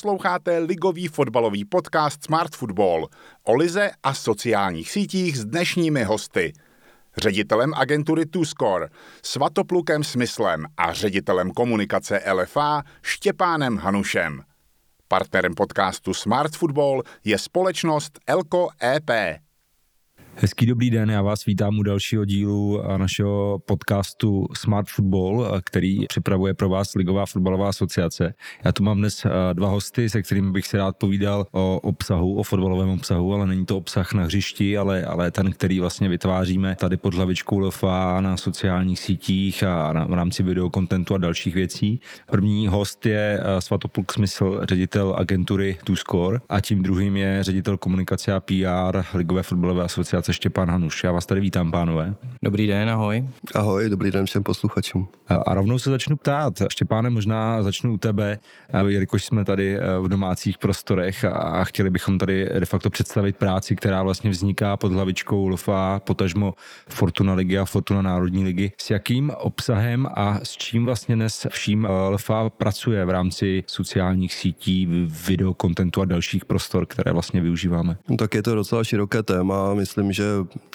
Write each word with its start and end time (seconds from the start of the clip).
Posloucháte 0.00 0.58
ligový 0.58 1.08
fotbalový 1.08 1.64
podcast 1.64 2.24
Smart 2.24 2.56
Football 2.56 3.08
o 3.44 3.54
lize 3.54 3.90
a 4.02 4.14
sociálních 4.14 4.90
sítích 4.90 5.38
s 5.38 5.44
dnešními 5.44 6.04
hosty. 6.04 6.52
Ředitelem 7.16 7.74
agentury 7.74 8.26
TwoScore, 8.26 8.88
Svatoplukem 9.22 10.04
Smyslem 10.04 10.66
a 10.76 10.92
ředitelem 10.92 11.50
komunikace 11.50 12.22
LFA 12.32 12.82
Štěpánem 13.02 13.76
Hanušem. 13.76 14.42
Partnerem 15.08 15.54
podcastu 15.54 16.14
Smart 16.14 16.56
Football 16.56 17.02
je 17.24 17.38
společnost 17.38 18.18
Elko 18.26 18.68
EP. 18.82 19.10
Hezký 20.42 20.66
dobrý 20.66 20.90
den, 20.90 21.10
já 21.10 21.22
vás 21.22 21.44
vítám 21.44 21.78
u 21.78 21.82
dalšího 21.82 22.24
dílu 22.24 22.82
našeho 22.96 23.58
podcastu 23.66 24.46
Smart 24.56 24.88
Football, 24.88 25.60
který 25.64 26.06
připravuje 26.06 26.54
pro 26.54 26.68
vás 26.68 26.94
Ligová 26.94 27.26
fotbalová 27.26 27.68
asociace. 27.68 28.34
Já 28.64 28.72
tu 28.72 28.82
mám 28.82 28.98
dnes 28.98 29.26
dva 29.52 29.68
hosty, 29.68 30.10
se 30.10 30.22
kterými 30.22 30.50
bych 30.50 30.66
si 30.66 30.76
rád 30.76 30.96
povídal 30.96 31.46
o 31.52 31.80
obsahu, 31.80 32.34
o 32.36 32.42
fotbalovém 32.42 32.88
obsahu, 32.88 33.34
ale 33.34 33.46
není 33.46 33.66
to 33.66 33.76
obsah 33.76 34.12
na 34.12 34.22
hřišti, 34.22 34.78
ale, 34.78 35.04
ale 35.04 35.30
ten, 35.30 35.52
který 35.52 35.80
vlastně 35.80 36.08
vytváříme 36.08 36.76
tady 36.76 36.96
pod 36.96 37.14
hlavičkou 37.14 37.58
LFA 37.58 38.20
na 38.20 38.36
sociálních 38.36 38.98
sítích 38.98 39.62
a 39.62 39.92
na, 39.92 40.04
v 40.04 40.12
rámci 40.12 40.42
videokontentu 40.42 41.14
a 41.14 41.18
dalších 41.18 41.54
věcí. 41.54 42.00
První 42.30 42.68
host 42.68 43.06
je 43.06 43.40
Svatopluk 43.58 44.12
Smysl, 44.12 44.60
ředitel 44.62 45.14
agentury 45.18 45.78
TwoScore 45.84 46.38
a 46.48 46.60
tím 46.60 46.82
druhým 46.82 47.16
je 47.16 47.44
ředitel 47.44 47.78
komunikace 47.78 48.32
a 48.32 48.40
PR 48.40 49.02
Ligové 49.14 49.42
fotbalové 49.42 49.84
asociace 49.84 50.29
se 50.30 50.34
Štěpán 50.34 50.70
Hanuš. 50.70 51.04
Já 51.04 51.12
vás 51.12 51.26
tady 51.26 51.40
vítám, 51.40 51.70
pánové. 51.70 52.14
Dobrý 52.42 52.66
den, 52.66 52.90
ahoj. 52.90 53.28
Ahoj, 53.54 53.88
dobrý 53.88 54.10
den 54.10 54.26
všem 54.26 54.42
posluchačům. 54.42 55.08
A 55.46 55.54
rovnou 55.54 55.78
se 55.78 55.90
začnu 55.90 56.16
ptát. 56.16 56.62
Štěpáne, 56.68 57.10
možná 57.10 57.62
začnu 57.62 57.92
u 57.92 57.98
tebe, 57.98 58.38
jelikož 58.86 59.24
jsme 59.24 59.44
tady 59.44 59.78
eh, 59.78 59.98
v 60.00 60.08
domácích 60.08 60.58
prostorech 60.58 61.24
a 61.24 61.64
chtěli 61.64 61.90
bychom 61.90 62.18
tady 62.18 62.48
de 62.58 62.66
facto 62.66 62.90
představit 62.90 63.36
práci, 63.36 63.76
která 63.76 64.02
vlastně 64.02 64.30
vzniká 64.30 64.76
pod 64.76 64.92
hlavičkou 64.92 65.48
LFA, 65.48 66.00
potažmo 66.04 66.54
Fortuna 66.88 67.34
ligy 67.34 67.58
a 67.58 67.64
Fortuna 67.64 68.02
Národní 68.02 68.44
ligy. 68.44 68.72
S 68.78 68.90
jakým 68.90 69.30
obsahem 69.30 70.08
a 70.14 70.40
s 70.42 70.56
čím 70.56 70.84
vlastně 70.84 71.16
dnes 71.16 71.46
vším 71.50 71.86
eh, 71.86 72.08
LFA 72.08 72.50
pracuje 72.50 73.04
v 73.04 73.10
rámci 73.10 73.64
sociálních 73.66 74.34
sítí, 74.34 74.88
videokontentu 75.26 76.00
a 76.00 76.04
dalších 76.04 76.44
prostor, 76.44 76.86
které 76.86 77.12
vlastně 77.12 77.40
využíváme? 77.40 77.96
No, 78.08 78.16
tak 78.16 78.34
je 78.34 78.42
to 78.42 78.54
docela 78.54 78.84
široké 78.84 79.22
téma. 79.22 79.74
Myslím, 79.74 80.09
že 80.12 80.24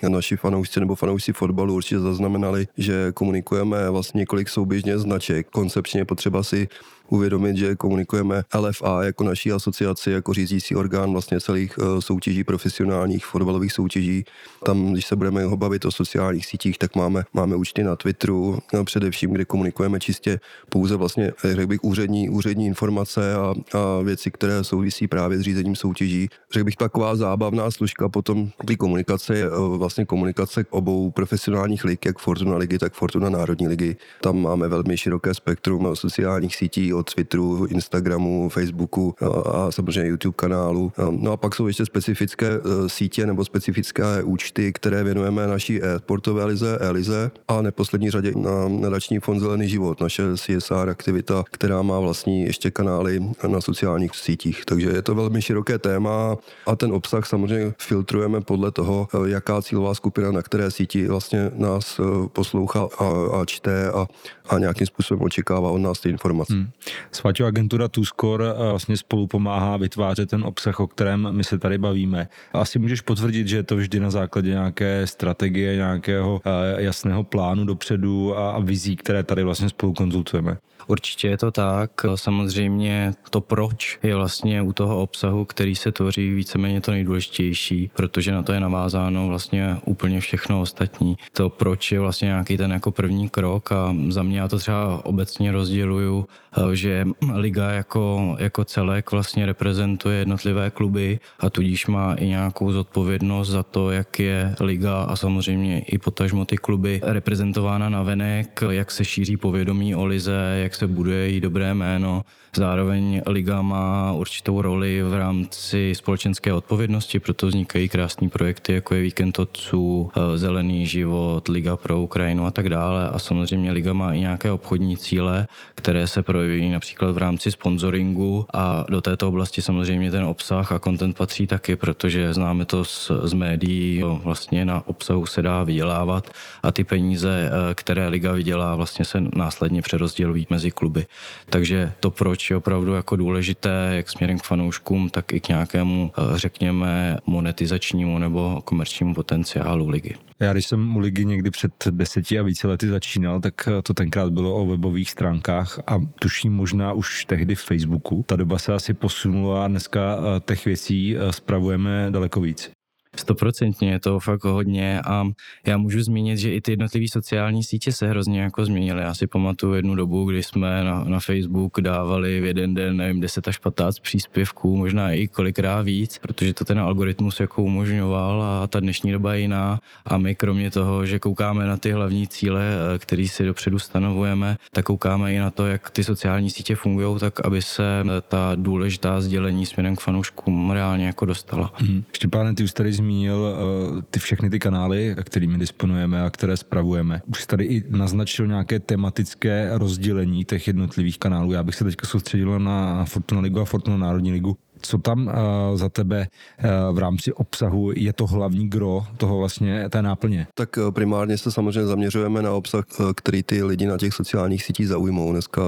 naši 0.09 0.37
fanoušci 0.37 0.79
nebo 0.79 0.95
fanoušci 0.95 1.33
fotbalu 1.33 1.73
určitě 1.73 1.99
zaznamenali, 1.99 2.67
že 2.77 3.11
komunikujeme 3.11 3.89
vlastně 3.89 4.19
několik 4.19 4.49
souběžně 4.49 4.99
značek. 4.99 5.47
Koncepčně 5.49 6.05
potřeba 6.05 6.43
si 6.43 6.67
uvědomit, 7.09 7.57
že 7.57 7.75
komunikujeme 7.75 8.43
LFA 8.59 9.03
jako 9.03 9.23
naší 9.23 9.51
asociaci, 9.51 10.11
jako 10.11 10.33
řídící 10.33 10.75
orgán 10.75 11.11
vlastně 11.11 11.39
celých 11.39 11.79
eh, 11.79 12.01
soutěží, 12.01 12.43
profesionálních 12.43 13.25
fotbalových 13.25 13.71
soutěží. 13.71 14.25
Tam, 14.63 14.93
když 14.93 15.05
se 15.05 15.15
budeme 15.15 15.43
ho 15.43 15.57
bavit 15.57 15.85
o 15.85 15.91
sociálních 15.91 16.45
sítích, 16.45 16.77
tak 16.77 16.95
máme, 16.95 17.23
máme 17.33 17.55
účty 17.55 17.83
na 17.83 17.95
Twitteru, 17.95 18.59
no, 18.73 18.85
především, 18.85 19.31
kde 19.31 19.45
komunikujeme 19.45 19.99
čistě 19.99 20.39
pouze 20.69 20.95
vlastně, 20.95 21.31
eh, 21.43 21.55
řekl 21.55 21.67
bych, 21.67 21.83
úřední, 21.83 22.29
úřední 22.29 22.65
informace 22.65 23.35
a, 23.35 23.53
a 23.73 24.01
věci, 24.03 24.31
které 24.31 24.63
souvisí 24.63 25.07
právě 25.07 25.37
s 25.37 25.41
řízením 25.41 25.75
soutěží. 25.75 26.29
Řekl 26.53 26.65
bych, 26.65 26.75
taková 26.75 27.15
zábavná 27.15 27.71
služka 27.71 28.09
potom 28.09 28.49
té 28.67 28.75
komunikace 28.75 29.37
je 29.37 29.45
eh, 29.45 29.77
vlastně 29.77 30.05
komunikace 30.05 30.65
obou 30.69 31.11
profesionálních 31.11 31.83
lig, 31.83 32.05
jak 32.05 32.19
Fortuna 32.19 32.57
ligy, 32.57 32.77
tak 32.77 32.93
Fortuna 32.93 33.29
Národní 33.29 33.67
ligy. 33.67 33.95
Tam 34.21 34.41
máme 34.41 34.67
velmi 34.67 34.97
široké 34.97 35.33
spektrum 35.33 35.95
sociálních 35.95 36.55
sítí, 36.55 36.93
od 36.95 37.13
Twitteru, 37.13 37.65
Instagramu, 37.65 38.49
Facebooku 38.49 39.15
a 39.45 39.71
samozřejmě 39.71 40.09
YouTube 40.09 40.35
kanálu. 40.35 40.91
No 41.11 41.31
a 41.31 41.37
pak 41.37 41.55
jsou 41.55 41.67
ještě 41.67 41.85
specifické 41.85 42.47
e, 42.47 42.89
sítě 42.89 43.25
nebo 43.25 43.45
specifické 43.45 44.23
účty, 44.23 44.73
které 44.73 45.03
věnujeme 45.03 45.47
naší 45.47 45.83
e-sportové 45.83 46.45
lize, 46.45 46.77
e-lize 46.81 47.31
a 47.47 47.61
neposlední 47.61 48.11
řadě 48.11 48.31
na 48.35 48.67
nadační 48.67 49.19
fond 49.19 49.39
Zelený 49.39 49.69
život, 49.69 50.01
naše 50.01 50.23
CSR 50.35 50.89
aktivita, 50.89 51.43
která 51.51 51.81
má 51.81 51.99
vlastní 51.99 52.43
ještě 52.43 52.71
kanály 52.71 53.23
na 53.47 53.61
sociálních 53.61 54.15
sítích. 54.15 54.65
Takže 54.65 54.89
je 54.89 55.01
to 55.01 55.15
velmi 55.15 55.41
široké 55.41 55.79
téma 55.79 56.37
a 56.65 56.75
ten 56.75 56.91
obsah 56.91 57.25
samozřejmě 57.25 57.73
filtrujeme 57.77 58.41
podle 58.41 58.71
toho, 58.71 59.07
e, 59.13 59.29
jaká 59.29 59.61
cílová 59.61 59.93
skupina 59.93 60.31
na 60.31 60.41
které 60.41 60.71
síti 60.71 61.07
vlastně 61.07 61.51
nás 61.55 61.99
e, 61.99 62.03
poslouchá 62.27 62.87
a, 62.99 63.05
a 63.41 63.45
čte 63.45 63.91
a, 63.91 64.07
a 64.49 64.59
nějakým 64.59 64.87
způsobem 64.87 65.23
očekává 65.23 65.71
od 65.71 65.77
nás 65.77 65.99
ty 65.99 66.09
informace. 66.09 66.53
Hmm. 66.53 66.67
Svatě 67.11 67.45
agentura 67.45 67.87
TwoScore 67.87 68.45
eh, 68.49 68.69
vlastně 68.69 68.97
spolu 68.97 69.27
pomáhá 69.27 69.77
vytvářet 69.77 70.29
ten 70.29 70.43
obsah, 70.43 70.79
o 70.79 70.87
kterém 70.87 71.27
my 71.31 71.43
se 71.43 71.59
tady 71.59 71.77
bavíme. 71.77 72.27
Asi 72.53 72.79
můžeš 72.79 73.01
potvrdit, 73.01 73.47
že 73.47 73.57
je 73.57 73.63
to 73.63 73.75
vždy 73.75 73.99
na 73.99 74.09
základě 74.09 74.49
nějaké 74.49 75.07
strategie, 75.07 75.75
nějakého 75.75 76.41
eh, 76.45 76.81
jasného 76.81 77.23
plánu 77.23 77.65
dopředu 77.65 78.37
a 78.37 78.59
vizí, 78.59 78.95
které 78.95 79.23
tady 79.23 79.43
vlastně 79.43 79.69
spolu 79.69 79.93
konzultujeme. 79.93 80.57
Určitě 80.87 81.27
je 81.27 81.37
to 81.37 81.51
tak. 81.51 81.91
Samozřejmě 82.15 83.13
to 83.29 83.41
proč 83.41 83.99
je 84.03 84.15
vlastně 84.15 84.61
u 84.61 84.73
toho 84.73 85.01
obsahu, 85.01 85.45
který 85.45 85.75
se 85.75 85.91
tvoří 85.91 86.33
víceméně 86.33 86.81
to 86.81 86.91
nejdůležitější, 86.91 87.91
protože 87.95 88.31
na 88.31 88.43
to 88.43 88.53
je 88.53 88.59
navázáno 88.59 89.27
vlastně 89.27 89.77
úplně 89.85 90.19
všechno 90.19 90.61
ostatní. 90.61 91.17
To 91.33 91.49
proč 91.49 91.91
je 91.91 91.99
vlastně 91.99 92.25
nějaký 92.25 92.57
ten 92.57 92.71
jako 92.71 92.91
první 92.91 93.29
krok 93.29 93.71
a 93.71 93.95
za 94.09 94.23
mě 94.23 94.39
já 94.39 94.47
to 94.47 94.59
třeba 94.59 95.05
obecně 95.05 95.51
rozděluju, 95.51 96.27
že 96.73 97.05
liga 97.33 97.71
jako, 97.71 98.35
jako 98.39 98.65
celek 98.65 99.11
vlastně 99.11 99.45
reprezentuje 99.45 100.17
jednotlivé 100.17 100.69
kluby 100.69 101.19
a 101.39 101.49
tudíž 101.49 101.87
má 101.87 102.13
i 102.13 102.27
nějakou 102.27 102.71
zodpovědnost 102.71 103.49
za 103.49 103.63
to, 103.63 103.91
jak 103.91 104.19
je 104.19 104.55
liga 104.59 105.03
a 105.03 105.15
samozřejmě 105.15 105.79
i 105.79 105.97
potažmo 105.97 106.45
ty 106.45 106.57
kluby 106.57 107.01
reprezentována 107.03 107.89
na 107.89 108.03
venek, 108.03 108.63
jak 108.69 108.91
se 108.91 109.05
šíří 109.05 109.37
povědomí 109.37 109.95
o 109.95 110.05
lize, 110.05 110.59
jak 110.63 110.75
se 110.75 110.87
buduje 110.87 111.29
její 111.29 111.41
dobré 111.41 111.73
jméno. 111.73 112.23
Zároveň 112.55 113.21
liga 113.27 113.61
má 113.61 114.11
určitou 114.11 114.61
roli 114.61 115.03
v 115.03 115.13
rámci 115.13 115.91
společenské 115.95 116.53
odpovědnosti, 116.53 117.19
proto 117.19 117.47
vznikají 117.47 117.89
krásné 117.89 118.29
projekty, 118.29 118.73
jako 118.73 118.95
je 118.95 119.01
Víkend 119.01 119.39
otců, 119.39 120.11
eh, 120.15 120.37
Zelený 120.37 120.87
život, 120.87 121.47
Liga 121.47 121.77
pro 121.77 122.01
Ukrajinu 122.01 122.45
a 122.45 122.51
tak 122.51 122.69
dále. 122.69 123.09
A 123.09 123.19
samozřejmě 123.19 123.71
liga 123.71 123.93
má 123.93 124.13
i 124.13 124.19
nějaké 124.19 124.51
obchodní 124.51 124.97
cíle, 124.97 125.47
které 125.75 126.07
se 126.07 126.23
projeví 126.23 126.69
například 126.69 127.11
v 127.11 127.17
rámci 127.17 127.51
sponsoringu 127.51 128.45
a 128.53 128.85
do 128.89 129.01
této 129.01 129.27
oblasti 129.27 129.61
samozřejmě 129.61 130.11
ten 130.11 130.23
obsah 130.23 130.71
a 130.71 130.79
content 130.79 131.17
patří 131.17 131.47
taky, 131.47 131.75
protože 131.75 132.33
známe 132.33 132.65
to 132.65 132.85
z, 132.85 133.11
z 133.23 133.33
médií, 133.33 134.03
vlastně 134.03 134.65
na 134.65 134.87
obsahu 134.87 135.25
se 135.25 135.41
dá 135.41 135.63
vydělávat 135.63 136.29
a 136.63 136.71
ty 136.71 136.83
peníze, 136.83 137.51
eh, 137.51 137.73
které 137.73 138.07
liga 138.07 138.31
vydělá, 138.31 138.75
vlastně 138.75 139.05
se 139.05 139.21
následně 139.35 139.81
přerozdělují 139.81 140.47
mezi 140.49 140.71
kluby. 140.71 141.05
Takže 141.49 141.91
to, 141.99 142.11
proč 142.11 142.44
je 142.49 142.57
opravdu 142.57 142.93
jako 142.93 143.15
důležité, 143.15 143.91
jak 143.91 144.09
směrem 144.09 144.39
k 144.39 144.43
fanouškům, 144.43 145.09
tak 145.09 145.33
i 145.33 145.39
k 145.39 145.49
nějakému, 145.49 146.11
eh, 146.17 146.21
řekněme, 146.35 147.17
monetizačnímu 147.25 148.19
nebo 148.19 148.61
komerčnímu 148.65 149.13
potenciálu 149.13 149.89
ligy. 149.89 150.15
Já 150.39 150.53
když 150.53 150.65
jsem 150.65 150.95
u 150.95 150.99
ligy 150.99 151.25
někdy 151.25 151.51
před 151.51 151.71
deseti 151.89 152.39
a 152.39 152.43
více 152.43 152.67
lety 152.67 152.87
začínal, 152.87 153.39
tak 153.39 153.69
to 153.83 153.93
tenkrát 153.93 154.33
bylo 154.33 154.55
o 154.55 154.65
webových 154.65 155.09
stránkách 155.09 155.79
a 155.87 156.01
tuším 156.19 156.53
možná 156.53 156.93
už 156.93 157.25
tehdy 157.25 157.55
v 157.55 157.61
Facebooku. 157.61 158.23
Ta 158.27 158.35
doba 158.35 158.57
se 158.57 158.73
asi 158.73 158.93
posunula 158.93 159.65
a 159.65 159.67
dneska 159.67 160.17
eh, 160.17 160.39
těch 160.39 160.65
věcí 160.65 161.17
eh, 161.17 161.33
spravujeme 161.33 162.07
daleko 162.11 162.41
víc. 162.41 162.71
Stoprocentně 163.15 163.91
je 163.91 163.99
to 163.99 164.19
fakt 164.19 164.43
hodně 164.43 165.01
a 165.01 165.27
já 165.67 165.77
můžu 165.77 166.03
zmínit, 166.03 166.37
že 166.37 166.53
i 166.53 166.61
ty 166.61 166.71
jednotlivé 166.71 167.05
sociální 167.11 167.63
sítě 167.63 167.91
se 167.91 168.07
hrozně 168.07 168.41
jako 168.41 168.65
změnily. 168.65 169.01
Já 169.01 169.13
si 169.13 169.27
pamatuju 169.27 169.73
jednu 169.73 169.95
dobu, 169.95 170.25
kdy 170.25 170.43
jsme 170.43 170.83
na, 170.83 171.03
na 171.03 171.19
Facebook 171.19 171.81
dávali 171.81 172.41
v 172.41 172.45
jeden 172.45 172.73
den, 172.73 172.97
nevím, 172.97 173.21
10 173.21 173.47
až 173.47 173.57
15 173.57 173.99
příspěvků, 173.99 174.77
možná 174.77 175.11
i 175.11 175.27
kolikrát 175.27 175.81
víc, 175.81 176.17
protože 176.17 176.53
to 176.53 176.65
ten 176.65 176.79
algoritmus 176.79 177.39
jako 177.39 177.63
umožňoval 177.63 178.43
a 178.43 178.67
ta 178.67 178.79
dnešní 178.79 179.11
doba 179.11 179.33
je 179.33 179.39
jiná. 179.41 179.79
A 180.05 180.17
my 180.17 180.35
kromě 180.35 180.71
toho, 180.71 181.05
že 181.05 181.19
koukáme 181.19 181.65
na 181.65 181.77
ty 181.77 181.91
hlavní 181.91 182.27
cíle, 182.27 182.63
eh, 182.95 182.99
které 182.99 183.27
si 183.27 183.45
dopředu 183.45 183.79
stanovujeme, 183.79 184.57
tak 184.71 184.85
koukáme 184.85 185.33
i 185.33 185.39
na 185.39 185.51
to, 185.51 185.65
jak 185.65 185.89
ty 185.89 186.03
sociální 186.03 186.49
sítě 186.49 186.75
fungují, 186.75 187.19
tak 187.19 187.45
aby 187.45 187.61
se 187.61 188.03
eh, 188.05 188.21
ta 188.21 188.51
důležitá 188.55 189.21
sdělení 189.21 189.65
směrem 189.65 189.95
k 189.95 190.01
fanouškům 190.01 190.71
reálně 190.71 191.05
jako 191.05 191.25
dostala. 191.25 191.73
Hmm. 191.75 192.03
Štěpáne, 192.15 192.55
ty 192.55 192.63
už 192.63 192.71
tady 192.73 192.93
zmínil 193.05 193.37
uh, 193.37 194.01
ty 194.01 194.19
všechny 194.19 194.49
ty 194.49 194.59
kanály, 194.59 195.15
kterými 195.23 195.57
disponujeme 195.57 196.21
a 196.21 196.29
které 196.29 196.57
spravujeme. 196.57 197.21
Už 197.27 197.45
tady 197.45 197.65
i 197.65 197.83
naznačil 197.89 198.47
nějaké 198.47 198.79
tematické 198.79 199.69
rozdělení 199.73 200.45
těch 200.45 200.67
jednotlivých 200.67 201.19
kanálů. 201.19 201.51
Já 201.51 201.63
bych 201.63 201.75
se 201.75 201.83
teďka 201.83 202.07
soustředil 202.07 202.59
na 202.59 203.05
Fortuna 203.05 203.41
Ligu 203.41 203.59
a 203.59 203.65
Fortuna 203.65 203.97
Národní 203.97 204.31
ligu. 204.31 204.57
Co 204.85 204.97
tam 204.97 205.27
uh, 205.27 205.33
za 205.77 205.89
tebe 205.89 206.27
uh, 206.27 206.95
v 206.95 206.99
rámci 206.99 207.33
obsahu 207.33 207.91
je 207.95 208.13
to 208.13 208.27
hlavní 208.27 208.69
gro 208.69 209.05
toho 209.17 209.37
vlastně 209.37 209.89
té 209.89 210.01
náplně? 210.01 210.47
Tak 210.53 210.79
primárně 210.89 211.37
se 211.37 211.51
samozřejmě 211.51 211.85
zaměřujeme 211.85 212.41
na 212.41 212.51
obsah, 212.51 212.83
který 213.15 213.43
ty 213.43 213.63
lidi 213.63 213.85
na 213.85 213.97
těch 213.97 214.13
sociálních 214.13 214.63
sítích 214.63 214.87
zaujmou. 214.87 215.31
Dneska, 215.31 215.61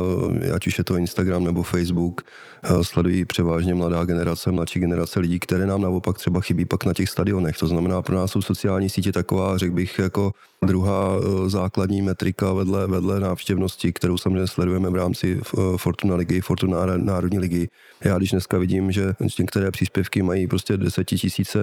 ať 0.56 0.68
už 0.68 0.78
je 0.78 0.84
to 0.84 0.98
Instagram 0.98 1.44
nebo 1.44 1.64
Facebook, 1.64 2.22
sledují 2.82 3.26
převážně 3.26 3.76
mladá 3.76 4.06
generace, 4.06 4.52
mladší 4.52 4.80
generace 4.80 5.20
lidí, 5.20 5.40
které 5.40 5.66
nám 5.66 5.82
naopak 5.82 6.18
třeba 6.18 6.42
chybí 6.42 6.66
pak 6.66 6.86
na 6.86 6.94
těch 6.94 7.10
stadionech. 7.10 7.58
To 7.58 7.68
znamená, 7.68 8.02
pro 8.02 8.16
nás 8.16 8.32
jsou 8.32 8.42
sociální 8.42 8.90
sítě 8.90 9.12
taková, 9.12 9.58
řekl 9.58 9.76
bych, 9.76 10.00
jako 10.00 10.32
druhá 10.66 11.20
základní 11.48 12.02
metrika 12.02 12.54
vedle, 12.54 12.88
vedle 12.88 13.20
návštěvnosti, 13.20 13.94
kterou 13.94 14.18
samozřejmě 14.18 14.48
sledujeme 14.48 14.90
v 14.90 14.96
rámci 14.96 15.42
Fortuna 15.78 16.16
ligy, 16.16 16.42
Fortuna 16.42 16.86
národní 16.86 17.40
ligy. 17.40 17.70
Já 18.04 18.18
když 18.18 18.32
dneska 18.32 18.58
vidím, 18.58 18.92
že 18.92 19.14
některé 19.40 19.72
příspěvky 19.72 20.22
mají 20.22 20.48
prostě 20.48 20.78
desetitisíce 20.78 21.60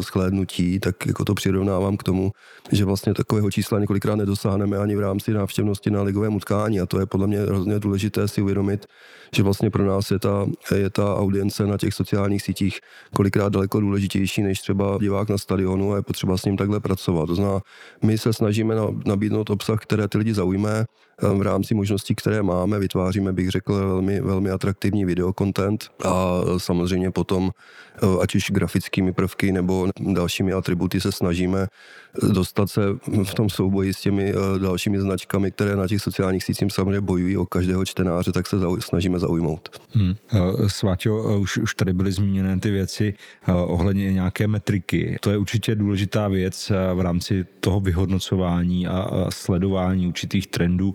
shlédnutí, 0.00 0.80
tak 0.80 1.06
jako 1.06 1.24
to 1.24 1.34
přirovnávám 1.34 1.96
k 1.96 2.02
tomu, 2.02 2.32
že 2.72 2.84
vlastně 2.84 3.14
takového 3.14 3.50
čísla 3.50 3.78
několikrát 3.78 4.16
nedosáhneme 4.16 4.78
ani 4.78 4.96
v 4.96 5.00
rámci 5.00 5.32
návštěvnosti 5.32 5.90
na 5.90 6.02
ligovém 6.02 6.34
utkání 6.34 6.80
a 6.80 6.86
to 6.86 7.00
je 7.00 7.06
podle 7.06 7.26
mě 7.26 7.40
hrozně 7.40 7.78
důležité 7.78 8.28
si 8.28 8.42
uvědomit, 8.42 8.86
že 9.36 9.42
vlastně 9.42 9.70
pro 9.70 9.86
nás 9.86 10.10
je 10.10 10.18
ta, 10.18 10.46
je 10.74 10.90
ta 10.90 11.16
audience 11.16 11.66
na 11.66 11.78
těch 11.78 11.94
sociálních 11.94 12.42
sítích 12.42 12.80
kolikrát 13.14 13.52
daleko 13.52 13.80
důležitější 13.80 14.42
než 14.42 14.60
třeba 14.60 14.98
divák 15.00 15.28
na 15.28 15.38
stadionu 15.38 15.92
a 15.92 15.96
je 15.96 16.02
potřeba 16.02 16.36
s 16.36 16.44
ním 16.44 16.56
takhle 16.56 16.80
pracovat. 16.80 17.26
To 17.26 17.34
znamená, 17.34 17.60
my 18.02 18.18
se 18.22 18.32
snažíme 18.32 18.74
nabídnout 19.06 19.50
obsah, 19.50 19.80
které 19.80 20.08
ty 20.08 20.18
lidi 20.18 20.34
zaujme, 20.34 20.84
v 21.20 21.42
rámci 21.42 21.74
možností, 21.74 22.14
které 22.14 22.42
máme, 22.42 22.78
vytváříme, 22.78 23.32
bych 23.32 23.50
řekl, 23.50 23.74
velmi, 23.74 24.20
velmi 24.20 24.50
atraktivní 24.50 25.04
videokontent 25.04 25.88
a 26.04 26.40
samozřejmě 26.56 27.10
potom, 27.10 27.50
ať 28.20 28.34
už 28.34 28.50
grafickými 28.50 29.12
prvky 29.12 29.52
nebo 29.52 29.88
dalšími 30.00 30.52
atributy 30.52 31.00
se 31.00 31.12
snažíme 31.12 31.66
dostat 32.32 32.70
se 32.70 32.80
v 33.24 33.34
tom 33.34 33.50
souboji 33.50 33.94
s 33.94 34.00
těmi 34.00 34.34
dalšími 34.58 35.00
značkami, 35.00 35.50
které 35.50 35.76
na 35.76 35.88
těch 35.88 36.02
sociálních 36.02 36.44
sítích 36.44 36.72
samozřejmě 36.72 37.00
bojují 37.00 37.36
o 37.36 37.46
každého 37.46 37.84
čtenáře, 37.84 38.32
tak 38.32 38.46
se 38.46 38.56
snažíme 38.78 39.18
zaujmout. 39.18 39.68
Hmm. 39.90 40.14
Sváťo, 40.66 41.38
už, 41.38 41.58
už 41.58 41.74
tady 41.74 41.92
byly 41.92 42.12
zmíněné 42.12 42.60
ty 42.60 42.70
věci 42.70 43.14
ohledně 43.48 44.12
nějaké 44.12 44.46
metriky. 44.46 45.16
To 45.20 45.30
je 45.30 45.38
určitě 45.38 45.74
důležitá 45.74 46.28
věc 46.28 46.72
v 46.94 47.00
rámci 47.00 47.46
toho 47.60 47.80
vyhodnocování 47.80 48.86
a 48.86 49.26
sledování 49.30 50.06
určitých 50.06 50.46
trendů 50.46 50.94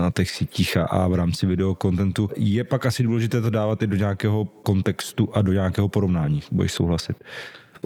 na 0.00 0.10
těch 0.14 0.30
sítích 0.30 0.76
a, 0.76 0.84
a 0.84 1.08
v 1.08 1.14
rámci 1.14 1.46
videokontentu. 1.46 2.30
Je 2.36 2.64
pak 2.64 2.86
asi 2.86 3.02
důležité 3.02 3.40
to 3.40 3.50
dávat 3.50 3.82
i 3.82 3.86
do 3.86 3.96
nějakého 3.96 4.44
kontextu 4.44 5.28
a 5.32 5.42
do 5.42 5.52
nějakého 5.52 5.88
porovnání. 5.88 6.42
Budeš 6.52 6.72
souhlasit? 6.72 7.16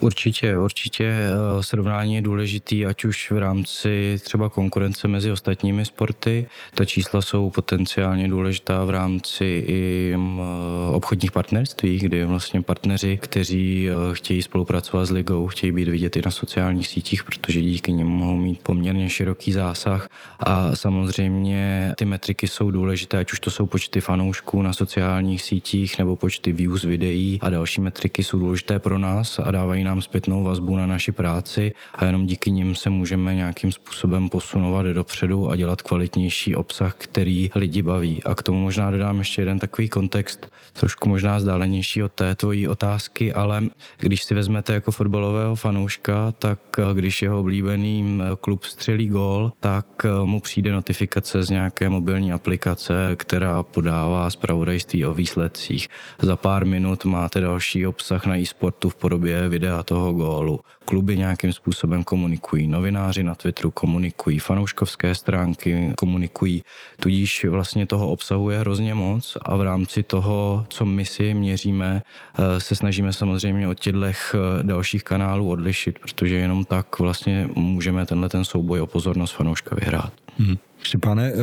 Určitě, 0.01 0.59
určitě 0.59 1.05
eh, 1.05 1.63
srovnání 1.63 2.15
je 2.15 2.23
důležitý, 2.23 2.87
ať 2.87 3.05
už 3.05 3.31
v 3.31 3.39
rámci 3.39 4.19
třeba 4.25 4.49
konkurence 4.49 5.09
mezi 5.09 5.31
ostatními 5.31 5.85
sporty. 5.85 6.47
Ta 6.75 6.85
čísla 6.85 7.23
jsou 7.23 7.51
potenciálně 7.51 8.29
důležitá 8.29 8.85
v 8.85 8.91
rámci 8.91 9.65
i 9.67 10.13
mm, 10.17 10.41
eh, 10.41 10.97
obchodních 10.97 11.33
partnerství, 11.33 11.99
kdy 11.99 12.25
vlastně 12.25 12.63
partneři, 12.63 13.19
kteří 13.23 13.89
eh, 13.91 13.95
chtějí 14.15 14.43
spolupracovat 14.43 15.07
s 15.07 15.11
ligou, 15.11 15.47
chtějí 15.47 15.73
být 15.73 15.89
vidět 15.89 16.17
i 16.17 16.23
na 16.25 16.31
sociálních 16.31 16.89
sítích, 16.89 17.25
protože 17.25 17.61
díky 17.61 17.93
nim 17.93 18.07
mohou 18.07 18.37
mít 18.37 18.61
poměrně 18.63 19.11
široký 19.11 19.53
zásah. 19.53 20.09
A 20.41 20.77
samozřejmě 20.77 21.95
ty 21.97 22.05
metriky 22.05 22.49
jsou 22.49 22.71
důležité, 22.71 23.19
ať 23.19 23.33
už 23.33 23.41
to 23.41 23.51
jsou 23.51 23.67
počty 23.67 24.01
fanoušků 24.01 24.63
na 24.63 24.73
sociálních 24.73 25.43
sítích 25.43 25.99
nebo 25.99 26.17
počty 26.17 26.53
views 26.53 26.85
videí 26.85 27.39
a 27.43 27.51
další 27.51 27.81
metriky 27.81 28.25
jsou 28.25 28.39
důležité 28.39 28.79
pro 28.79 28.99
nás 28.99 29.39
a 29.39 29.51
dávají 29.51 29.80
nám 29.85 30.03
zpětnou 30.03 30.45
vazbu 30.45 30.77
na 30.77 30.87
naši 30.87 31.13
práci 31.13 31.73
a 31.95 32.05
jenom 32.05 32.27
díky 32.27 32.51
nim 32.51 32.75
se 32.75 32.91
můžeme 32.91 33.35
nějakým 33.35 33.73
způsobem 33.73 34.29
posunovat 34.29 34.87
dopředu 34.87 35.51
a 35.51 35.57
dělat 35.57 35.83
kvalitnější 35.83 36.57
obsah, 36.57 36.95
který 36.99 37.51
lidi 37.55 37.83
baví. 37.83 38.23
A 38.23 38.35
k 38.35 38.43
tomu 38.43 38.61
možná 38.61 38.91
dodám 38.91 39.19
ještě 39.19 39.43
jeden 39.43 39.59
takový 39.59 39.89
kontext, 39.89 40.53
trošku 40.73 41.09
možná 41.09 41.37
vzdálenější 41.37 42.03
od 42.03 42.13
té 42.13 42.35
tvojí 42.35 42.69
otázky, 42.69 43.33
ale 43.33 43.63
když 43.99 44.23
si 44.23 44.35
vezmete 44.35 44.75
jako 44.75 44.93
fotbalového 44.93 45.57
fanouška, 45.57 46.33
tak 46.33 46.59
když 46.95 47.23
jeho 47.23 47.41
oblíbený 47.41 48.21
klub 48.41 48.65
střelí 48.65 49.09
gól, 49.09 49.53
tak 49.61 49.87
mu 50.25 50.41
přijde 50.41 50.73
notifikace 50.73 51.43
z 51.43 51.51
nějaké 51.51 51.89
mobilní 51.89 52.33
aplikace, 52.33 53.17
která 53.17 53.63
podává 53.63 54.31
zpravodajství 54.31 55.07
o 55.07 55.15
výsledcích. 55.15 55.89
Za 56.23 56.37
pár 56.37 56.67
minut 56.67 57.05
máte 57.05 57.41
další 57.41 57.87
obsah 57.87 58.27
na 58.27 58.39
e-sportu 58.39 58.89
v 58.89 58.95
podobě 58.95 59.49
videa 59.49 59.70
toho 59.83 60.13
gólu. 60.13 60.61
Kluby 60.85 61.17
nějakým 61.17 61.53
způsobem 61.53 62.05
komunikují, 62.05 62.69
novináři 62.69 63.23
na 63.23 63.35
Twitteru 63.35 63.71
komunikují, 63.71 64.39
fanouškovské 64.39 65.15
stránky 65.15 65.93
komunikují, 65.97 66.63
tudíž 67.01 67.45
vlastně 67.45 67.87
toho 67.87 68.09
obsahu 68.09 68.51
je 68.51 68.59
hrozně 68.59 68.95
moc 68.95 69.37
a 69.43 69.57
v 69.57 69.63
rámci 69.63 70.03
toho, 70.03 70.67
co 70.69 70.85
my 70.85 71.05
si 71.05 71.35
měříme, 71.35 72.03
eh, 72.39 72.61
se 72.61 72.77
snažíme 72.77 73.13
samozřejmě 73.13 73.69
od 73.69 73.81
těchto 73.81 73.91
eh, 74.05 74.15
dalších 74.63 75.05
kanálů 75.05 75.51
odlišit, 75.51 75.99
protože 75.99 76.35
jenom 76.37 76.65
tak 76.65 76.99
vlastně 76.99 77.49
můžeme 77.55 78.07
tenhle 78.07 78.29
ten 78.29 78.45
souboj 78.45 78.81
o 78.81 78.87
pozornost 78.87 79.33
fanouška 79.33 79.77
vyhrát. 79.77 80.13
Hmm. 80.39 80.57
Štěpáne, 80.83 81.33
eh, 81.33 81.35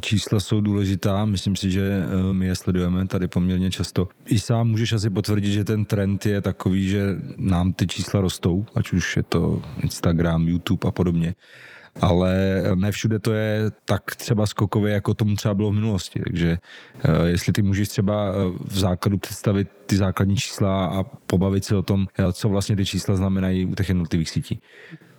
čísla 0.00 0.40
jsou 0.40 0.60
důležitá, 0.60 1.24
myslím 1.24 1.56
si, 1.56 1.70
že 1.70 1.82
eh, 1.82 2.32
my 2.32 2.46
je 2.46 2.54
sledujeme 2.54 3.06
tady 3.06 3.28
poměrně 3.28 3.70
často. 3.70 4.08
I 4.26 4.38
sám 4.38 4.68
můžeš 4.68 4.92
asi 4.92 5.10
potvrdit, 5.10 5.52
že 5.52 5.64
ten 5.64 5.84
trend 5.84 6.26
je 6.26 6.40
takový, 6.40 6.88
že 6.88 7.16
nám 7.36 7.72
ty 7.72 7.86
čísla 7.86 8.20
rostou, 8.20 8.66
ať 8.74 8.92
už 8.92 9.16
je 9.16 9.22
to 9.22 9.62
Instagram, 9.82 10.48
YouTube 10.48 10.88
a 10.88 10.90
podobně. 10.90 11.34
Ale 12.00 12.62
ne 12.74 12.92
všude 12.92 13.18
to 13.18 13.32
je 13.32 13.70
tak 13.84 14.16
třeba 14.16 14.46
skokově, 14.46 14.94
jako 14.94 15.14
tomu 15.14 15.36
třeba 15.36 15.54
bylo 15.54 15.70
v 15.70 15.74
minulosti. 15.74 16.20
Takže 16.24 16.58
eh, 17.04 17.28
jestli 17.28 17.52
ty 17.52 17.62
můžeš 17.62 17.88
třeba 17.88 18.32
v 18.64 18.78
základu 18.78 19.18
představit 19.18 19.68
ty 19.86 19.96
základní 19.96 20.36
čísla 20.36 20.86
a 20.86 21.02
pobavit 21.02 21.64
se 21.64 21.76
o 21.76 21.82
tom, 21.82 22.06
co 22.32 22.48
vlastně 22.48 22.76
ty 22.76 22.84
čísla 22.84 23.16
znamenají 23.16 23.66
u 23.66 23.74
těch 23.74 23.88
jednotlivých 23.88 24.30
sítí. 24.30 24.60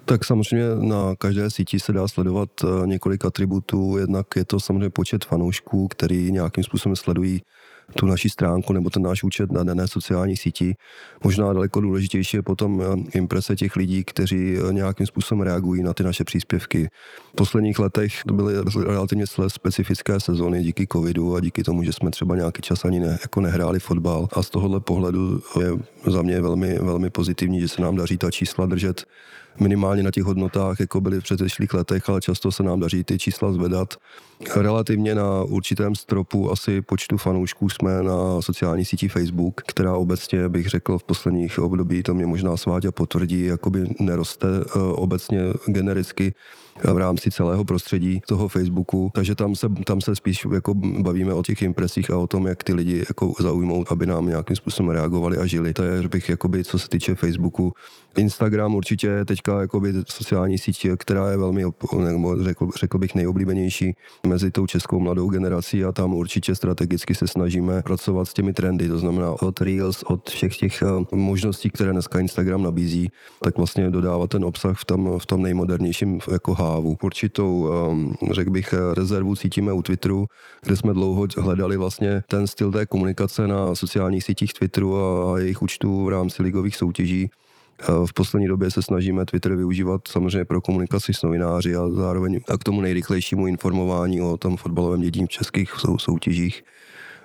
Tak 0.07 0.25
samozřejmě 0.25 0.65
na 0.75 1.15
každé 1.15 1.49
síti 1.49 1.79
se 1.79 1.93
dá 1.93 2.07
sledovat 2.07 2.49
eh, 2.63 2.87
několik 2.87 3.25
atributů. 3.25 3.97
Jednak 3.97 4.27
je 4.35 4.45
to 4.45 4.59
samozřejmě 4.59 4.89
počet 4.89 5.25
fanoušků, 5.25 5.87
který 5.87 6.31
nějakým 6.31 6.63
způsobem 6.63 6.95
sledují 6.95 7.41
tu 7.95 8.05
naši 8.05 8.29
stránku 8.29 8.73
nebo 8.73 8.89
ten 8.89 9.03
náš 9.03 9.23
účet 9.23 9.51
na 9.51 9.63
dané 9.63 9.87
sociální 9.87 10.37
síti. 10.37 10.75
Možná 11.23 11.53
daleko 11.53 11.81
důležitější 11.81 12.37
je 12.37 12.43
potom 12.43 12.81
eh, 12.81 13.17
imprese 13.17 13.55
těch 13.55 13.75
lidí, 13.75 14.03
kteří 14.03 14.57
eh, 14.57 14.73
nějakým 14.73 15.07
způsobem 15.07 15.41
reagují 15.41 15.83
na 15.83 15.93
ty 15.93 16.03
naše 16.03 16.23
příspěvky. 16.23 16.87
V 17.31 17.35
posledních 17.35 17.79
letech 17.79 18.23
to 18.27 18.33
byly 18.33 18.53
relativně 18.85 19.25
specifické 19.47 20.19
sezóny 20.19 20.63
díky 20.63 20.87
covidu 20.91 21.35
a 21.35 21.39
díky 21.39 21.63
tomu, 21.63 21.83
že 21.83 21.93
jsme 21.93 22.11
třeba 22.11 22.35
nějaký 22.35 22.61
čas 22.61 22.85
ani 22.85 22.99
ne, 22.99 23.17
jako 23.21 23.41
nehráli 23.41 23.79
fotbal. 23.79 24.27
A 24.31 24.43
z 24.43 24.49
tohohle 24.49 24.79
pohledu 24.79 25.41
je 25.61 25.71
za 26.11 26.21
mě 26.21 26.41
velmi, 26.41 26.79
velmi 26.79 27.09
pozitivní, 27.09 27.61
že 27.61 27.67
se 27.67 27.81
nám 27.81 27.95
daří 27.95 28.17
ta 28.17 28.31
čísla 28.31 28.65
držet 28.65 29.05
minimálně 29.59 30.03
na 30.03 30.11
těch 30.11 30.23
hodnotách, 30.23 30.79
jako 30.79 31.01
byly 31.01 31.19
v 31.19 31.23
předešlých 31.23 31.73
letech, 31.73 32.09
ale 32.09 32.21
často 32.21 32.51
se 32.51 32.63
nám 32.63 32.79
daří 32.79 33.03
ty 33.03 33.19
čísla 33.19 33.51
zvedat. 33.51 33.93
Relativně 34.55 35.15
na 35.15 35.43
určitém 35.43 35.95
stropu 35.95 36.51
asi 36.51 36.81
počtu 36.81 37.17
fanoušků 37.17 37.69
jsme 37.69 38.03
na 38.03 38.41
sociální 38.41 38.85
síti 38.85 39.07
Facebook, 39.07 39.61
která 39.67 39.93
obecně 39.93 40.49
bych 40.49 40.67
řekl 40.67 40.97
v 40.97 41.03
posledních 41.03 41.59
období, 41.59 42.03
to 42.03 42.13
mě 42.13 42.25
možná 42.25 42.57
Sváďa 42.57 42.91
potvrdí, 42.91 43.45
jakoby 43.45 43.87
neroste 43.99 44.47
eh, 44.47 44.79
obecně 44.79 45.39
genericky 45.65 46.33
v 46.83 46.97
rámci 46.97 47.31
celého 47.31 47.65
prostředí 47.65 48.21
toho 48.27 48.47
Facebooku, 48.47 49.11
takže 49.13 49.35
tam 49.35 49.55
se, 49.55 49.67
tam 49.85 50.01
se 50.01 50.15
spíš 50.15 50.47
jako 50.53 50.73
bavíme 50.75 51.33
o 51.33 51.43
těch 51.43 51.61
impresích 51.61 52.11
a 52.11 52.17
o 52.17 52.27
tom, 52.27 52.47
jak 52.47 52.63
ty 52.63 52.73
lidi 52.73 53.05
jako 53.09 53.33
zaujmou, 53.39 53.85
aby 53.89 54.05
nám 54.05 54.27
nějakým 54.27 54.55
způsobem 54.55 54.89
reagovali 54.89 55.37
a 55.37 55.45
žili. 55.45 55.73
To 55.73 55.83
je, 55.83 56.07
bych, 56.07 56.29
jakoby, 56.29 56.63
co 56.63 56.79
se 56.79 56.89
týče 56.89 57.15
Facebooku. 57.15 57.73
Instagram 58.17 58.75
určitě 58.75 59.07
je 59.07 59.25
teďka 59.25 59.61
jakoby 59.61 59.93
sociální 60.07 60.57
síť, 60.57 60.87
která 60.97 61.31
je 61.31 61.37
velmi, 61.37 61.63
nebo 62.05 62.43
řekl, 62.43 62.69
řekl 62.79 62.97
bych, 62.97 63.15
nejoblíbenější 63.15 63.95
mezi 64.27 64.51
tou 64.51 64.67
českou 64.67 64.99
mladou 64.99 65.29
generací 65.29 65.83
a 65.83 65.91
tam 65.91 66.13
určitě 66.13 66.55
strategicky 66.55 67.15
se 67.15 67.27
snažíme 67.27 67.81
pracovat 67.81 68.25
s 68.25 68.33
těmi 68.33 68.53
trendy, 68.53 68.87
to 68.87 68.97
znamená 68.97 69.31
od 69.41 69.61
Reels, 69.61 70.03
od 70.03 70.29
všech 70.29 70.57
těch 70.57 70.81
eh, 70.81 71.15
možností, 71.15 71.69
které 71.69 71.91
dneska 71.91 72.19
Instagram 72.19 72.63
nabízí, 72.63 73.11
tak 73.43 73.57
vlastně 73.57 73.89
dodávat 73.89 74.29
ten 74.29 74.45
obsah 74.45 74.79
v 74.79 74.85
tom, 74.85 75.19
v 75.19 75.25
tom 75.25 75.41
nejmodernějším 75.41 76.19
jako 76.31 76.53
hávu. 76.67 76.97
Určitou, 77.03 77.69
ehm, 77.71 78.13
řekl 78.31 78.51
bych, 78.51 78.73
rezervu 78.93 79.35
cítíme 79.35 79.73
u 79.73 79.81
Twitteru, 79.81 80.25
kde 80.65 80.75
jsme 80.75 80.93
dlouho 80.93 81.27
hledali 81.37 81.77
vlastně 81.77 82.23
ten 82.27 82.47
styl 82.47 82.71
té 82.71 82.85
komunikace 82.85 83.47
na 83.47 83.75
sociálních 83.75 84.23
sítích 84.23 84.53
Twitteru 84.53 84.97
a 84.97 85.39
jejich 85.39 85.61
účtů 85.61 86.05
v 86.05 86.09
rámci 86.09 86.43
ligových 86.43 86.75
soutěží. 86.75 87.29
V 88.05 88.13
poslední 88.13 88.47
době 88.47 88.71
se 88.71 88.81
snažíme 88.81 89.25
Twitter 89.25 89.55
využívat 89.55 90.01
samozřejmě 90.07 90.45
pro 90.45 90.61
komunikaci 90.61 91.13
s 91.13 91.21
novináři 91.21 91.75
a 91.75 91.89
zároveň 91.89 92.39
a 92.47 92.57
k 92.57 92.63
tomu 92.63 92.81
nejrychlejšímu 92.81 93.47
informování 93.47 94.21
o 94.21 94.37
tom 94.37 94.57
fotbalovém 94.57 95.01
dědím 95.01 95.27
v 95.27 95.29
českých 95.29 95.71
soutěžích. 95.97 96.63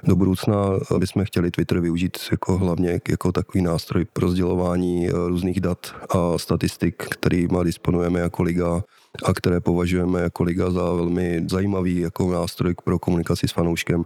do 0.04 0.16
budoucna 0.16 0.54
bychom 0.98 1.24
chtěli 1.24 1.50
Twitter 1.50 1.80
využít 1.80 2.18
jako 2.30 2.58
hlavně 2.58 3.00
jako 3.08 3.32
takový 3.32 3.64
nástroj 3.64 4.04
pro 4.12 4.28
sdělování 4.28 5.08
různých 5.08 5.60
dat 5.60 5.94
a 6.10 6.38
statistik, 6.38 7.02
kterými 7.02 7.58
disponujeme 7.64 8.20
jako 8.20 8.42
liga 8.42 8.82
a 9.24 9.32
které 9.34 9.60
považujeme 9.60 10.20
jako 10.20 10.42
liga 10.42 10.70
za 10.70 10.92
velmi 10.92 11.44
zajímavý 11.50 11.98
jako 11.98 12.32
nástroj 12.32 12.74
pro 12.84 12.98
komunikaci 12.98 13.48
s 13.48 13.52
fanouškem 13.52 14.04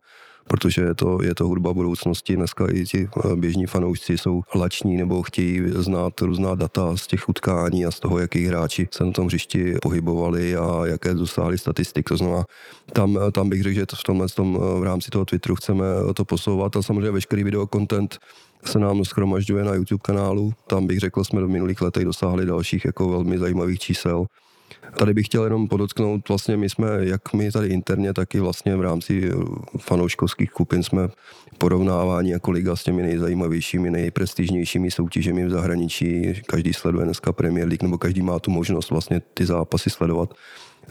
protože 0.49 0.83
je 0.83 0.95
to, 0.95 1.23
je 1.23 1.35
to 1.35 1.47
hudba 1.47 1.73
budoucnosti. 1.73 2.37
Dneska 2.37 2.67
i 2.73 2.85
ti 2.85 3.09
eh, 3.09 3.37
běžní 3.37 3.67
fanoušci 3.67 4.19
jsou 4.19 4.43
lační 4.55 4.97
nebo 4.97 5.23
chtějí 5.23 5.63
znát 5.67 6.21
různá 6.21 6.55
data 6.55 6.97
z 6.97 7.07
těch 7.07 7.29
utkání 7.29 7.87
a 7.87 7.91
z 7.91 8.01
toho, 8.01 8.19
jaký 8.19 8.47
hráči 8.47 8.89
se 8.91 9.05
na 9.05 9.13
tom 9.13 9.27
hřišti 9.27 9.75
pohybovali 9.83 10.57
a 10.57 10.87
jaké 10.87 11.15
dosáhli 11.15 11.59
statistik. 11.59 12.09
To 12.09 12.17
znamená, 12.17 12.45
tam, 12.93 13.19
tam 13.33 13.49
bych 13.49 13.63
řekl, 13.63 13.75
že 13.75 13.87
v 13.95 14.03
tomhle 14.03 14.29
tom, 14.29 14.59
eh, 14.61 14.81
v 14.81 14.83
rámci 14.83 15.11
toho 15.11 15.25
Twitteru 15.25 15.55
chceme 15.55 15.85
to 16.15 16.25
posouvat 16.25 16.77
a 16.77 16.83
samozřejmě 16.83 17.11
veškerý 17.11 17.45
video 17.45 17.67
content 17.67 18.19
se 18.65 18.79
nám 18.79 19.05
schromažďuje 19.05 19.65
na 19.65 19.75
YouTube 19.75 20.03
kanálu. 20.03 20.53
Tam 20.67 20.87
bych 20.87 20.99
řekl, 20.99 21.25
jsme 21.25 21.41
do 21.41 21.49
minulých 21.49 21.83
letech 21.83 22.05
dosáhli 22.05 22.47
dalších 22.47 22.85
jako 22.85 23.09
velmi 23.09 23.39
zajímavých 23.39 23.79
čísel. 23.79 24.27
Tady 24.99 25.15
bych 25.15 25.27
chtěl 25.27 25.45
jenom 25.45 25.69
podotknout, 25.69 26.29
vlastně 26.29 26.57
my 26.57 26.71
jsme, 26.71 26.89
jak 27.01 27.33
my 27.33 27.53
tady 27.53 27.69
interně, 27.69 28.13
tak 28.13 28.35
i 28.35 28.41
vlastně 28.41 28.77
v 28.77 28.81
rámci 28.81 29.31
eh, 29.31 29.35
fanouškovských 29.79 30.51
skupin 30.51 30.83
jsme 30.83 31.09
porovnávání 31.59 32.31
jako 32.31 32.51
liga 32.51 32.77
s 32.77 32.85
těmi 32.85 33.03
nejzajímavějšími, 33.03 33.91
nejprestižnějšími 33.91 34.91
soutěžemi 34.91 35.47
v 35.47 35.51
zahraničí. 35.51 36.43
Každý 36.47 36.73
sleduje 36.73 37.05
dneska 37.05 37.33
Premier 37.33 37.69
League, 37.69 37.83
nebo 37.83 37.99
každý 37.99 38.23
má 38.23 38.39
tu 38.39 38.51
možnost 38.51 38.91
vlastně 38.91 39.21
ty 39.35 39.47
zápasy 39.47 39.91
sledovat. 39.91 40.35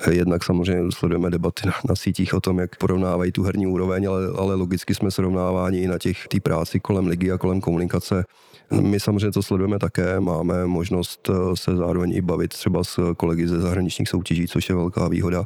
Eh, 0.08 0.13
jednak 0.13 0.44
samozřejmě 0.44 0.91
sledujeme 0.91 1.29
debaty 1.29 1.67
na, 1.67 1.74
na 1.89 1.96
sítích 1.96 2.34
o 2.34 2.41
tom, 2.41 2.60
jak 2.60 2.75
porovnávají 2.75 3.32
tu 3.32 3.44
herní 3.44 3.67
úroveň, 3.67 4.08
ale, 4.08 4.22
ale 4.38 4.55
logicky 4.55 4.96
jsme 4.96 5.12
srovnáváni 5.12 5.79
i 5.79 5.88
na 5.88 5.98
těch 5.98 6.27
té 6.27 6.39
práci 6.39 6.79
kolem 6.79 7.08
ligy 7.08 7.32
a 7.32 7.38
kolem 7.38 7.62
komunikace 7.62 8.25
my 8.72 9.00
samozřejmě 9.00 9.31
to 9.31 9.43
sledujeme 9.43 9.79
také, 9.79 10.19
máme 10.19 10.65
možnost 10.65 11.29
eh, 11.29 11.55
se 11.55 11.75
zároveň 11.75 12.12
i 12.13 12.22
bavit 12.22 12.48
třeba 12.48 12.84
s 12.84 13.13
kolegy 13.17 13.48
ze 13.48 13.62
zahraničních 13.62 14.10
soutěží, 14.10 14.48
což 14.48 14.69
je 14.69 14.75
velká 14.75 15.07
výhoda 15.07 15.45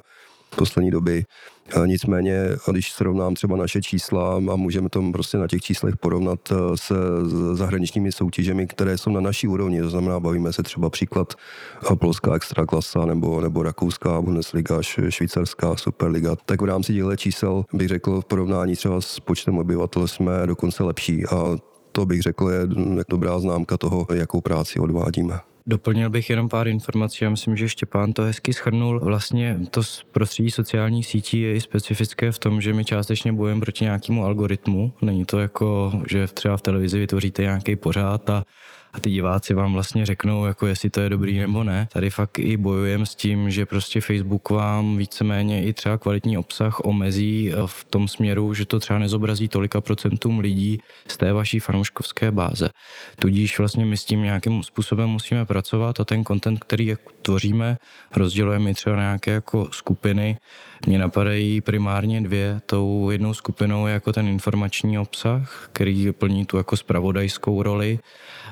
poslední 0.55 0.91
doby. 0.91 1.25
Nicméně, 1.85 2.49
když 2.71 2.91
srovnám 2.91 3.33
třeba 3.33 3.57
naše 3.57 3.81
čísla 3.81 4.35
a 4.35 4.55
můžeme 4.55 4.89
to 4.89 5.11
prostě 5.11 5.37
na 5.37 5.47
těch 5.47 5.61
číslech 5.61 5.97
porovnat 5.97 6.39
eh, 6.51 6.55
se 6.75 6.95
zahraničními 7.53 8.11
soutěžemi, 8.11 8.67
které 8.67 8.97
jsou 8.97 9.11
na 9.11 9.21
naší 9.21 9.47
úrovni, 9.47 9.81
to 9.81 9.89
znamená, 9.89 10.19
bavíme 10.19 10.53
se 10.53 10.63
třeba 10.63 10.89
příklad 10.89 11.33
eh, 11.91 11.95
polská 11.95 12.35
extraklasa 12.35 13.05
nebo, 13.05 13.41
nebo 13.41 13.63
rakouská 13.63 14.21
Bundesliga, 14.21 14.81
švýcarská 15.09 15.75
Superliga, 15.75 16.35
tak 16.45 16.61
v 16.61 16.65
rámci 16.65 16.93
těchto 16.93 17.15
čísel 17.15 17.65
bych 17.73 17.87
řekl 17.87 18.21
v 18.21 18.25
porovnání 18.25 18.75
třeba 18.75 19.01
s 19.01 19.19
počtem 19.19 19.57
obyvatel 19.57 20.07
jsme 20.07 20.31
dokonce 20.45 20.83
lepší 20.83 21.25
a 21.25 21.57
to 21.91 22.05
bych 22.05 22.21
řekl 22.21 22.49
je 22.49 22.59
dobrá 23.09 23.39
známka 23.39 23.77
toho, 23.77 24.07
jakou 24.13 24.41
práci 24.41 24.79
odvádíme. 24.79 25.39
Doplnil 25.65 26.09
bych 26.09 26.29
jenom 26.29 26.49
pár 26.49 26.67
informací, 26.67 27.23
já 27.23 27.29
myslím, 27.29 27.57
že 27.57 27.69
Štěpán 27.69 28.13
to 28.13 28.21
hezky 28.21 28.53
schrnul. 28.53 28.99
Vlastně 28.99 29.59
to 29.71 29.81
prostředí 30.11 30.51
sociálních 30.51 31.07
sítí 31.07 31.41
je 31.41 31.55
i 31.55 31.61
specifické 31.61 32.31
v 32.31 32.39
tom, 32.39 32.61
že 32.61 32.73
my 32.73 32.85
částečně 32.85 33.33
bojujeme 33.33 33.61
proti 33.61 33.83
nějakému 33.83 34.25
algoritmu. 34.25 34.93
Není 35.01 35.25
to 35.25 35.39
jako, 35.39 35.91
že 36.09 36.27
třeba 36.27 36.57
v 36.57 36.61
televizi 36.61 36.99
vytvoříte 36.99 37.41
nějaký 37.41 37.75
pořád 37.75 38.29
a 38.29 38.43
a 38.93 38.99
ty 38.99 39.09
diváci 39.09 39.53
vám 39.53 39.73
vlastně 39.73 40.05
řeknou, 40.05 40.45
jako 40.45 40.67
jestli 40.67 40.89
to 40.89 41.01
je 41.01 41.09
dobrý 41.09 41.39
nebo 41.39 41.63
ne. 41.63 41.87
Tady 41.93 42.09
fakt 42.09 42.39
i 42.39 42.57
bojujeme 42.57 43.05
s 43.05 43.15
tím, 43.15 43.51
že 43.51 43.65
prostě 43.65 44.01
Facebook 44.01 44.49
vám 44.49 44.97
víceméně 44.97 45.65
i 45.65 45.73
třeba 45.73 45.97
kvalitní 45.97 46.37
obsah 46.37 46.79
omezí 46.79 47.51
eh, 47.51 47.55
v 47.65 47.83
tom 47.83 48.07
směru, 48.07 48.53
že 48.53 48.65
to 48.65 48.79
třeba 48.79 48.99
nezobrazí 48.99 49.47
tolika 49.47 49.81
procentům 49.81 50.39
lidí 50.39 50.81
z 51.07 51.17
té 51.17 51.33
vaší 51.33 51.59
fanouškovské 51.59 52.31
báze. 52.31 52.69
Tudíž 53.19 53.59
vlastně 53.59 53.85
my 53.85 53.97
s 53.97 54.05
tím 54.05 54.23
nějakým 54.23 54.63
způsobem 54.63 55.09
musíme 55.09 55.45
pracovat 55.45 55.99
a 55.99 56.05
ten 56.05 56.25
content, 56.25 56.59
který 56.59 56.93
tvoříme, 57.21 57.77
rozdělujeme 58.15 58.73
třeba 58.73 58.95
nějaké 58.95 59.31
jako 59.31 59.67
skupiny. 59.71 60.37
Mně 60.87 60.99
napadají 60.99 61.61
primárně 61.61 62.21
dvě. 62.21 62.61
Tou 62.65 63.09
jednou 63.09 63.33
skupinou 63.33 63.87
je 63.87 63.93
jako 63.93 64.13
ten 64.13 64.27
informační 64.27 64.99
obsah, 64.99 65.69
který 65.73 66.11
plní 66.11 66.45
tu 66.45 66.57
jako 66.57 66.77
spravodajskou 66.77 67.63
roli 67.63 67.99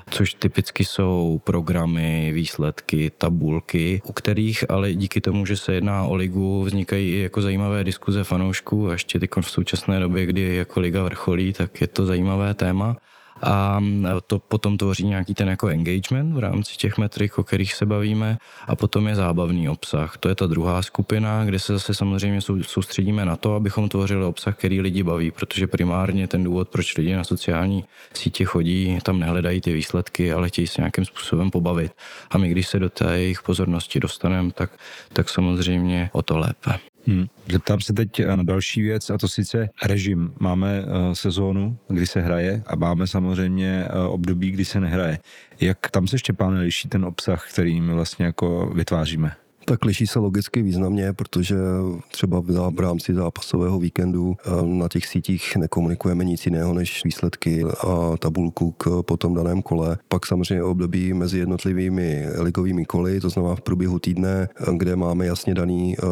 což 0.09 0.33
typicky 0.33 0.85
jsou 0.85 1.41
programy, 1.43 2.31
výsledky, 2.33 3.11
tabulky, 3.17 4.01
u 4.05 4.13
kterých 4.13 4.71
ale 4.71 4.93
díky 4.93 5.21
tomu, 5.21 5.45
že 5.45 5.57
se 5.57 5.73
jedná 5.73 6.03
o 6.03 6.15
ligu, 6.15 6.63
vznikají 6.63 7.09
i 7.09 7.19
jako 7.19 7.41
zajímavé 7.41 7.83
diskuze 7.83 8.23
fanoušků 8.23 8.89
a 8.89 8.91
ještě 8.91 9.19
v 9.41 9.51
současné 9.51 9.99
době, 9.99 10.25
kdy 10.25 10.55
jako 10.55 10.79
liga 10.79 11.03
vrcholí, 11.03 11.53
tak 11.53 11.81
je 11.81 11.87
to 11.87 12.05
zajímavé 12.05 12.53
téma 12.53 12.97
a 13.43 13.79
to 14.27 14.39
potom 14.39 14.77
tvoří 14.77 15.07
nějaký 15.07 15.33
ten 15.33 15.49
jako 15.49 15.67
engagement 15.67 16.33
v 16.33 16.39
rámci 16.39 16.77
těch 16.77 16.97
metrik, 16.97 17.37
o 17.37 17.43
kterých 17.43 17.73
se 17.73 17.85
bavíme 17.85 18.37
a 18.67 18.75
potom 18.75 19.07
je 19.07 19.15
zábavný 19.15 19.69
obsah. 19.69 20.17
To 20.17 20.29
je 20.29 20.35
ta 20.35 20.47
druhá 20.47 20.81
skupina, 20.81 21.45
kde 21.45 21.59
se 21.59 21.73
zase 21.73 21.93
samozřejmě 21.93 22.41
soustředíme 22.61 23.25
na 23.25 23.35
to, 23.35 23.55
abychom 23.55 23.89
tvořili 23.89 24.25
obsah, 24.25 24.55
který 24.55 24.81
lidi 24.81 25.03
baví, 25.03 25.31
protože 25.31 25.67
primárně 25.67 26.27
ten 26.27 26.43
důvod, 26.43 26.69
proč 26.69 26.97
lidi 26.97 27.15
na 27.15 27.23
sociální 27.23 27.83
sítě 28.13 28.45
chodí, 28.45 28.99
tam 29.03 29.19
nehledají 29.19 29.61
ty 29.61 29.73
výsledky, 29.73 30.33
ale 30.33 30.49
chtějí 30.49 30.67
se 30.67 30.81
nějakým 30.81 31.05
způsobem 31.05 31.51
pobavit. 31.51 31.91
A 32.31 32.37
my, 32.37 32.49
když 32.49 32.67
se 32.67 32.79
do 32.79 32.89
té 32.89 33.19
jejich 33.19 33.41
pozornosti 33.41 33.99
dostaneme, 33.99 34.51
tak, 34.51 34.71
tak 35.13 35.29
samozřejmě 35.29 36.09
o 36.13 36.21
to 36.21 36.37
lépe. 36.37 36.79
Hmm. 37.07 37.25
Zeptám 37.51 37.81
se 37.81 37.93
teď 37.93 38.25
na 38.25 38.43
další 38.43 38.81
věc, 38.81 39.09
a 39.09 39.17
to 39.17 39.27
sice 39.27 39.69
režim. 39.85 40.33
Máme 40.39 40.81
uh, 40.81 41.13
sezónu, 41.13 41.77
kdy 41.87 42.07
se 42.07 42.21
hraje 42.21 42.63
a 42.67 42.75
máme 42.75 43.07
samozřejmě 43.07 43.87
uh, 43.93 44.13
období, 44.13 44.51
kdy 44.51 44.65
se 44.65 44.79
nehraje. 44.79 45.19
Jak 45.61 45.91
tam 45.91 46.07
se 46.07 46.19
Štěpán 46.19 46.53
liší 46.53 46.89
ten 46.89 47.05
obsah, 47.05 47.49
který 47.51 47.81
my 47.81 47.93
vlastně 47.93 48.25
jako 48.25 48.71
vytváříme? 48.75 49.31
Tak 49.69 49.85
liší 49.85 50.07
se 50.07 50.19
logicky 50.19 50.61
významně, 50.61 51.13
protože 51.13 51.55
třeba 52.11 52.43
v 52.69 52.79
rámci 52.79 53.13
zápasového 53.13 53.79
víkendu 53.79 54.35
eh, 54.39 54.49
na 54.65 54.87
těch 54.87 55.05
sítích 55.05 55.55
nekomunikujeme 55.55 56.25
nic 56.25 56.45
jiného 56.45 56.73
než 56.73 57.03
výsledky 57.05 57.63
a 57.63 58.17
tabulku 58.17 58.71
k 58.71 59.01
potom 59.01 59.33
daném 59.33 59.61
kole. 59.61 59.97
Pak 60.07 60.25
samozřejmě 60.25 60.63
období 60.63 61.13
mezi 61.13 61.39
jednotlivými 61.39 62.25
ligovými 62.41 62.85
koly, 62.85 63.19
to 63.19 63.29
znamená 63.29 63.55
v 63.55 63.61
průběhu 63.61 63.99
týdne, 63.99 64.49
eh, 64.59 64.65
kde 64.77 64.95
máme 64.95 65.25
jasně 65.25 65.53
daný 65.53 65.95
eh, 65.97 66.05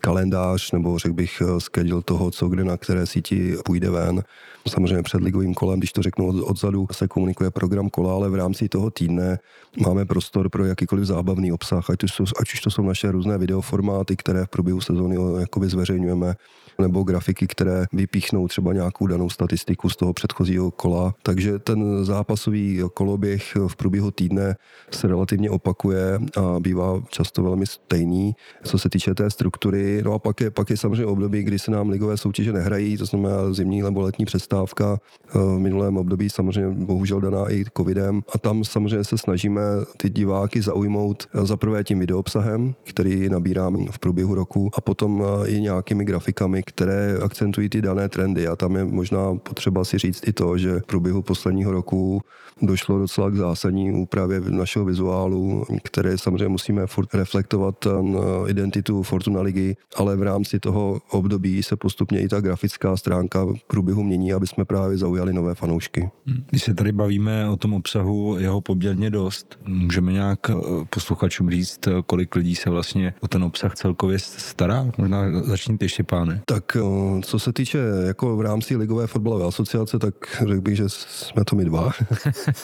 kalendář 0.00 0.72
nebo 0.72 0.98
řekl 0.98 1.14
bych 1.14 1.42
schedule 1.58 2.02
toho, 2.02 2.30
co 2.30 2.48
kde 2.48 2.64
na 2.64 2.76
které 2.76 3.06
síti 3.06 3.56
půjde 3.64 3.90
ven. 3.90 4.22
Samozřejmě 4.68 5.02
před 5.02 5.20
ligovým 5.20 5.54
kolem, 5.54 5.78
když 5.78 5.92
to 5.92 6.02
řeknu 6.02 6.28
od, 6.28 6.50
odzadu, 6.50 6.86
se 6.92 7.08
komunikuje 7.08 7.50
program 7.50 7.90
kola, 7.90 8.14
ale 8.14 8.30
v 8.30 8.34
rámci 8.34 8.68
toho 8.68 8.90
týdne 8.90 9.38
máme 9.86 10.04
prostor 10.04 10.48
pro 10.48 10.64
jakýkoliv 10.64 11.04
zábavný 11.04 11.52
obsah, 11.52 11.90
ať 11.90 12.04
už, 12.04 12.20
ať 12.20 12.52
už 12.52 12.60
to 12.60 12.70
jsou 12.70 12.82
naše 12.94 13.12
různé 13.12 13.38
videoformáty, 13.38 14.16
které 14.16 14.44
v 14.44 14.48
průběhu 14.48 14.80
sezóny 14.80 15.16
jakoby 15.40 15.68
zveřejňujeme, 15.68 16.34
nebo 16.78 17.02
grafiky, 17.02 17.46
které 17.46 17.86
vypíchnou 17.92 18.48
třeba 18.48 18.72
nějakou 18.72 19.06
danou 19.06 19.30
statistiku 19.30 19.88
z 19.88 19.96
toho 19.96 20.12
předchozího 20.12 20.70
kola. 20.70 21.14
Takže 21.22 21.58
ten 21.58 22.04
zápasový 22.04 22.82
koloběh 22.94 23.56
v 23.66 23.76
průběhu 23.76 24.10
týdne 24.10 24.56
se 24.90 25.08
relativně 25.08 25.50
opakuje 25.50 26.18
a 26.36 26.60
bývá 26.60 27.02
často 27.08 27.42
velmi 27.42 27.66
stejný, 27.66 28.34
co 28.64 28.78
se 28.78 28.88
týče 28.88 29.14
té 29.14 29.30
struktury. 29.30 30.02
No 30.04 30.12
a 30.12 30.18
pak 30.18 30.40
je, 30.40 30.50
pak 30.50 30.70
je 30.70 30.76
samozřejmě 30.76 31.06
období, 31.06 31.42
kdy 31.42 31.58
se 31.58 31.70
nám 31.70 31.88
ligové 31.88 32.16
soutěže 32.16 32.52
nehrají, 32.52 32.96
to 32.96 33.06
znamená 33.06 33.52
zimní 33.52 33.82
nebo 33.82 34.00
letní 34.00 34.24
přestávka. 34.24 34.98
V 35.34 35.58
minulém 35.58 35.96
období 35.96 36.30
samozřejmě 36.30 36.84
bohužel 36.84 37.20
daná 37.20 37.52
i 37.52 37.64
covidem 37.76 38.22
a 38.34 38.38
tam 38.38 38.64
samozřejmě 38.64 39.04
se 39.04 39.18
snažíme 39.18 39.60
ty 39.96 40.10
diváky 40.10 40.62
zaujmout 40.62 41.26
za 41.42 41.56
prvé 41.56 41.84
tím 41.84 41.98
videoobsahem, 41.98 42.74
který 42.84 43.28
nabíráme 43.28 43.78
v 43.90 43.98
průběhu 43.98 44.34
roku 44.34 44.70
a 44.74 44.80
potom 44.80 45.24
i 45.46 45.60
nějakými 45.60 46.04
grafikami, 46.04 46.62
které 46.62 47.18
akcentují 47.22 47.68
ty 47.68 47.82
dané 47.82 48.08
trendy. 48.08 48.46
A 48.46 48.56
tam 48.56 48.76
je 48.76 48.84
možná 48.84 49.34
potřeba 49.34 49.84
si 49.84 49.98
říct 49.98 50.28
i 50.28 50.32
to, 50.32 50.58
že 50.58 50.80
v 50.80 50.86
průběhu 50.86 51.22
posledního 51.22 51.72
roku 51.72 52.20
došlo 52.62 52.98
docela 52.98 53.30
k 53.30 53.34
zásadní 53.34 53.92
úpravě 53.92 54.40
našeho 54.40 54.84
vizuálu, 54.84 55.64
které 55.82 56.18
samozřejmě 56.18 56.48
musíme 56.48 56.86
furt 56.86 57.14
reflektovat 57.14 57.86
na 58.02 58.20
identitu 58.48 59.02
Fortuna 59.02 59.40
ligy, 59.40 59.76
ale 59.96 60.16
v 60.16 60.22
rámci 60.22 60.60
toho 60.60 61.00
období 61.10 61.62
se 61.62 61.76
postupně 61.76 62.20
i 62.20 62.28
ta 62.28 62.40
grafická 62.40 62.96
stránka 62.96 63.44
v 63.44 63.64
průběhu 63.66 64.02
mění, 64.02 64.32
aby 64.32 64.46
jsme 64.46 64.64
právě 64.64 64.98
zaujali 64.98 65.32
nové 65.32 65.54
fanoušky. 65.54 66.10
Když 66.50 66.62
se 66.62 66.74
tady 66.74 66.92
bavíme 66.92 67.50
o 67.50 67.56
tom 67.56 67.74
obsahu, 67.74 68.36
jeho 68.38 68.60
poměrně 68.60 69.10
dost, 69.10 69.58
můžeme 69.66 70.12
nějak 70.12 70.50
eh, 70.50 70.54
posluchačům 70.90 71.50
říct, 71.50 71.88
kolik 72.06 72.34
lidí 72.34 72.54
se 72.54 72.63
vlastně 72.70 73.14
o 73.20 73.28
ten 73.28 73.44
obsah 73.44 73.74
celkově 73.74 74.18
stará? 74.18 74.86
Možná 74.98 75.40
začněte 75.40 75.84
ještě, 75.84 76.02
páne. 76.02 76.42
Tak 76.46 76.76
eh, 76.76 77.20
co 77.22 77.38
se 77.38 77.52
týče 77.52 77.78
jako 78.06 78.36
v 78.36 78.40
rámci 78.40 78.76
Ligové 78.76 79.06
fotbalové 79.06 79.46
asociace, 79.46 79.98
tak 79.98 80.14
řekl 80.38 80.60
bych, 80.60 80.76
že 80.76 80.84
jsme 80.88 81.44
to 81.44 81.56
my 81.56 81.64
dva. 81.64 81.92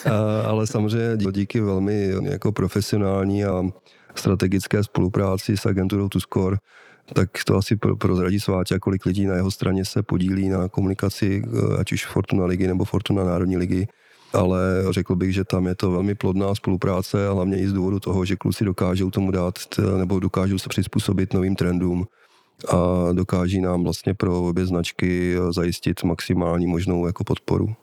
ale 0.45 0.67
samozřejmě 0.67 1.17
díky 1.31 1.61
velmi 1.61 2.13
jako 2.21 2.51
profesionální 2.51 3.45
a 3.45 3.63
strategické 4.15 4.83
spolupráci 4.83 5.57
s 5.57 5.65
agenturou 5.65 6.09
Tuskor 6.09 6.57
tak 7.13 7.29
to 7.45 7.55
asi 7.57 7.75
prozradí 7.75 8.39
Sváťa, 8.39 8.79
kolik 8.79 9.05
lidí 9.05 9.25
na 9.25 9.35
jeho 9.35 9.51
straně 9.51 9.85
se 9.85 10.03
podílí 10.03 10.49
na 10.49 10.67
komunikaci, 10.67 11.43
eh, 11.45 11.77
ať 11.79 11.91
už 11.91 12.05
Fortuna 12.05 12.45
ligy 12.45 12.67
nebo 12.67 12.85
Fortuna 12.85 13.23
Národní 13.23 13.57
ligy 13.57 13.87
ale 14.33 14.59
řekl 14.89 15.15
bych, 15.15 15.33
že 15.33 15.43
tam 15.43 15.67
je 15.67 15.75
to 15.75 15.91
velmi 15.91 16.15
plodná 16.15 16.55
spolupráce 16.55 17.27
a 17.27 17.33
hlavně 17.33 17.57
i 17.57 17.67
z 17.67 17.73
důvodu 17.73 17.99
toho, 17.99 18.25
že 18.25 18.35
kluci 18.35 18.65
dokážou 18.65 19.09
tomu 19.09 19.31
dát 19.31 19.55
nebo 19.97 20.19
dokážou 20.19 20.57
se 20.57 20.69
přizpůsobit 20.69 21.33
novým 21.33 21.55
trendům 21.55 22.05
a 22.69 23.11
dokáží 23.13 23.61
nám 23.61 23.83
vlastně 23.83 24.13
pro 24.13 24.43
obě 24.43 24.65
značky 24.65 25.35
zajistit 25.55 26.03
maximální 26.03 26.67
možnou 26.67 27.05
jako 27.05 27.23
podporu. 27.23 27.75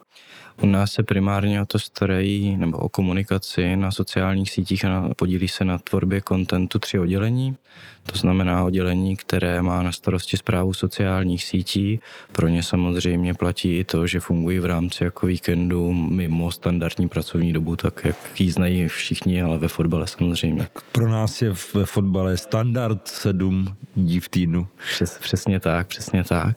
U 0.63 0.67
nás 0.67 0.93
se 0.93 1.03
primárně 1.03 1.63
o 1.63 1.67
to 1.67 1.79
starají, 1.79 2.57
nebo 2.57 2.79
o 2.79 2.89
komunikaci 2.89 3.77
na 3.77 3.91
sociálních 3.91 4.51
sítích 4.51 4.85
a 4.85 5.11
podílí 5.17 5.49
se 5.49 5.65
na 5.65 5.79
tvorbě 5.79 6.21
kontentu 6.21 6.79
tři 6.79 6.99
oddělení. 6.99 7.57
To 8.13 8.19
znamená 8.19 8.65
oddělení, 8.65 9.17
které 9.17 9.63
má 9.63 9.83
na 9.83 9.93
starosti 9.93 10.37
zprávu 10.37 10.75
sociálních 10.75 11.45
sítí. 11.45 12.01
Pro 12.33 12.49
ně 12.49 12.63
samozřejmě 12.63 13.35
platí 13.35 13.79
i 13.79 13.85
to, 13.85 14.07
že 14.07 14.21
fungují 14.21 14.59
v 14.59 14.65
rámci 14.65 15.05
jako 15.05 15.27
víkendu 15.27 15.93
mimo 15.93 16.53
standardní 16.53 17.09
pracovní 17.09 17.53
dobu, 17.53 17.77
tak 17.77 18.05
jak 18.05 18.41
ji 18.41 18.51
znají 18.51 18.89
všichni, 18.89 19.43
ale 19.43 19.59
ve 19.59 19.69
fotbale 19.69 20.07
samozřejmě. 20.07 20.63
Tak 20.63 20.83
pro 20.93 21.09
nás 21.09 21.43
je 21.43 21.55
ve 21.75 21.87
fotbale 21.87 22.37
standard 22.37 23.09
sedm 23.09 23.77
dní 23.97 24.21
v 24.21 24.29
týdnu. 24.29 24.67
Přes, 24.95 25.19
přesně 25.19 25.61
tak, 25.61 25.87
přesně 25.87 26.25
tak. 26.25 26.57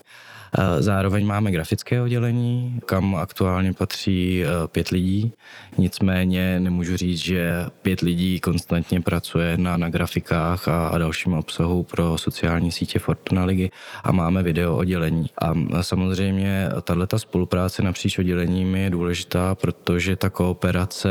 Zároveň 0.79 1.25
máme 1.25 1.51
grafické 1.51 2.01
oddělení, 2.01 2.79
kam 2.85 3.15
aktuálně 3.15 3.73
patří 3.73 4.43
e, 4.43 4.47
pět 4.67 4.89
lidí. 4.89 5.33
Nicméně 5.77 6.59
nemůžu 6.59 6.97
říct, 6.97 7.19
že 7.19 7.65
pět 7.81 8.01
lidí 8.01 8.39
konstantně 8.39 9.01
pracuje 9.01 9.57
na, 9.57 9.77
na 9.77 9.89
grafikách 9.89 10.67
a, 10.67 10.87
a 10.87 10.97
dalším 10.97 11.33
obsahu 11.33 11.83
pro 11.83 12.17
sociální 12.17 12.71
sítě 12.71 12.99
Fortuna 12.99 13.45
ligy 13.45 13.71
a 14.03 14.11
máme 14.11 14.43
video 14.43 14.77
oddělení. 14.77 15.25
A 15.37 15.53
samozřejmě 15.83 16.69
tato 16.83 17.19
spolupráce 17.19 17.83
napříč 17.83 18.19
odděleními 18.19 18.83
je 18.83 18.89
důležitá, 18.89 19.55
protože 19.55 20.15
ta 20.15 20.29
kooperace 20.29 21.09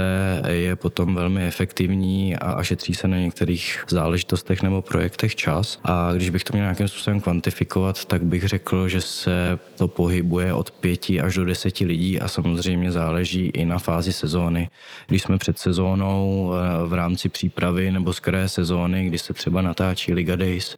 je 0.49 0.77
potom 0.77 1.15
velmi 1.15 1.47
efektivní 1.47 2.37
a, 2.37 2.53
a 2.53 2.63
šetří 2.63 2.95
se 2.95 3.09
na 3.09 3.17
některých 3.17 3.85
záležitostech 3.89 4.63
nebo 4.63 4.83
projektech 4.83 5.37
čas. 5.37 5.81
A 5.85 6.13
když 6.13 6.31
bych 6.31 6.45
to 6.45 6.53
měl 6.53 6.65
nějakým 6.65 6.89
způsobem 6.89 7.21
kvantifikovat, 7.21 8.05
tak 8.05 8.23
bych 8.23 8.49
řekl, 8.49 8.89
že 8.89 9.01
se 9.01 9.30
se 9.31 9.59
to 9.77 9.89
pohybuje 9.89 10.55
od 10.55 10.71
pěti 10.71 11.21
až 11.21 11.35
do 11.35 11.45
deseti 11.45 11.85
lidí 11.85 12.21
a 12.21 12.29
samozřejmě 12.29 12.93
záleží 12.93 13.47
i 13.47 13.65
na 13.65 13.79
fázi 13.79 14.13
sezóny. 14.13 14.71
Když 15.07 15.23
jsme 15.23 15.39
před 15.39 15.59
sezónou 15.59 16.53
eh, 16.53 16.87
v 16.87 16.93
rámci 16.95 17.29
přípravy 17.29 17.91
nebo 17.91 18.13
z 18.13 18.21
kraje 18.21 18.49
sezóny, 18.49 19.07
kdy 19.07 19.19
se 19.19 19.35
třeba 19.35 19.63
natáčí 19.63 20.15
Liga 20.15 20.37
Days, 20.37 20.77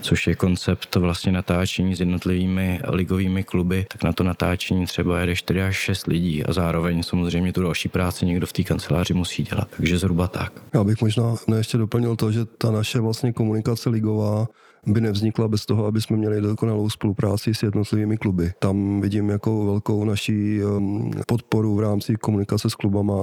což 0.00 0.26
je 0.26 0.34
koncept 0.34 0.96
vlastně 0.96 1.32
natáčení 1.32 1.94
s 1.96 2.00
jednotlivými 2.00 2.80
ligovými 2.88 3.44
kluby, 3.44 3.86
tak 3.92 4.02
na 4.02 4.12
to 4.12 4.24
natáčení 4.24 4.86
třeba 4.86 5.20
jede 5.20 5.36
4 5.36 5.62
až 5.62 5.76
6 5.76 6.06
lidí 6.06 6.44
a 6.44 6.52
zároveň 6.52 7.02
samozřejmě 7.02 7.52
tu 7.52 7.62
další 7.62 7.88
práci 7.88 8.26
někdo 8.26 8.46
v 8.46 8.52
té 8.52 8.62
kanceláři 8.62 9.14
musí 9.14 9.42
dělat. 9.42 9.68
Takže 9.76 9.98
zhruba 9.98 10.28
tak. 10.28 10.52
Já 10.74 10.84
bych 10.84 11.00
možná 11.00 11.34
ještě 11.56 11.78
doplnil 11.78 12.16
to, 12.16 12.32
že 12.32 12.44
ta 12.44 12.70
naše 12.70 13.00
vlastně 13.00 13.32
komunikace 13.32 13.90
ligová 13.90 14.46
by 14.86 15.00
nevznikla 15.00 15.48
bez 15.48 15.66
toho, 15.66 15.86
aby 15.86 16.00
jsme 16.00 16.16
měli 16.16 16.40
dokonalou 16.40 16.90
spolupráci 16.90 17.54
s 17.54 17.62
jednotlivými 17.62 18.16
kluby. 18.16 18.52
Tam 18.58 19.00
vidím 19.00 19.28
jako 19.28 19.64
velkou 19.64 20.04
naší 20.04 20.64
um, 20.64 21.10
podporu 21.26 21.74
v 21.74 21.80
rámci 21.80 22.16
komunikace 22.16 22.70
s 22.70 22.74
klubama 22.74 23.14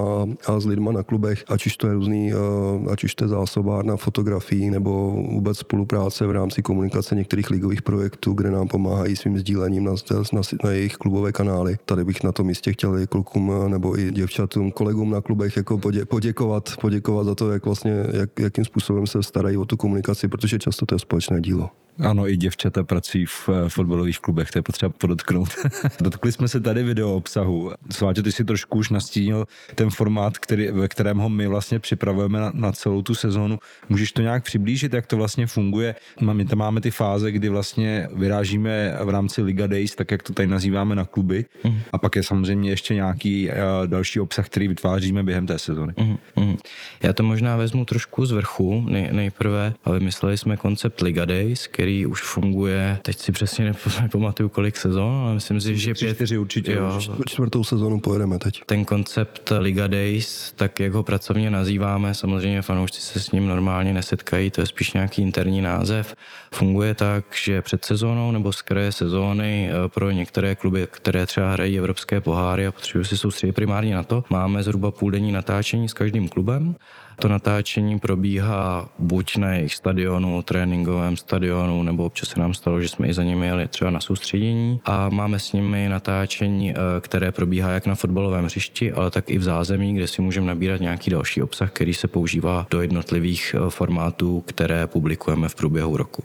a 0.48 0.60
s 0.60 0.66
lidma 0.66 0.92
na 0.92 1.04
klubech, 1.04 1.44
ať 1.48 1.66
už 1.66 1.78
to 1.78 1.88
je 1.88 1.94
různý, 1.94 2.34
uh, 2.34 2.92
ať 2.92 3.04
už 3.04 3.16
to 3.16 3.24
je 3.24 3.28
zásobárna 3.28 3.98
fotografií 3.98 4.70
nebo 4.70 5.12
vůbec 5.32 5.58
spolupráce 5.58 6.28
v 6.28 6.32
rámci 6.32 6.62
komunikace 6.62 7.16
některých 7.16 7.50
ligových 7.50 7.82
projektů, 7.82 8.34
kde 8.34 8.52
nám 8.52 8.68
pomáhají 8.68 9.16
svým 9.16 9.38
sdílením 9.38 9.84
na, 9.84 9.94
na, 10.34 10.42
na 10.64 10.72
jejich 10.72 10.94
klubové 10.94 11.32
kanály. 11.32 11.78
Tady 11.86 12.04
bych 12.04 12.24
na 12.24 12.32
tom 12.32 12.48
místě 12.48 12.74
chtěl 12.74 13.00
i 13.00 13.08
klukům 13.08 13.50
uh, 13.50 13.70
nebo 13.70 14.00
i 14.00 14.12
děvčatům, 14.12 14.72
kolegům 14.72 15.12
na 15.12 15.22
klubech 15.22 15.58
jako 15.58 15.78
podě, 15.78 16.06
poděkovat, 16.06 16.70
poděkovat 16.82 17.26
za 17.26 17.36
to, 17.36 17.52
jak 17.52 17.66
vlastně, 17.66 18.06
jak, 18.14 18.40
jakým 18.40 18.66
způsobem 18.66 19.08
se 19.08 19.24
starají 19.24 19.58
o 19.58 19.66
tu 19.66 19.78
komunikaci, 19.78 20.28
protože 20.28 20.60
často 20.60 20.86
to 20.86 20.96
je 20.96 21.00
společné 21.00 21.42
dílo 21.42 21.51
dílo. 21.52 21.74
Ano, 22.02 22.30
i 22.30 22.38
děvčata 22.38 22.84
pracují 22.84 23.26
v 23.26 23.50
eh, 23.50 23.70
fotbalových 23.70 24.20
klubech, 24.20 24.52
to 24.52 24.58
je 24.58 24.64
potřeba 24.64 24.94
podotknout. 24.98 25.50
Dotkli 26.02 26.32
jsme 26.32 26.48
se 26.48 26.60
tady 26.60 26.84
video 26.84 27.16
obsahu. 27.16 27.72
Sváče, 27.92 28.24
ty 28.24 28.32
si 28.32 28.46
trošku 28.46 28.78
už 28.78 28.90
nastínil 28.90 29.46
ten 29.76 29.90
formát, 29.90 30.38
který, 30.38 30.68
ve 30.72 30.88
kterém 30.88 31.18
ho 31.18 31.30
my 31.30 31.48
vlastně 31.48 31.80
připravujeme 31.80 32.40
na, 32.40 32.52
na 32.54 32.72
celou 32.72 33.02
tu 33.02 33.16
sezónu. 33.16 33.60
Můžeš 33.90 34.12
to 34.12 34.22
nějak 34.22 34.44
přiblížit, 34.44 34.94
jak 34.94 35.08
to 35.08 35.18
vlastně 35.18 35.48
funguje? 35.48 35.96
My 36.34 36.46
tam 36.46 36.60
máme 36.60 36.82
ty 36.82 36.92
fáze, 36.92 37.32
kdy 37.32 37.50
vlastně 37.50 38.08
vyrážíme 38.14 38.98
v 39.04 39.10
rámci 39.10 39.42
Liga 39.42 39.68
Days, 39.68 39.96
tak 39.96 40.12
jak 40.12 40.24
to 40.24 40.34
tady 40.34 40.48
nazýváme 40.48 40.96
na 40.96 41.06
kluby. 41.06 41.46
Mm. 41.64 41.80
A 41.94 41.98
pak 41.98 42.16
je 42.16 42.24
samozřejmě 42.24 42.70
ještě 42.70 42.96
nějaký 42.96 43.50
uh, 43.50 43.54
další 43.88 44.20
obsah, 44.20 44.46
který 44.46 44.68
vytváříme 44.68 45.24
během 45.24 45.48
té 45.48 45.60
sezóny. 45.60 45.94
Mm. 46.00 46.18
Mm. 46.36 46.58
Já 47.04 47.14
to 47.14 47.24
možná 47.24 47.58
vezmu 47.58 47.86
trošku 47.86 48.26
z 48.26 48.32
vrchu. 48.32 48.86
Nej, 48.90 49.10
nejprve 49.12 49.74
vymysleli 49.94 50.38
jsme 50.38 50.58
koncept 50.58 51.02
Liga 51.02 51.26
Days, 51.26 51.68
který 51.68 51.91
už 52.06 52.22
funguje, 52.22 53.00
teď 53.02 53.18
si 53.18 53.32
přesně 53.32 53.66
nepamatuju 54.02 54.50
kolik 54.50 54.78
sezon, 54.78 55.14
ale 55.24 55.34
myslím 55.34 55.62
si, 55.62 55.78
že 55.78 55.94
pět... 55.94 56.16
Čtyři 56.16 56.38
určitě. 56.38 56.72
Jo, 56.72 57.00
čtvrtou 57.28 57.64
sezonu 57.64 58.00
pojedeme 58.00 58.40
teď. 58.40 58.62
Ten 58.66 58.86
koncept 58.86 59.52
Liga 59.60 59.88
Days, 59.88 60.54
tak 60.56 60.80
jak 60.80 60.94
ho 60.94 61.04
pracovně 61.04 61.50
nazýváme, 61.50 62.14
samozřejmě 62.14 62.62
fanoušci 62.62 63.02
se 63.02 63.20
s 63.20 63.32
ním 63.32 63.48
normálně 63.48 63.94
nesetkají, 63.94 64.52
to 64.52 64.62
je 64.62 64.68
spíš 64.68 64.94
nějaký 64.94 65.22
interní 65.22 65.62
název. 65.62 66.16
Funguje 66.54 66.96
tak, 66.96 67.26
že 67.44 67.62
před 67.62 67.86
sezónou 67.86 68.32
nebo 68.32 68.54
z 68.54 68.62
kraje 68.62 68.92
sezóny 68.92 69.70
eh, 69.70 69.90
pro 69.90 70.12
některé 70.12 70.56
kluby, 70.56 70.88
které 70.92 71.26
třeba 71.26 71.52
hrají 71.52 71.78
evropské 71.78 72.22
poháry 72.22 72.68
a 72.68 72.72
potřebují 72.72 73.06
si 73.06 73.18
soustředit 73.18 73.52
primárně 73.52 73.96
na 73.96 74.04
to, 74.04 74.24
máme 74.30 74.64
zhruba 74.64 74.92
půldenní 74.92 75.32
natáčení 75.32 75.90
s 75.90 75.94
každým 75.94 76.30
klubem 76.30 76.76
to 77.22 77.28
natáčení 77.28 78.00
probíhá 78.00 78.90
buď 79.00 79.38
na 79.38 79.54
jejich 79.54 79.76
stadionu, 79.76 80.42
tréninkovém 80.42 81.18
stadionu, 81.18 81.84
nebo 81.84 82.06
občas 82.06 82.30
se 82.30 82.40
nám 82.40 82.54
stalo, 82.54 82.82
že 82.82 82.90
jsme 82.90 83.08
i 83.08 83.14
za 83.14 83.24
nimi 83.24 83.46
jeli 83.46 83.68
třeba 83.68 83.92
na 83.92 84.00
soustředění 84.00 84.82
a 84.86 85.10
máme 85.10 85.40
s 85.40 85.54
nimi 85.54 85.90
natáčení, 85.90 86.72
eh, 86.72 86.76
které 87.00 87.32
probíhá 87.32 87.72
jak 87.72 87.86
na 87.86 87.96
fotbalovém 87.96 88.46
hřišti, 88.46 88.92
ale 88.92 89.12
tak 89.12 89.30
i 89.30 89.38
v 89.38 89.44
zázemí, 89.44 89.94
kde 89.94 90.08
si 90.08 90.22
můžeme 90.22 90.48
nabírat 90.48 90.82
nějaký 90.82 91.12
další 91.12 91.42
obsah, 91.42 91.72
který 91.72 91.94
se 91.94 92.08
používá 92.08 92.68
do 92.70 92.82
jednotlivých 92.82 93.56
eh, 93.58 93.70
formátů, 93.70 94.42
které 94.42 94.88
publikujeme 94.88 95.50
v 95.50 95.56
průběhu 95.56 95.98
roku. 95.98 96.24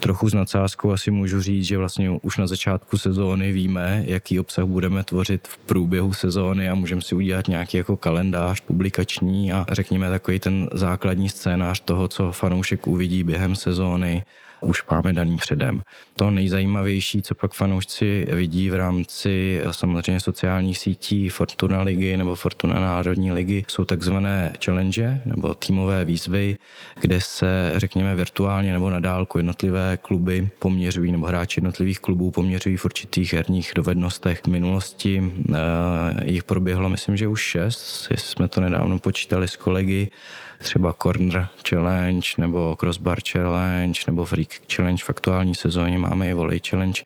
Trochu 0.00 0.30
s 0.30 0.34
nadsázkou 0.34 0.92
asi 0.92 1.10
můžu 1.10 1.40
říct, 1.42 1.64
že 1.66 1.78
vlastně 1.78 2.10
už 2.10 2.38
na 2.38 2.46
začátku 2.46 2.98
sezóny 2.98 3.52
víme, 3.52 4.04
jaký 4.06 4.40
obsah 4.40 4.64
budeme 4.64 5.04
tvořit 5.04 5.48
v 5.48 5.58
průběhu 5.58 6.12
sezóny 6.12 6.68
a 6.68 6.74
můžeme 6.74 7.02
si 7.02 7.14
udělat 7.14 7.48
nějaký 7.48 7.76
jako 7.76 7.96
kalendář 7.96 8.60
publikační 8.60 9.52
a 9.52 9.66
řekněme 9.72 10.10
takový 10.10 10.38
ten 10.38 10.68
základní 10.72 11.28
scénář 11.28 11.80
toho, 11.80 12.08
co 12.08 12.32
fanoušek 12.32 12.86
uvidí 12.86 13.24
během 13.24 13.56
sezóny, 13.56 14.24
už 14.60 14.84
máme 14.90 15.12
daný 15.12 15.36
předem. 15.36 15.82
To 16.16 16.30
nejzajímavější, 16.30 17.22
co 17.22 17.34
pak 17.34 17.52
fanoušci 17.52 18.26
vidí 18.30 18.70
v 18.70 18.74
rámci 18.74 19.60
eh, 19.64 19.72
samozřejmě 19.72 20.20
sociálních 20.20 20.78
sítí 20.78 21.28
Fortuna 21.28 21.82
ligy 21.82 22.16
nebo 22.16 22.34
Fortuna 22.34 22.80
národní 22.80 23.32
ligy, 23.32 23.64
jsou 23.68 23.84
takzvané 23.84 24.52
challenge 24.64 25.22
nebo 25.24 25.54
týmové 25.54 26.04
výzvy, 26.04 26.56
kde 27.00 27.20
se, 27.20 27.72
řekněme, 27.76 28.14
virtuálně 28.14 28.72
nebo 28.72 28.90
na 28.90 29.00
dálku 29.00 29.38
jednotlivé 29.38 29.98
kluby 30.02 30.48
poměřují 30.58 31.12
nebo 31.12 31.26
hráči 31.26 31.58
jednotlivých 31.58 32.00
klubů 32.00 32.30
poměřují 32.30 32.76
v 32.76 32.84
určitých 32.84 33.32
herních 33.32 33.72
dovednostech. 33.76 34.46
Minulosti 34.46 35.32
e, 35.54 36.30
jich 36.30 36.44
proběhlo, 36.44 36.88
myslím, 36.88 37.16
že 37.16 37.28
už 37.28 37.40
šest, 37.40 38.08
jestli 38.10 38.28
jsme 38.28 38.48
to 38.48 38.60
nedávno 38.60 38.98
počítali 38.98 39.48
s 39.48 39.56
kolegy, 39.56 40.10
třeba 40.58 40.92
Corner 40.92 41.48
Challenge 41.68 42.28
nebo 42.38 42.76
Crossbar 42.76 43.18
Challenge 43.32 44.00
nebo 44.06 44.24
Freak 44.24 44.48
Challenge 44.74 45.04
v 45.04 45.10
aktuální 45.10 45.54
sezóně. 45.54 45.98
Máme 45.98 46.30
i 46.30 46.34
Volley 46.34 46.60
Challenge, 46.70 47.02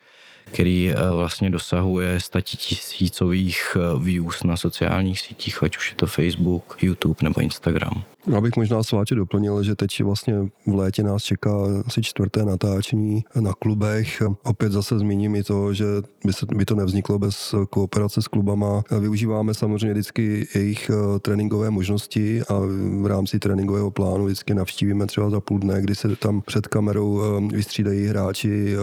který 0.53 0.91
eh, 0.91 0.97
vlastně 1.11 1.51
dosahuje 1.51 2.19
tisícových 2.43 3.77
eh, 3.77 4.05
views 4.05 4.43
na 4.43 4.57
sociálních 4.57 5.21
sítích, 5.21 5.63
ať 5.63 5.77
už 5.77 5.91
je 5.91 5.97
to 5.97 6.07
Facebook, 6.07 6.77
YouTube 6.83 7.17
nebo 7.23 7.41
Instagram. 7.41 8.03
Já 8.27 8.41
bych 8.41 8.57
možná 8.57 8.83
sváče 8.83 9.15
doplnil, 9.15 9.63
že 9.63 9.75
teď 9.75 10.03
vlastně 10.03 10.35
v 10.67 10.75
létě 10.75 11.03
nás 11.03 11.23
čeká 11.23 11.51
asi 11.87 12.03
čtvrté 12.03 12.45
natáčení 12.45 13.25
na 13.41 13.53
klubech. 13.53 14.23
Opět 14.45 14.73
zase 14.73 14.99
zmíním 14.99 15.35
i 15.35 15.43
to, 15.43 15.75
že 15.75 15.85
by, 16.25 16.33
se, 16.33 16.47
by 16.55 16.65
to 16.65 16.75
nevzniklo 16.75 17.19
bez 17.19 17.55
kooperace 17.71 18.23
s 18.23 18.29
klubama. 18.29 18.83
Využíváme 19.01 19.55
samozřejmě 19.55 19.93
vždycky 19.93 20.49
jejich 20.55 20.91
eh, 20.91 21.19
tréninkové 21.19 21.71
možnosti 21.71 22.43
a 22.43 22.55
v 23.03 23.07
rámci 23.07 23.39
tréninkového 23.39 23.91
plánu 23.91 24.25
vždycky 24.25 24.55
navštívíme 24.55 25.07
třeba 25.07 25.31
za 25.31 25.41
půl 25.41 25.59
dne, 25.59 25.83
kdy 25.83 25.95
se 25.95 26.17
tam 26.17 26.41
před 26.41 26.67
kamerou 26.67 27.23
vystřídají 27.53 28.07
hráči 28.07 28.77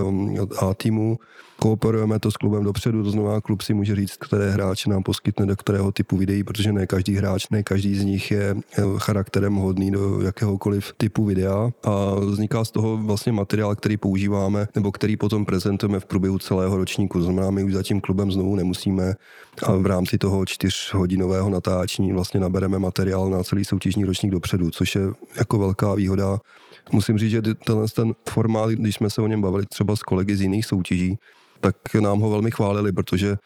A 0.62 0.74
týmu 0.74 1.20
Kooperujeme 1.60 2.20
to 2.20 2.32
s 2.32 2.38
klubem 2.38 2.64
dopředu, 2.64 3.04
to 3.04 3.12
znamená, 3.12 3.42
klub 3.42 3.62
si 3.62 3.74
může 3.74 3.96
říct, 3.96 4.18
které 4.18 4.52
hráče 4.52 4.90
nám 4.90 5.04
poskytne 5.04 5.46
do 5.46 5.56
kterého 5.56 5.92
typu 5.92 6.18
videí, 6.18 6.44
protože 6.44 6.74
ne 6.74 6.88
každý 6.88 7.16
hráč, 7.16 7.50
ne 7.50 7.64
každý 7.64 7.96
z 7.96 8.04
nich 8.04 8.32
je 8.32 8.56
eh, 8.78 8.82
charakterem 8.98 9.56
hodný 9.56 9.92
do 9.92 10.22
jakéhokoliv 10.22 10.94
typu 10.98 11.26
videa 11.26 11.70
a 11.84 12.16
vzniká 12.20 12.66
z 12.66 12.72
toho 12.72 12.98
vlastně 12.98 13.32
materiál, 13.32 13.76
který 13.76 13.98
používáme 13.98 14.68
nebo 14.76 14.92
který 14.92 15.18
potom 15.18 15.46
prezentujeme 15.46 16.00
v 16.00 16.06
průběhu 16.06 16.40
celého 16.40 16.78
ročníku. 16.78 17.18
To 17.18 17.24
znamená, 17.24 17.52
my 17.52 17.64
už 17.64 17.74
za 17.74 17.84
tím 17.84 18.02
klubem 18.02 18.32
znovu 18.32 18.56
nemusíme 18.56 19.14
a 19.64 19.72
v 19.72 19.86
rámci 19.86 20.18
toho 20.18 20.46
čtyřhodinového 20.46 21.50
natáčení 21.50 22.14
vlastně 22.14 22.40
nabereme 22.40 22.80
materiál 22.80 23.30
na 23.30 23.44
celý 23.44 23.66
soutěžní 23.66 24.06
ročník 24.06 24.32
dopředu, 24.32 24.72
což 24.72 24.96
je 24.96 25.02
jako 25.38 25.60
velká 25.60 25.94
výhoda. 25.94 26.40
Musím 26.92 27.18
říct, 27.18 27.32
že 27.32 27.42
tenhle 27.42 27.88
ten 27.96 28.14
formát, 28.30 28.70
když 28.70 28.96
jsme 28.96 29.10
se 29.10 29.22
o 29.22 29.28
něm 29.28 29.42
bavili 29.42 29.66
třeba 29.66 29.96
s 29.96 30.04
kolegy 30.04 30.36
z 30.36 30.42
jiných 30.42 30.66
soutěží, 30.66 31.18
tak 31.60 31.76
nám 32.00 32.20
ho 32.20 32.30
velmi 32.30 32.52
chválili, 32.52 32.92
protože 32.92 33.38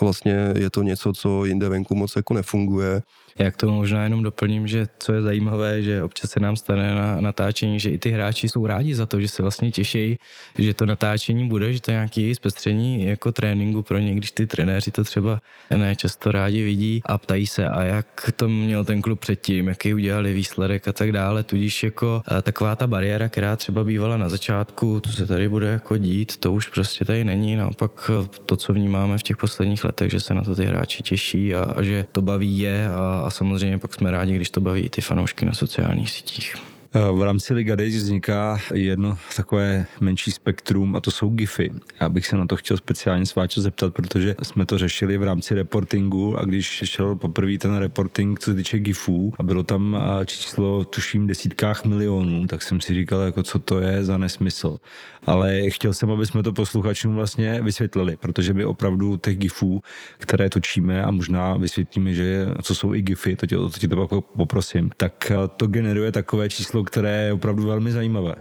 vlastně 0.00 0.52
je 0.58 0.70
to 0.70 0.82
něco, 0.82 1.12
co 1.12 1.44
jinde 1.44 1.68
venku 1.68 1.94
moc 1.94 2.16
jako 2.16 2.34
nefunguje 2.34 3.02
já 3.38 3.50
k 3.50 3.56
tomu 3.56 3.76
možná 3.76 4.04
jenom 4.04 4.22
doplním, 4.22 4.66
že 4.66 4.86
co 4.98 5.12
je 5.12 5.22
zajímavé, 5.22 5.82
že 5.82 6.02
občas 6.02 6.30
se 6.30 6.40
nám 6.40 6.56
stane 6.56 6.94
na 6.94 7.20
natáčení, 7.20 7.80
že 7.80 7.90
i 7.90 7.98
ty 7.98 8.10
hráči 8.10 8.48
jsou 8.48 8.66
rádi 8.66 8.94
za 8.94 9.06
to, 9.06 9.20
že 9.20 9.28
se 9.28 9.42
vlastně 9.42 9.70
těší, 9.70 10.18
že 10.58 10.74
to 10.74 10.86
natáčení 10.86 11.48
bude, 11.48 11.72
že 11.72 11.80
to 11.80 11.90
je 11.90 11.94
nějaký 11.94 12.34
zpestření 12.34 13.04
jako 13.04 13.32
tréninku 13.32 13.82
pro 13.82 13.98
ně, 13.98 14.14
když 14.14 14.30
ty 14.30 14.46
trenéři 14.46 14.90
to 14.90 15.04
třeba 15.04 15.40
ne 15.76 15.96
často 15.96 16.32
rádi 16.32 16.64
vidí 16.64 17.00
a 17.06 17.18
ptají 17.18 17.46
se, 17.46 17.68
a 17.68 17.82
jak 17.82 18.30
to 18.36 18.48
měl 18.48 18.84
ten 18.84 19.02
klub 19.02 19.20
předtím, 19.20 19.68
jaký 19.68 19.94
udělali 19.94 20.32
výsledek 20.34 20.88
a 20.88 20.92
tak 20.92 21.12
dále. 21.12 21.42
Tudíž 21.42 21.82
jako 21.82 22.22
taková 22.42 22.76
ta 22.76 22.86
bariéra, 22.86 23.28
která 23.28 23.56
třeba 23.56 23.84
bývala 23.84 24.16
na 24.16 24.28
začátku, 24.28 25.00
to 25.00 25.10
se 25.10 25.26
tady 25.26 25.48
bude 25.48 25.66
jako 25.66 25.96
dít, 25.96 26.36
to 26.36 26.52
už 26.52 26.68
prostě 26.68 27.04
tady 27.04 27.24
není. 27.24 27.56
Naopak 27.56 28.10
to, 28.46 28.56
co 28.56 28.72
vnímáme 28.72 29.18
v 29.18 29.22
těch 29.22 29.36
posledních 29.36 29.84
letech, 29.84 30.10
že 30.10 30.20
se 30.20 30.34
na 30.34 30.42
to 30.42 30.54
ty 30.54 30.64
hráči 30.64 31.02
těší 31.02 31.54
a, 31.54 31.62
a 31.62 31.82
že 31.82 32.06
to 32.12 32.22
baví 32.22 32.58
je 32.58 32.88
a 32.88 33.21
a 33.24 33.30
samozřejmě 33.30 33.78
pak 33.78 33.94
jsme 33.94 34.10
rádi, 34.10 34.34
když 34.34 34.50
to 34.50 34.60
baví 34.60 34.80
i 34.80 34.88
ty 34.88 35.00
fanoušky 35.00 35.44
na 35.44 35.52
sociálních 35.52 36.10
sítích. 36.10 36.56
V 36.94 37.22
rámci 37.22 37.54
Liga 37.54 37.76
Days 37.76 37.94
vzniká 37.94 38.58
jedno 38.74 39.18
takové 39.36 39.86
menší 40.00 40.30
spektrum 40.30 40.96
a 40.96 41.00
to 41.00 41.10
jsou 41.10 41.30
GIFy. 41.30 41.70
Já 42.00 42.08
bych 42.08 42.26
se 42.26 42.36
na 42.36 42.46
to 42.46 42.56
chtěl 42.56 42.76
speciálně 42.76 43.26
sváče 43.26 43.60
zeptat, 43.60 43.94
protože 43.94 44.34
jsme 44.42 44.66
to 44.66 44.78
řešili 44.78 45.18
v 45.18 45.22
rámci 45.22 45.54
reportingu 45.54 46.38
a 46.38 46.44
když 46.44 46.66
šel 46.84 47.16
poprvé 47.16 47.58
ten 47.58 47.76
reporting, 47.76 48.40
co 48.40 48.50
se 48.50 48.56
týče 48.56 48.78
GIFů 48.78 49.32
a 49.38 49.42
bylo 49.42 49.62
tam 49.62 49.96
číslo 50.26 50.84
tuším 50.84 51.26
desítkách 51.26 51.84
milionů, 51.84 52.46
tak 52.46 52.62
jsem 52.62 52.80
si 52.80 52.94
říkal, 52.94 53.20
jako 53.20 53.42
co 53.42 53.58
to 53.58 53.80
je 53.80 54.04
za 54.04 54.18
nesmysl. 54.18 54.78
Ale 55.26 55.70
chtěl 55.70 55.94
jsem, 55.94 56.10
aby 56.10 56.26
jsme 56.26 56.42
to 56.42 56.52
posluchačům 56.52 57.14
vlastně 57.14 57.62
vysvětlili, 57.62 58.16
protože 58.16 58.54
my 58.54 58.64
opravdu 58.64 59.16
těch 59.16 59.36
GIFů, 59.36 59.82
které 60.18 60.50
točíme 60.50 61.02
a 61.04 61.10
možná 61.10 61.56
vysvětlíme, 61.56 62.12
že 62.12 62.46
co 62.62 62.74
jsou 62.74 62.94
i 62.94 63.02
GIFy, 63.02 63.36
to 63.36 63.46
tě, 63.46 63.56
to 63.56 63.70
tě 63.70 63.88
to 63.88 64.20
poprosím, 64.36 64.90
tak 64.96 65.32
to 65.56 65.66
generuje 65.66 66.12
takové 66.12 66.48
číslo, 66.48 66.81
které 66.84 67.22
je 67.24 67.32
opravdu 67.32 67.66
velmi 67.66 67.92
zajímavé. 67.92 68.34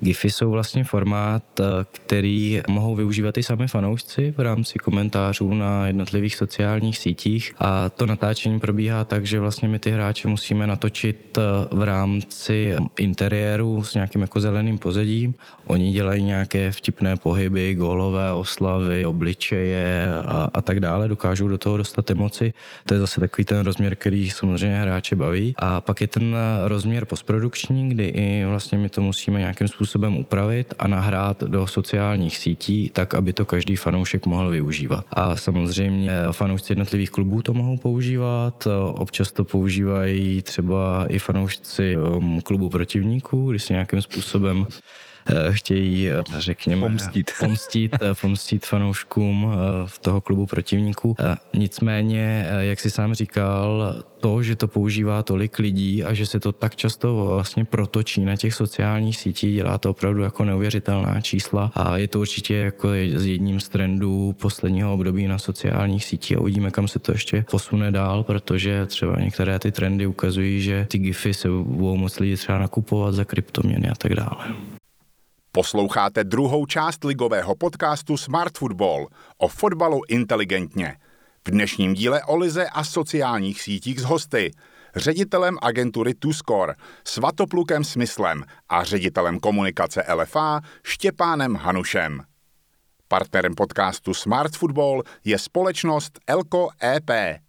GIFy 0.00 0.30
jsou 0.30 0.50
vlastně 0.50 0.84
formát, 0.84 1.60
eh, 1.60 1.64
který 1.92 2.60
mohou 2.68 2.94
využívat 2.94 3.38
i 3.38 3.42
sami 3.42 3.68
fanoušci 3.68 4.34
v 4.36 4.40
rámci 4.40 4.78
komentářů 4.78 5.54
na 5.54 5.86
jednotlivých 5.86 6.36
sociálních 6.36 6.98
sítích 6.98 7.54
a 7.58 7.88
to 7.88 8.06
natáčení 8.06 8.60
probíhá 8.60 9.04
tak, 9.04 9.26
že 9.26 9.40
vlastně 9.40 9.68
my 9.68 9.78
ty 9.78 9.90
hráče 9.90 10.28
musíme 10.28 10.66
natočit 10.66 11.38
eh, 11.38 11.42
v 11.70 11.82
rámci 11.82 12.76
interiéru 12.98 13.84
s 13.84 13.94
nějakým 13.94 14.20
jako 14.22 14.40
zeleným 14.40 14.78
pozadím. 14.78 15.34
Oni 15.66 15.92
dělají 15.92 16.22
nějaké 16.22 16.72
vtipné 16.72 17.16
pohyby, 17.16 17.74
gólové 17.74 18.32
oslavy, 18.32 19.06
obličeje 19.06 20.08
a, 20.26 20.50
a 20.54 20.62
tak 20.62 20.80
dále, 20.80 21.08
dokážou 21.08 21.48
do 21.48 21.58
toho 21.58 21.76
dostat 21.76 22.10
emoci. 22.10 22.52
To 22.86 22.94
je 22.94 23.00
zase 23.00 23.20
takový 23.20 23.44
ten 23.44 23.60
rozměr, 23.60 23.96
který 23.96 24.30
samozřejmě 24.30 24.80
hráče 24.80 25.16
baví. 25.16 25.54
A 25.56 25.80
pak 25.80 26.00
je 26.00 26.06
ten 26.06 26.36
rozměr 26.64 27.04
postprodukční, 27.04 27.88
kdy 27.88 28.04
i 28.04 28.44
vlastně 28.44 28.78
my 28.78 28.88
to 28.88 29.02
musíme 29.02 29.38
nějakým 29.38 29.68
způsobem 29.68 29.87
způsobem 29.88 30.16
upravit 30.16 30.74
a 30.78 30.88
nahrát 30.88 31.42
do 31.44 31.66
sociálních 31.66 32.36
sítí, 32.36 32.90
tak 32.92 33.14
aby 33.14 33.32
to 33.32 33.44
každý 33.44 33.76
fanoušek 33.76 34.26
mohl 34.26 34.50
využívat. 34.50 35.04
A 35.12 35.36
samozřejmě 35.36 36.12
fanoušci 36.32 36.72
jednotlivých 36.72 37.10
klubů 37.10 37.42
to 37.42 37.54
mohou 37.54 37.76
používat, 37.76 38.68
občas 38.94 39.32
to 39.32 39.44
používají 39.44 40.42
třeba 40.42 41.06
i 41.08 41.18
fanoušci 41.18 41.96
um, 41.96 42.40
klubu 42.40 42.68
protivníků, 42.68 43.50
když 43.50 43.62
si 43.62 43.72
nějakým 43.72 44.02
způsobem 44.02 44.66
chtějí, 45.50 46.10
eh, 46.10 46.22
řekněme, 46.38 46.82
pomstit, 46.82 47.30
pomstit, 47.40 47.96
eh, 48.02 48.14
pomstit 48.20 48.66
fanouškům 48.66 49.52
v 49.86 49.98
toho 49.98 50.20
klubu 50.20 50.46
protivníků. 50.46 51.16
Nicméně, 51.54 52.46
jak 52.60 52.80
si 52.80 52.90
sám 52.90 53.14
říkal, 53.14 53.94
to, 54.20 54.42
že 54.42 54.56
to 54.56 54.68
používá 54.68 55.22
tolik 55.22 55.58
lidí 55.58 56.04
a 56.04 56.14
že 56.14 56.26
se 56.26 56.40
to 56.40 56.52
tak 56.52 56.76
často 56.76 57.24
vlastně 57.26 57.64
protočí 57.64 58.24
na 58.24 58.36
těch 58.36 58.54
sociálních 58.54 59.16
sítích, 59.16 59.54
dělá 59.54 59.78
to 59.78 59.90
opravdu 59.90 60.22
jako 60.22 60.44
neuvěřitelná 60.44 61.20
čísla 61.20 61.72
a 61.74 61.96
je 61.96 62.08
to 62.08 62.20
určitě 62.20 62.54
jako 62.54 62.88
z 63.14 63.26
jedním 63.26 63.60
z 63.60 63.68
trendů 63.68 64.34
posledního 64.40 64.94
období 64.94 65.26
na 65.26 65.38
sociálních 65.38 66.04
sítích 66.04 66.36
a 66.36 66.40
uvidíme, 66.40 66.70
kam 66.70 66.88
se 66.88 66.98
to 66.98 67.12
ještě 67.12 67.44
posune 67.50 67.90
dál, 67.90 68.22
protože 68.22 68.86
třeba 68.86 69.16
některé 69.20 69.58
ty 69.58 69.72
trendy 69.72 70.06
ukazují, 70.06 70.62
že 70.62 70.86
ty 70.90 70.98
gify 70.98 71.34
se 71.34 71.48
budou 71.48 71.96
moc 71.96 72.18
lidi 72.18 72.36
třeba 72.36 72.58
nakupovat 72.58 73.14
za 73.14 73.24
kryptoměny 73.24 73.88
a 73.88 73.94
tak 73.94 74.14
dále. 74.14 74.54
Posloucháte 75.58 76.24
druhou 76.24 76.66
část 76.66 77.04
ligového 77.04 77.54
podcastu 77.54 78.16
Smart 78.16 78.58
Football 78.58 79.08
o 79.38 79.48
fotbalu 79.48 80.00
inteligentně. 80.08 80.96
V 81.48 81.50
dnešním 81.50 81.94
díle 81.94 82.24
o 82.24 82.36
lize 82.36 82.68
a 82.68 82.84
sociálních 82.84 83.62
sítích 83.62 84.00
s 84.00 84.04
hosty, 84.04 84.50
ředitelem 84.96 85.58
agentury 85.62 86.14
Tuskor, 86.14 86.74
Svatoplukem 87.04 87.84
Smyslem 87.84 88.44
a 88.68 88.84
ředitelem 88.84 89.40
komunikace 89.40 90.04
LFA 90.14 90.60
Štěpánem 90.82 91.54
Hanušem. 91.54 92.22
Partnerem 93.08 93.54
podcastu 93.54 94.14
Smart 94.14 94.56
Football 94.56 95.02
je 95.24 95.38
společnost 95.38 96.18
Elko 96.26 96.68
EP. 96.84 97.40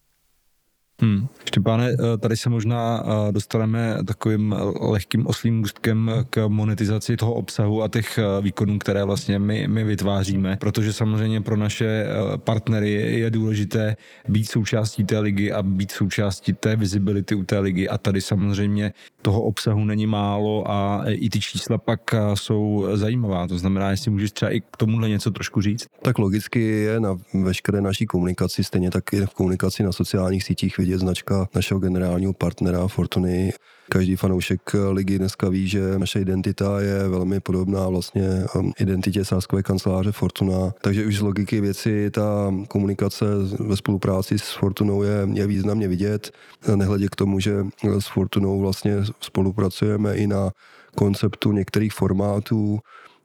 Hmm. 1.01 1.27
Štěpáne, 1.47 1.89
eh, 1.91 2.17
tady 2.17 2.37
se 2.37 2.49
možná 2.49 3.03
eh, 3.03 3.31
dostaneme 3.31 3.97
takovým 4.07 4.55
lehkým 4.79 5.27
oslým 5.27 5.59
můstkem 5.59 6.11
k 6.29 6.47
monetizaci 6.47 7.17
toho 7.17 7.33
obsahu 7.33 7.83
a 7.83 7.87
těch 7.87 8.17
eh, 8.17 8.41
výkonů, 8.41 8.79
které 8.79 9.03
vlastně 9.03 9.39
my, 9.39 9.67
my 9.67 9.83
vytváříme, 9.83 10.57
protože 10.59 10.93
samozřejmě 10.93 11.41
pro 11.41 11.57
naše 11.57 12.05
partnery 12.37 12.91
je 13.19 13.29
důležité 13.29 13.95
být 14.27 14.45
součástí 14.45 15.03
té 15.03 15.19
ligy 15.19 15.51
a 15.51 15.63
být 15.63 15.91
součástí 15.91 16.53
té 16.53 16.75
visibility 16.75 17.35
u 17.35 17.43
té 17.43 17.59
ligy 17.59 17.89
a 17.89 17.97
tady 17.97 18.21
samozřejmě 18.21 18.93
toho 19.21 19.41
obsahu 19.41 19.85
není 19.85 20.07
málo 20.07 20.71
a 20.71 21.03
i 21.07 21.29
ty 21.29 21.39
čísla 21.39 21.77
pak 21.77 22.01
jsou 22.33 22.87
zajímavá. 22.93 23.47
To 23.47 23.57
znamená, 23.57 23.91
jestli 23.91 24.11
můžeš 24.11 24.31
třeba 24.31 24.51
i 24.51 24.61
k 24.61 24.77
tomuhle 24.77 25.09
něco 25.09 25.31
trošku 25.31 25.61
říct? 25.61 25.87
Tak 26.01 26.17
logicky 26.17 26.61
je 26.61 26.99
na 26.99 27.17
veškeré 27.43 27.81
naší 27.81 28.05
komunikaci, 28.05 28.63
stejně 28.63 28.91
tak 28.91 29.13
i 29.13 29.25
v 29.25 29.33
komunikaci 29.33 29.83
na 29.83 29.91
sociálních 29.91 30.43
sítích 30.43 30.77
vidět 30.77 30.99
značka 30.99 31.47
našeho 31.55 31.79
generálního 31.79 32.33
partnera 32.33 32.87
Fortuny. 32.87 33.51
Každý 33.89 34.15
fanoušek 34.15 34.61
ligy 34.91 35.17
dneska 35.17 35.49
ví, 35.49 35.67
že 35.67 35.99
naše 35.99 36.21
identita 36.21 36.79
je 36.79 37.07
velmi 37.07 37.39
podobná 37.39 37.89
vlastně 37.89 38.43
um, 38.55 38.73
identitě 38.79 39.25
sáskové 39.25 39.63
kanceláře 39.63 40.11
Fortuna. 40.11 40.73
Takže 40.81 41.05
už 41.05 41.17
z 41.17 41.21
logiky 41.21 41.61
věci 41.61 42.11
ta 42.11 42.53
komunikace 42.67 43.25
ve 43.59 43.75
spolupráci 43.75 44.39
s 44.39 44.51
Fortunou 44.51 45.03
je, 45.03 45.27
je 45.33 45.47
významně 45.47 45.87
vidět. 45.87 46.31
Nehledě 46.75 47.07
k 47.07 47.15
tomu, 47.15 47.39
že 47.39 47.65
s 47.99 48.07
Fortunou 48.07 48.59
vlastně 48.59 48.95
spolupracujeme 49.19 50.15
i 50.15 50.27
na 50.27 50.51
konceptu 50.95 51.51
některých 51.51 51.93
formátů, 51.93 52.79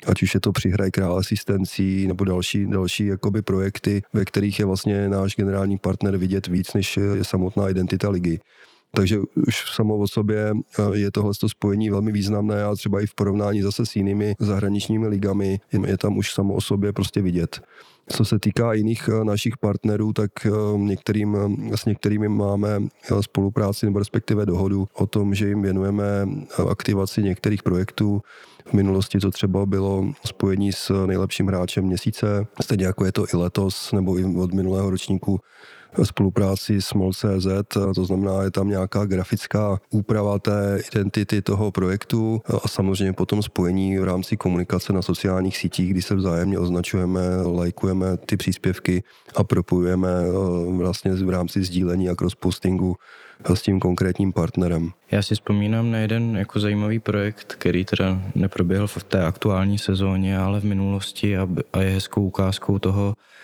ať 0.07 0.23
už 0.23 0.35
je 0.35 0.41
to 0.41 0.53
přihraj 0.53 0.91
král 0.91 1.19
asistencí 1.19 2.07
nebo 2.07 2.25
další, 2.25 2.67
další 2.67 3.07
jakoby 3.07 3.43
projekty, 3.43 4.03
ve 4.13 4.25
kterých 4.25 4.59
je 4.59 4.65
vlastně 4.65 5.09
náš 5.09 5.37
generální 5.37 5.79
partner 5.79 6.17
vidět 6.17 6.47
víc, 6.47 6.75
než 6.75 6.97
je 6.97 7.25
samotná 7.25 7.69
identita 7.69 8.11
ligy. 8.11 8.41
Takže 8.95 9.19
už 9.47 9.75
samo 9.75 9.97
o 9.97 10.09
sobě 10.09 10.53
eh, 10.79 10.83
je 10.93 11.11
tohle 11.11 11.33
spojení 11.47 11.91
velmi 11.91 12.13
významné 12.13 12.65
a 12.65 12.75
třeba 12.75 13.01
i 13.01 13.07
v 13.07 13.15
porovnání 13.15 13.63
zase 13.63 13.87
s 13.87 13.97
jinými 13.97 14.35
zahraničními 14.39 15.09
ligami 15.09 15.61
je 15.87 15.99
tam 15.99 16.17
už 16.17 16.33
samo 16.33 16.55
o 16.55 16.61
sobě 16.61 16.93
prostě 16.93 17.23
vidět. 17.23 17.61
Co 18.09 18.25
se 18.25 18.39
týká 18.39 18.73
jiných 18.73 19.09
eh, 19.09 19.25
našich 19.25 19.57
partnerů, 19.57 20.13
tak 20.13 20.31
eh, 20.47 20.51
některým, 20.77 21.37
s 21.75 21.85
některými 21.85 22.29
máme 22.29 22.83
spolupráci 23.21 23.87
nebo 23.87 23.99
respektive 23.99 24.47
dohodu 24.47 24.89
o 24.95 25.07
tom, 25.07 25.35
že 25.35 25.49
jim 25.49 25.63
věnujeme 25.63 26.05
aktivaci 26.71 27.23
některých 27.23 27.63
projektů, 27.63 28.23
v 28.67 28.73
minulosti 28.73 29.19
to 29.19 29.31
třeba 29.31 29.67
bylo 29.67 30.07
spojení 30.27 30.73
s 30.73 31.07
nejlepším 31.07 31.47
hráčem 31.47 31.85
měsíce, 31.85 32.47
stejně 32.61 32.87
jako 32.87 33.05
je 33.05 33.13
to 33.13 33.27
i 33.35 33.37
letos, 33.37 33.93
nebo 33.93 34.19
i 34.19 34.25
od 34.25 34.53
minulého 34.53 34.91
ročníku 34.91 35.41
spolupráci 36.03 36.83
s 36.83 36.95
MOL.cz, 36.95 37.47
to 37.95 38.05
znamená, 38.05 38.43
je 38.43 38.51
tam 38.51 38.69
nějaká 38.69 39.05
grafická 39.05 39.81
úprava 39.91 40.39
té 40.39 40.81
identity 40.93 41.43
toho 41.43 41.71
projektu 41.71 42.43
a 42.65 42.69
samozřejmě 42.69 43.13
potom 43.13 43.43
spojení 43.43 43.99
v 43.99 44.05
rámci 44.05 44.37
komunikace 44.37 44.93
na 44.93 45.03
sociálních 45.03 45.57
sítích, 45.57 45.91
kdy 45.91 46.03
se 46.03 46.15
vzájemně 46.15 46.59
označujeme, 46.59 47.21
lajkujeme 47.43 47.94
využijeme 47.95 48.17
ty 48.27 48.37
příspěvky 48.37 49.03
a 49.37 49.45
propojujeme 49.45 50.09
vlastně 50.77 51.13
v 51.13 51.31
rámci 51.31 51.65
sdílení 51.65 52.09
a 52.09 52.15
crosspostingu 52.15 52.97
s 53.55 53.63
tím 53.63 53.81
konkrétním 53.81 54.33
partnerem. 54.33 54.91
Já 55.11 55.23
si 55.23 55.35
vzpomínám 55.35 55.91
na 55.91 55.99
jeden 55.99 56.37
jako 56.37 56.61
zajímavý 56.61 56.99
projekt, 56.99 57.55
který 57.59 57.85
teda 57.85 58.23
neproběhl 58.35 58.87
v 58.87 59.05
té 59.05 59.23
aktuální 59.23 59.79
sezóně, 59.79 60.39
ale 60.39 60.61
v 60.61 60.65
minulosti 60.65 61.37
a, 61.39 61.49
je 61.81 61.91
hezkou 61.91 62.27
ukázkou 62.27 62.79
toho, 62.79 63.15
Eh, 63.15 63.44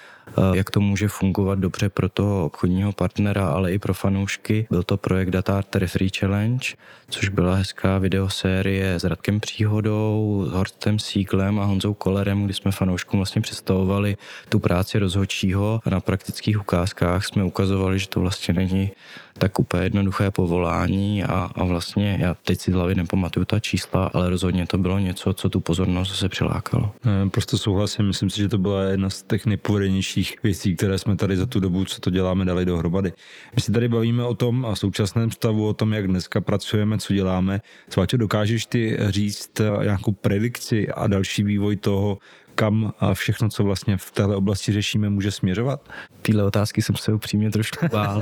jak 0.52 0.70
to 0.70 0.80
může 0.80 1.08
fungovat 1.08 1.58
dobře 1.58 1.88
pro 1.88 2.08
toho 2.08 2.44
obchodního 2.44 2.92
partnera, 2.92 3.48
ale 3.48 3.72
i 3.72 3.78
pro 3.78 3.94
fanoušky. 3.94 4.66
Byl 4.70 4.82
to 4.82 4.96
projekt 4.96 5.30
Data 5.30 5.62
Referee 5.74 6.10
Challenge, 6.18 6.66
což 7.10 7.28
byla 7.28 7.54
hezká 7.54 7.98
videosérie 7.98 8.94
s 8.94 9.04
Radkem 9.04 9.40
Příhodou, 9.40 10.46
Horstem 10.52 10.98
Sieglem 10.98 11.60
a 11.60 11.64
Honzou 11.64 11.94
Kolerem, 11.94 12.44
kdy 12.44 12.54
jsme 12.54 12.72
fanouškům 12.72 13.18
vlastně 13.18 13.42
představovali 13.42 14.16
tu 14.48 14.58
práci 14.58 14.98
rozhodčího 14.98 15.80
a 15.84 15.90
na 15.90 16.00
praktických 16.00 16.60
ukázkách 16.60 17.26
jsme 17.26 17.44
ukazovali, 17.44 17.98
že 17.98 18.08
to 18.08 18.20
vlastně 18.20 18.54
není 18.54 18.90
tak 19.40 19.58
úplně 19.58 19.82
jednoduché 19.82 20.30
povolání 20.30 21.24
a, 21.24 21.50
a 21.54 21.64
vlastně 21.64 22.18
já 22.20 22.34
teď 22.34 22.60
si 22.60 22.70
z 22.70 22.74
hlavy 22.74 22.94
nepamatuju 22.94 23.44
ta 23.44 23.60
čísla, 23.60 24.10
ale 24.14 24.30
rozhodně 24.30 24.66
to 24.66 24.78
bylo 24.78 24.98
něco, 24.98 25.32
co 25.32 25.48
tu 25.48 25.60
pozornost 25.60 26.14
se 26.14 26.28
přilákalo. 26.28 26.92
Prostě 27.30 27.56
souhlasím, 27.56 28.06
myslím 28.06 28.30
si, 28.30 28.38
že 28.38 28.48
to 28.48 28.58
byla 28.58 28.82
jedna 28.82 29.10
z 29.10 29.22
těch 29.22 29.46
nejpovedenějších 29.46 30.42
věcí, 30.42 30.76
které 30.76 30.98
jsme 30.98 31.16
tady 31.16 31.36
za 31.36 31.46
tu 31.46 31.60
dobu, 31.60 31.84
co 31.84 32.00
to 32.00 32.10
děláme, 32.10 32.44
dali 32.44 32.64
dohromady. 32.64 33.12
My 33.56 33.62
si 33.62 33.72
tady 33.72 33.88
bavíme 33.88 34.24
o 34.24 34.34
tom 34.34 34.66
a 34.66 34.76
současném 34.76 35.30
stavu, 35.30 35.68
o 35.68 35.74
tom, 35.74 35.92
jak 35.92 36.06
dneska 36.08 36.40
pracujeme, 36.40 36.98
co 36.98 37.14
děláme. 37.14 37.60
Sváče, 37.88 38.18
dokážeš 38.18 38.66
ty 38.66 38.98
říct 39.08 39.60
nějakou 39.82 40.12
predikci 40.12 40.88
a 40.88 41.06
další 41.06 41.42
vývoj 41.42 41.76
toho, 41.76 42.18
kam 42.60 42.92
a 43.00 43.14
všechno, 43.14 43.48
co 43.48 43.64
vlastně 43.64 43.96
v 43.96 44.10
této 44.10 44.36
oblasti 44.36 44.72
řešíme, 44.72 45.10
může 45.10 45.30
směřovat? 45.30 45.88
Tyhle 46.22 46.44
otázky 46.44 46.82
jsem 46.82 46.96
se 46.96 47.12
upřímně 47.12 47.50
trošku 47.50 47.86
bál. 47.92 48.20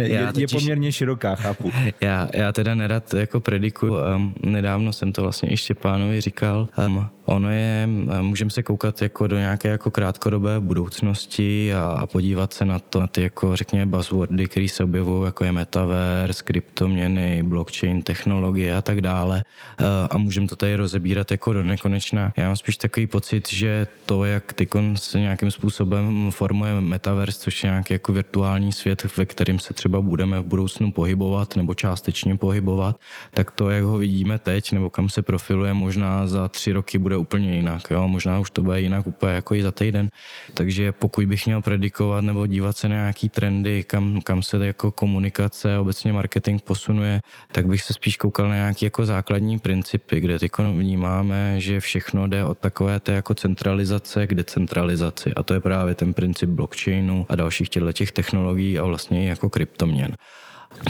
je, 0.00 0.26
totiž, 0.26 0.40
je 0.40 0.58
poměrně 0.58 0.92
široká, 0.92 1.34
chápu. 1.34 1.70
Já, 2.00 2.28
já 2.34 2.52
teda 2.52 2.74
nerad 2.74 3.14
jako 3.14 3.40
predikuju. 3.40 3.94
Um, 4.16 4.34
nedávno 4.42 4.92
jsem 4.92 5.12
to 5.12 5.22
vlastně 5.22 5.52
i 5.52 5.56
Štěpánovi 5.56 6.20
říkal. 6.20 6.68
Um, 6.86 7.08
ono 7.24 7.50
je, 7.50 7.88
um, 7.88 8.26
můžeme 8.26 8.50
se 8.50 8.62
koukat 8.62 9.02
jako 9.02 9.26
do 9.26 9.36
nějaké 9.36 9.68
jako 9.68 9.90
krátkodobé 9.90 10.60
budoucnosti 10.60 11.74
a, 11.74 11.82
a 11.82 12.06
podívat 12.06 12.52
se 12.52 12.64
na 12.64 12.78
to, 12.78 13.00
na 13.00 13.06
ty 13.06 13.22
jako 13.22 13.56
řekněme 13.56 13.86
buzzwordy, 13.86 14.46
které 14.46 14.68
se 14.68 14.84
objevují, 14.84 15.24
jako 15.24 15.44
je 15.44 15.52
metaverse, 15.52 16.42
kryptoměny, 16.44 17.42
blockchain, 17.42 18.02
technologie 18.02 18.76
a 18.76 18.82
tak 18.82 19.00
dále. 19.00 19.44
Uh, 19.80 19.86
a 20.10 20.18
můžeme 20.18 20.46
to 20.46 20.56
tady 20.56 20.76
rozebírat 20.76 21.30
jako 21.30 21.52
do 21.52 21.62
nekonečna. 21.62 22.32
Já 22.36 22.46
mám 22.46 22.56
spíš 22.56 22.76
takový 22.76 23.06
pocit, 23.06 23.48
že 23.48 23.71
to, 24.06 24.24
jak 24.24 24.52
Tykon 24.52 24.96
se 24.96 25.20
nějakým 25.20 25.50
způsobem 25.50 26.30
formuje 26.30 26.80
metaverse, 26.80 27.38
což 27.38 27.64
je 27.64 27.70
nějaký 27.70 27.94
jako 27.94 28.12
virtuální 28.12 28.72
svět, 28.72 29.16
ve 29.16 29.26
kterým 29.26 29.58
se 29.58 29.74
třeba 29.74 30.00
budeme 30.00 30.40
v 30.40 30.44
budoucnu 30.44 30.92
pohybovat 30.92 31.56
nebo 31.56 31.74
částečně 31.74 32.36
pohybovat, 32.36 32.96
tak 33.34 33.50
to, 33.50 33.70
jak 33.70 33.84
ho 33.84 33.98
vidíme 33.98 34.38
teď, 34.38 34.72
nebo 34.72 34.90
kam 34.90 35.08
se 35.08 35.22
profiluje, 35.22 35.74
možná 35.74 36.26
za 36.26 36.48
tři 36.48 36.72
roky 36.72 36.98
bude 36.98 37.16
úplně 37.16 37.56
jinak. 37.56 37.82
Jo? 37.90 38.08
Možná 38.08 38.38
už 38.38 38.50
to 38.50 38.62
bude 38.62 38.80
jinak 38.80 39.06
úplně 39.06 39.32
jako 39.32 39.54
i 39.54 39.62
za 39.62 39.72
týden. 39.72 40.08
Takže 40.54 40.92
pokud 40.92 41.26
bych 41.26 41.46
měl 41.46 41.62
predikovat 41.62 42.24
nebo 42.24 42.46
dívat 42.46 42.76
se 42.76 42.88
na 42.88 42.94
nějaký 42.94 43.28
trendy, 43.28 43.84
kam, 43.84 44.20
kam 44.20 44.42
se 44.42 44.66
jako 44.66 44.90
komunikace, 44.90 45.78
obecně 45.78 46.12
marketing 46.12 46.62
posunuje, 46.62 47.20
tak 47.52 47.66
bych 47.66 47.82
se 47.82 47.92
spíš 47.92 48.16
koukal 48.16 48.48
na 48.48 48.54
nějaké 48.54 48.86
jako 48.86 49.06
základní 49.06 49.58
principy, 49.58 50.20
kde 50.20 50.38
teď 50.38 50.50
vnímáme, 50.58 51.60
že 51.60 51.80
všechno 51.80 52.26
jde 52.26 52.44
od 52.44 52.58
takové 52.58 53.00
té 53.00 53.12
jako 53.12 53.34
centralizace 53.62 54.26
k 54.26 54.34
decentralizaci. 54.34 55.34
A 55.34 55.42
to 55.42 55.54
je 55.54 55.60
právě 55.60 55.94
ten 55.94 56.14
princip 56.14 56.50
blockchainu 56.50 57.26
a 57.28 57.36
dalších 57.36 57.70
těch 57.92 58.12
technologií 58.12 58.78
a 58.78 58.84
vlastně 58.84 59.28
jako 59.28 59.50
kryptoměn. 59.50 60.16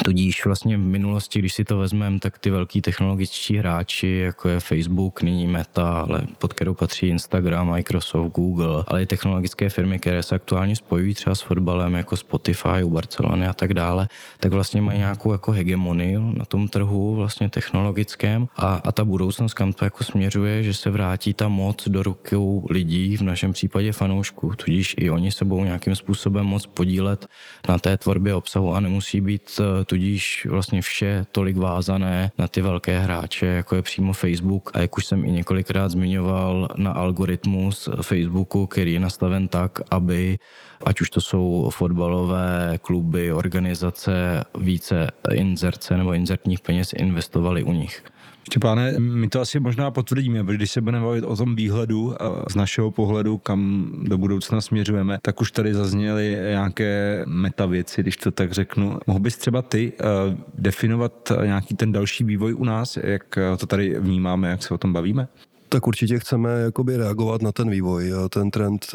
Tudíž 0.05 0.45
vlastně 0.45 0.77
v 0.77 0.81
minulosti, 0.81 1.39
když 1.39 1.53
si 1.55 1.65
to 1.65 1.79
vezmeme, 1.79 2.19
tak 2.19 2.39
ty 2.39 2.51
velký 2.51 2.81
technologičtí 2.81 3.57
hráči, 3.57 4.09
jako 4.09 4.49
je 4.49 4.61
Facebook, 4.61 5.23
nyní 5.23 5.47
Meta, 5.47 5.93
ale 6.09 6.23
pod 6.39 6.53
kterou 6.53 6.75
patří 6.75 7.07
Instagram, 7.07 7.71
Microsoft, 7.71 8.33
Google, 8.33 8.85
ale 8.87 9.03
i 9.03 9.07
technologické 9.07 9.69
firmy, 9.69 9.99
které 9.99 10.23
se 10.23 10.35
aktuálně 10.35 10.77
spojují 10.77 11.15
třeba 11.15 11.35
s 11.35 11.41
fotbalem, 11.41 11.95
jako 11.95 12.17
Spotify, 12.17 12.83
u 12.85 12.91
Barcelony 12.91 13.47
a 13.47 13.53
tak 13.53 13.75
dále, 13.75 14.09
tak 14.41 14.53
vlastně 14.53 14.83
mají 14.83 14.99
nějakou 14.99 15.33
jako 15.33 15.53
hegemonii 15.53 16.19
na 16.19 16.45
tom 16.45 16.69
trhu 16.69 17.15
vlastně 17.15 17.51
technologickém. 17.51 18.49
A, 18.57 18.75
a 18.85 18.93
ta 18.93 19.05
budoucnost, 19.05 19.55
kam 19.55 19.73
to 19.73 19.85
jako 19.85 20.05
směřuje, 20.05 20.63
že 20.63 20.75
se 20.75 20.91
vrátí 20.91 21.35
ta 21.35 21.49
moc 21.49 21.89
do 21.89 22.03
rukou 22.03 22.67
lidí, 22.71 23.17
v 23.17 23.23
našem 23.23 23.53
případě 23.53 23.93
fanoušků, 23.93 24.53
tudíž 24.57 24.95
i 24.99 25.11
oni 25.11 25.33
se 25.33 25.45
budou 25.45 25.65
nějakým 25.65 25.95
způsobem 25.95 26.47
moc 26.47 26.67
podílet 26.67 27.27
na 27.69 27.79
té 27.79 27.97
tvorbě 27.97 28.35
obsahu 28.35 28.75
a 28.75 28.81
nemusí 28.81 29.21
být 29.21 29.61
tudíž 29.87 30.47
vlastně 30.51 30.83
vše 30.83 31.27
tolik 31.33 31.57
vázané 31.57 32.31
na 32.39 32.49
ty 32.49 32.63
velké 32.63 32.99
hráče, 32.99 33.47
jako 33.47 33.77
je 33.77 33.83
přímo 33.83 34.13
Facebook. 34.13 34.71
A 34.75 34.81
jak 34.81 34.97
už 34.97 35.07
jsem 35.07 35.25
i 35.25 35.31
několikrát 35.31 35.89
zmiňoval, 35.89 36.69
na 36.77 36.93
algoritmus 36.93 37.89
Facebooku, 38.03 38.67
který 38.67 38.93
je 38.93 39.01
nastaven 39.01 39.49
tak, 39.49 39.81
aby 39.91 40.39
ať 40.85 41.01
už 41.01 41.11
to 41.11 41.21
jsou 41.21 41.71
fotbalové 41.73 42.79
kluby, 42.83 43.33
organizace, 43.33 44.45
více 44.59 45.11
inzerce 45.33 45.97
nebo 45.97 46.13
inzertních 46.13 46.61
peněz 46.61 46.93
investovali 46.93 47.63
u 47.63 47.73
nich. 47.73 48.05
Štěpáne, 48.45 48.95
my 48.99 49.29
to 49.29 49.41
asi 49.41 49.61
možná 49.61 49.91
potvrdíme, 49.91 50.45
protože 50.45 50.57
když 50.57 50.71
se 50.71 50.81
budeme 50.81 51.05
bavit 51.05 51.25
o 51.25 51.37
tom 51.37 51.57
výhledu 51.57 52.15
z 52.51 52.55
našeho 52.55 52.91
pohledu, 52.91 53.39
kam 53.39 53.91
do 54.03 54.19
budoucna 54.19 54.61
směřujeme, 54.61 55.19
tak 55.23 55.41
už 55.41 55.51
tady 55.51 55.75
zazněly 55.75 56.37
nějaké 56.49 57.25
meta 57.27 57.67
věci, 57.67 58.03
když 58.03 58.17
to 58.17 58.31
tak 58.31 58.53
řeknu. 58.53 58.99
Mohl 59.07 59.21
bys 59.21 59.37
třeba 59.37 59.63
ty 59.63 59.93
uh, 59.93 60.39
definovat 60.55 61.33
nějaký 61.45 61.75
ten 61.75 61.93
další 61.93 62.25
vývoj 62.25 62.55
u 62.55 62.65
nás, 62.65 62.99
jak 63.03 63.39
to 63.59 63.67
tady 63.67 64.01
vnímáme, 64.01 64.51
jak 64.51 64.63
se 64.63 64.75
o 64.75 64.79
tom 64.79 64.93
bavíme? 64.93 65.29
Tak 65.69 65.87
určitě 65.87 66.19
chceme 66.19 66.51
jakoby 66.51 66.97
reagovat 66.97 67.43
na 67.43 67.53
ten 67.53 67.71
vývoj. 67.71 68.13
Ten 68.29 68.51
trend 68.51 68.87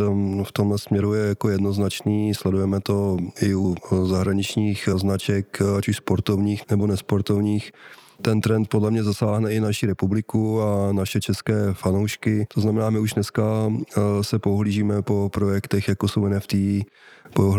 v 0.43 0.51
tomhle 0.53 0.77
směru 0.77 1.13
je 1.13 1.27
jako 1.27 1.49
jednoznačný. 1.49 2.33
Sledujeme 2.33 2.79
to 2.81 3.17
i 3.41 3.55
u 3.55 3.75
zahraničních 4.03 4.89
značek, 4.95 5.61
ať 5.77 5.87
už 5.87 5.97
sportovních 5.97 6.63
nebo 6.69 6.87
nesportovních 6.87 7.71
ten 8.21 8.41
trend 8.41 8.69
podle 8.69 8.91
mě 8.91 9.03
zasáhne 9.03 9.53
i 9.53 9.59
naši 9.59 9.85
republiku 9.85 10.61
a 10.61 10.93
naše 10.93 11.19
české 11.19 11.73
fanoušky. 11.73 12.47
To 12.53 12.61
znamená, 12.61 12.89
my 12.89 12.99
už 12.99 13.13
dneska 13.13 13.43
eh, 13.71 14.01
se 14.23 14.39
pohlížíme 14.39 15.01
po 15.01 15.29
projektech, 15.33 15.87
jako 15.87 16.07
jsou 16.07 16.27
NFT, 16.27 16.53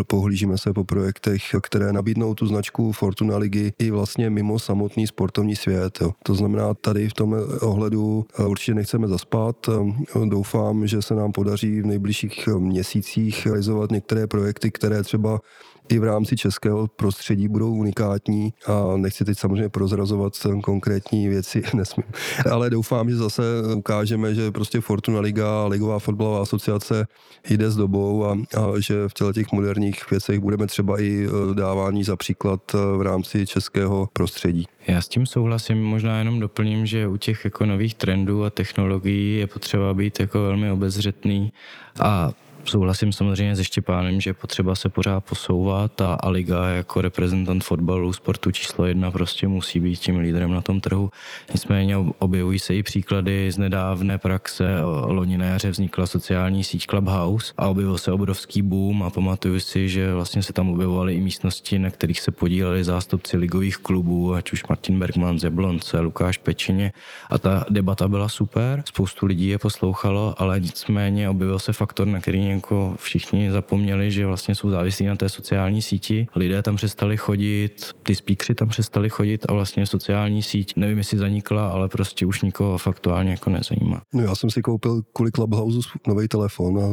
pohlížíme 0.07 0.59
se 0.59 0.73
po 0.73 0.85
projektech, 0.85 1.43
které 1.63 1.93
nabídnou 1.93 2.35
tu 2.35 2.47
značku 2.47 2.93
Fortuna 2.93 3.37
ligy 3.37 3.73
i 3.79 3.91
vlastně 3.91 4.31
mimo 4.31 4.59
samotný 4.59 5.07
sportovní 5.07 5.57
svět. 5.57 5.99
Jo. 6.01 6.13
To 6.23 6.35
znamená, 6.35 6.75
tady 6.75 7.09
v 7.09 7.13
tom 7.13 7.37
ohledu 7.61 8.27
eh, 8.39 8.45
určitě 8.45 8.75
nechceme 8.75 9.09
zaspat. 9.09 9.57
Eh, 9.69 10.27
doufám, 10.27 10.87
že 10.87 11.03
se 11.03 11.15
nám 11.15 11.33
podaří 11.33 11.81
v 11.81 11.87
nejbližších 11.87 12.49
měsících 12.59 13.47
realizovat 13.47 13.91
některé 13.91 14.27
projekty, 14.27 14.71
které 14.71 15.03
třeba 15.03 15.41
i 15.89 15.99
v 15.99 16.05
rámci 16.05 16.37
českého 16.37 16.87
prostředí 16.87 17.49
budou 17.49 17.75
unikátní 17.75 18.53
a 18.67 18.97
nechci 18.97 19.25
teď 19.25 19.39
samozřejmě 19.39 19.69
prozrazovat 19.69 20.33
konkrétní 20.63 21.29
věci, 21.29 21.63
nesmím. 21.75 22.07
Ale 22.51 22.71
doufám, 22.71 23.11
že 23.11 23.17
zase 23.17 23.43
ukážeme, 23.77 24.35
že 24.35 24.51
prostě 24.51 24.81
Fortuna 24.81 25.21
Liga, 25.21 25.67
Ligová 25.67 25.99
fotbalová 25.99 26.43
asociace 26.43 27.07
jde 27.51 27.71
s 27.71 27.77
dobou 27.77 28.25
a, 28.25 28.33
a 28.33 28.81
že 28.81 29.09
v 29.09 29.15
těle 29.15 29.33
těch 29.33 29.53
moderních 29.53 30.11
věcech 30.11 30.41
budeme 30.41 30.67
třeba 30.67 31.01
i 31.01 31.27
e, 31.27 31.55
dávání 31.55 32.05
za 32.05 32.17
příklad 32.17 32.75
e, 32.75 32.99
v 32.99 33.03
rámci 33.03 33.47
českého 33.47 34.09
prostředí. 34.13 34.67
Já 34.87 35.03
s 35.03 35.09
tím 35.09 35.27
souhlasím, 35.27 35.85
možná 35.85 36.19
jenom 36.19 36.41
doplním, 36.41 36.87
že 36.87 37.07
u 37.07 37.17
těch 37.17 37.45
jako 37.45 37.67
nových 37.67 37.95
trendů 37.95 38.45
a 38.45 38.51
technologií 38.51 39.37
je 39.39 39.47
potřeba 39.47 39.95
být 39.95 40.21
jako 40.21 40.43
velmi 40.43 40.71
obezřetný 40.71 41.53
a 42.01 42.33
souhlasím 42.69 43.13
samozřejmě 43.13 43.57
se 43.57 43.65
Štěpánem, 43.65 44.21
že 44.21 44.35
potřeba 44.35 44.75
se 44.75 44.89
pořád 44.89 45.21
posouvat 45.21 46.01
a, 46.01 46.15
a 46.15 46.29
Liga 46.29 46.69
jako 46.69 47.01
reprezentant 47.01 47.65
fotbalu, 47.65 48.13
sportu 48.13 48.51
číslo 48.51 48.87
jedna 48.87 49.11
prostě 49.11 49.49
musí 49.49 49.81
být 49.81 50.01
tím 50.01 50.19
lídrem 50.19 50.53
na 50.53 50.61
tom 50.61 50.81
trhu. 50.81 51.11
Nicméně 51.53 51.97
objevují 51.97 52.59
se 52.59 52.75
i 52.75 52.83
příklady 52.83 53.53
z 53.53 53.59
nedávné 53.59 54.19
praxe. 54.19 54.65
Loni 55.07 55.39
na 55.39 55.47
jaře 55.47 55.71
vznikla 55.71 56.07
sociální 56.07 56.65
síť 56.65 56.87
Clubhouse 56.87 57.53
a 57.57 57.69
objevil 57.69 57.99
se 57.99 58.13
obrovský 58.13 58.63
boom 58.63 59.03
a 59.03 59.11
pamatuju 59.11 59.61
si, 59.61 59.89
že 59.89 60.15
vlastně 60.15 60.43
se 60.43 60.53
tam 60.53 60.71
objevovaly 60.71 61.15
i 61.15 61.21
místnosti, 61.21 61.79
na 61.79 61.91
kterých 61.91 62.21
se 62.21 62.31
podíleli 62.31 62.85
zástupci 62.85 63.37
ligových 63.37 63.77
klubů, 63.77 64.35
ať 64.35 64.53
už 64.53 64.67
Martin 64.67 64.99
Bergman 64.99 65.39
z 65.39 65.45
Jablonce, 65.45 66.01
Lukáš 66.01 66.39
Pečině 66.39 66.93
a 67.31 67.39
ta 67.39 67.65
debata 67.71 68.09
byla 68.09 68.29
super, 68.29 68.83
spoustu 68.87 69.27
lidí 69.27 69.49
je 69.49 69.59
poslouchalo, 69.59 70.35
ale 70.39 70.61
nicméně 70.61 71.29
objevil 71.29 71.59
se 71.59 71.73
faktor, 71.73 72.07
na 72.07 72.21
který 72.21 72.39
jako 72.59 72.95
všichni 72.99 73.51
zapomněli, 73.51 74.11
že 74.11 74.27
vlastně 74.27 74.55
jsou 74.55 74.71
závislí 74.71 75.07
na 75.07 75.17
té 75.17 75.29
sociální 75.29 75.83
síti. 75.83 76.27
Lidé 76.37 76.63
tam 76.63 76.77
přestali 76.77 77.17
chodit, 77.17 77.93
ty 78.03 78.15
speakři 78.15 78.55
tam 78.55 78.69
přestali 78.69 79.11
chodit 79.11 79.47
a 79.49 79.53
vlastně 79.53 79.87
sociální 79.87 80.43
síť, 80.43 80.73
nevím, 80.77 80.99
jestli 80.99 81.19
zanikla, 81.19 81.69
ale 81.69 81.89
prostě 81.89 82.27
už 82.27 82.43
nikoho 82.43 82.79
faktuálně 82.79 83.31
jako 83.31 83.51
nezajímá. 83.51 84.03
No 84.15 84.23
já 84.23 84.35
jsem 84.35 84.51
si 84.51 84.63
koupil 84.63 85.03
kvůli 85.13 85.31
Clubhouse 85.31 85.89
nový 86.07 86.29
telefon 86.29 86.79
a 86.79 86.89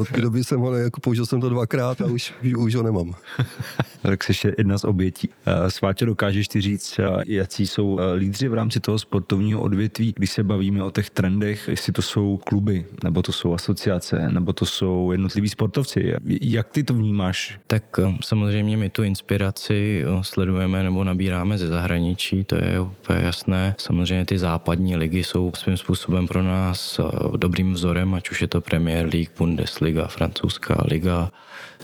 od 0.00 0.08
té 0.08 0.20
doby 0.20 0.44
jsem 0.44 0.60
ho, 0.60 0.74
jako 0.74 1.00
použil 1.00 1.26
jsem 1.26 1.40
to 1.40 1.48
dvakrát 1.48 2.00
a 2.00 2.06
už, 2.06 2.34
už 2.56 2.74
ho 2.74 2.82
nemám. 2.82 3.14
tak 4.02 4.24
jsi 4.24 4.52
jedna 4.58 4.78
z 4.78 4.84
obětí. 4.84 5.28
Eh, 5.46 5.70
Sváťo, 5.70 6.06
dokážeš 6.06 6.48
ty 6.48 6.60
říct, 6.60 6.98
eh, 6.98 7.22
jaký 7.26 7.66
jsou 7.66 7.98
eh, 7.98 8.14
lídři 8.14 8.48
v 8.48 8.54
rámci 8.54 8.80
toho 8.80 8.98
sportovního 8.98 9.60
odvětví, 9.60 10.12
když 10.16 10.30
se 10.30 10.42
bavíme 10.42 10.84
o 10.84 10.90
těch 10.90 11.10
trendech, 11.10 11.68
jestli 11.68 11.92
to 11.92 12.02
jsou 12.02 12.36
kluby, 12.36 12.86
nebo 13.04 13.22
to 13.22 13.32
jsou 13.32 13.54
asociace, 13.54 14.28
nebo 14.28 14.52
to 14.52 14.66
jsou 14.66 14.83
jednotliví 15.12 15.48
sportovci. 15.48 16.14
Jak 16.40 16.68
ty 16.68 16.84
to 16.84 16.94
vnímáš? 16.94 17.58
Tak 17.66 17.84
samozřejmě 18.20 18.76
my 18.76 18.90
tu 18.90 19.02
inspiraci 19.02 20.04
sledujeme 20.22 20.82
nebo 20.82 21.04
nabíráme 21.04 21.58
ze 21.58 21.68
zahraničí, 21.68 22.44
to 22.44 22.56
je 22.56 22.80
úplně 22.80 23.18
jasné. 23.22 23.74
Samozřejmě 23.78 24.24
ty 24.24 24.38
západní 24.38 24.96
ligy 24.96 25.24
jsou 25.24 25.52
svým 25.54 25.76
způsobem 25.76 26.28
pro 26.28 26.42
nás 26.42 27.00
dobrým 27.36 27.72
vzorem, 27.72 28.14
ať 28.14 28.30
už 28.30 28.42
je 28.42 28.48
to 28.48 28.60
Premier 28.60 29.06
League, 29.14 29.30
Bundesliga, 29.38 30.06
francouzská 30.06 30.84
liga, 30.86 31.30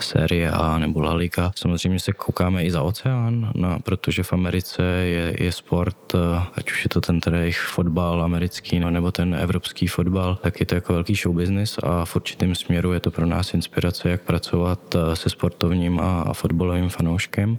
série 0.04 0.50
A 0.50 0.78
nebo 0.78 1.00
La 1.00 1.14
Liga. 1.14 1.52
Samozřejmě 1.56 2.00
se 2.00 2.12
koukáme 2.12 2.64
i 2.64 2.70
za 2.70 2.82
oceán, 2.82 3.52
no, 3.54 3.78
protože 3.80 4.22
v 4.22 4.32
Americe 4.32 4.82
je, 4.82 5.36
je 5.44 5.52
sport, 5.52 6.14
eh, 6.14 6.42
ať 6.54 6.70
už 6.70 6.84
je 6.84 6.88
to 6.88 7.00
ten 7.00 7.20
tedy 7.20 7.52
fotbal 7.52 8.22
americký 8.22 8.80
no, 8.80 8.90
nebo 8.90 9.12
ten 9.12 9.34
evropský 9.34 9.86
fotbal, 9.86 10.36
tak 10.36 10.60
je 10.60 10.66
to 10.66 10.74
jako 10.74 10.92
velký 10.92 11.14
show 11.14 11.36
business 11.36 11.78
a 11.82 12.04
v 12.04 12.16
určitém 12.16 12.54
směru 12.54 12.92
je 12.92 13.00
to 13.00 13.10
pro 13.10 13.26
nás 13.26 13.54
inspirace, 13.54 14.10
jak 14.10 14.22
pracovat 14.22 14.94
eh, 14.94 15.16
se 15.16 15.30
sportovním 15.30 16.00
a 16.00 16.32
fotbalovým 16.32 16.88
fanouškem. 16.88 17.58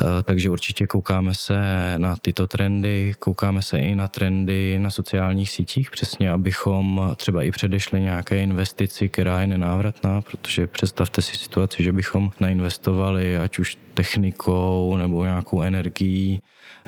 Eh, 0.00 0.22
takže 0.22 0.50
určitě 0.50 0.86
koukáme 0.86 1.34
se 1.34 1.58
na 1.96 2.16
tyto 2.16 2.46
trendy, 2.46 3.14
koukáme 3.18 3.62
se 3.62 3.78
i 3.78 3.94
na 3.94 4.08
trendy 4.08 4.78
na 4.78 4.90
sociálních 4.90 5.50
sítích, 5.50 5.90
přesně 5.90 6.30
abychom 6.30 7.12
třeba 7.16 7.42
i 7.42 7.50
předešli 7.50 8.00
nějaké 8.00 8.42
investici, 8.42 9.08
která 9.08 9.40
je 9.40 9.46
nenávratná, 9.46 10.20
protože 10.20 10.66
představte 10.66 11.22
si 11.22 11.36
situaci, 11.36 11.82
že 11.82 11.92
bychom 11.92 12.30
nainvestovali 12.40 13.38
ať 13.38 13.58
už 13.58 13.78
technikou 13.94 14.96
nebo 14.96 15.24
nějakou 15.24 15.62
energií 15.62 16.40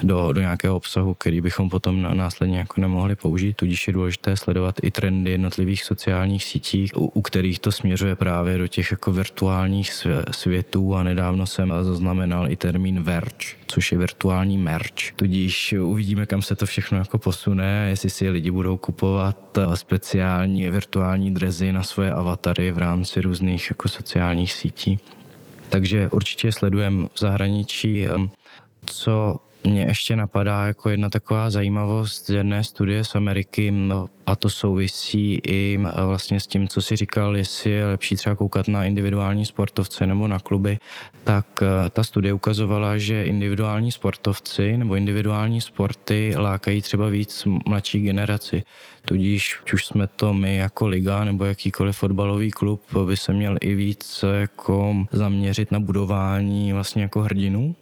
do, 0.02 0.32
do 0.32 0.40
nějakého 0.40 0.76
obsahu, 0.76 1.14
který 1.14 1.40
bychom 1.40 1.70
potom 1.70 2.16
následně 2.16 2.58
jako 2.58 2.80
nemohli 2.80 3.16
použít. 3.16 3.56
Tudíž 3.56 3.86
je 3.86 3.92
důležité 3.92 4.36
sledovat 4.36 4.74
i 4.82 4.90
trendy 4.90 5.30
jednotlivých 5.30 5.84
sociálních 5.84 6.44
sítí, 6.44 6.88
u, 6.96 7.06
u 7.06 7.22
kterých 7.22 7.58
to 7.58 7.72
směřuje 7.72 8.16
právě 8.16 8.58
do 8.58 8.66
těch 8.66 8.90
jako 8.90 9.12
virtuálních 9.12 9.92
světů 10.30 10.94
a 10.94 11.02
nedávno 11.02 11.46
jsem 11.46 11.72
zaznamenal 11.82 12.50
i 12.50 12.56
termín 12.56 13.02
Verge, 13.02 13.46
což 13.66 13.92
je 13.92 13.98
virtuální 13.98 14.58
merch. 14.58 15.12
Tudíž 15.16 15.72
uvidíme, 15.72 16.26
kam 16.26 16.42
se 16.42 16.56
to 16.56 16.66
všechno 16.66 16.98
jako 16.98 17.18
posune, 17.18 17.86
jestli 17.90 18.10
si 18.10 18.30
lidi 18.30 18.50
budou 18.50 18.76
kupovat 18.76 19.58
eh, 19.58 19.76
speciální 19.76 20.70
virtuální 20.70 21.34
drezy 21.34 21.72
na 21.72 21.82
svoje 21.82 22.12
avatary 22.12 22.72
v 22.72 22.78
rámci 22.78 23.20
různých 23.20 23.70
jako 23.70 23.88
sociálních 23.88 24.52
sítí. 24.52 24.98
Takže 25.68 26.08
určitě 26.12 26.52
sledujeme 26.52 27.08
v 27.14 27.18
zahraničí, 27.18 28.06
eh, 28.06 28.10
co 28.86 29.36
mě 29.64 29.82
ještě 29.82 30.16
napadá 30.16 30.66
jako 30.66 30.90
jedna 30.90 31.10
taková 31.10 31.50
zajímavost 31.50 32.26
z 32.26 32.30
jedné 32.30 32.64
studie 32.64 33.04
z 33.04 33.14
Ameriky 33.14 33.70
no, 33.70 34.08
a 34.26 34.36
to 34.36 34.50
souvisí 34.50 35.40
i 35.46 35.78
vlastně 36.06 36.40
s 36.40 36.46
tím, 36.46 36.68
co 36.68 36.82
si 36.82 36.96
říkal, 36.96 37.36
jestli 37.36 37.70
je 37.70 37.86
lepší 37.86 38.16
třeba 38.16 38.36
koukat 38.36 38.68
na 38.68 38.84
individuální 38.84 39.46
sportovce 39.46 40.06
nebo 40.06 40.28
na 40.28 40.38
kluby, 40.38 40.78
tak 41.24 41.46
eh, 41.62 41.90
ta 41.90 42.04
studie 42.04 42.32
ukazovala, 42.32 42.98
že 42.98 43.24
individuální 43.24 43.92
sportovci 43.92 44.76
nebo 44.76 44.94
individuální 44.94 45.60
sporty 45.60 46.34
lákají 46.36 46.82
třeba 46.82 47.08
víc 47.08 47.46
mladší 47.66 48.02
generaci. 48.02 48.62
Tudíž, 49.04 49.58
už 49.74 49.86
jsme 49.86 50.06
to 50.06 50.34
my 50.34 50.56
jako 50.56 50.86
liga 50.86 51.24
nebo 51.24 51.44
jakýkoliv 51.44 51.96
fotbalový 51.96 52.50
klub, 52.50 52.82
by 53.06 53.16
se 53.16 53.32
měl 53.32 53.56
i 53.60 53.74
víc 53.74 54.24
jako 54.40 55.06
zaměřit 55.12 55.72
na 55.72 55.80
budování 55.80 56.72
vlastně 56.72 57.02
jako 57.02 57.20
hrdinů 57.20 57.74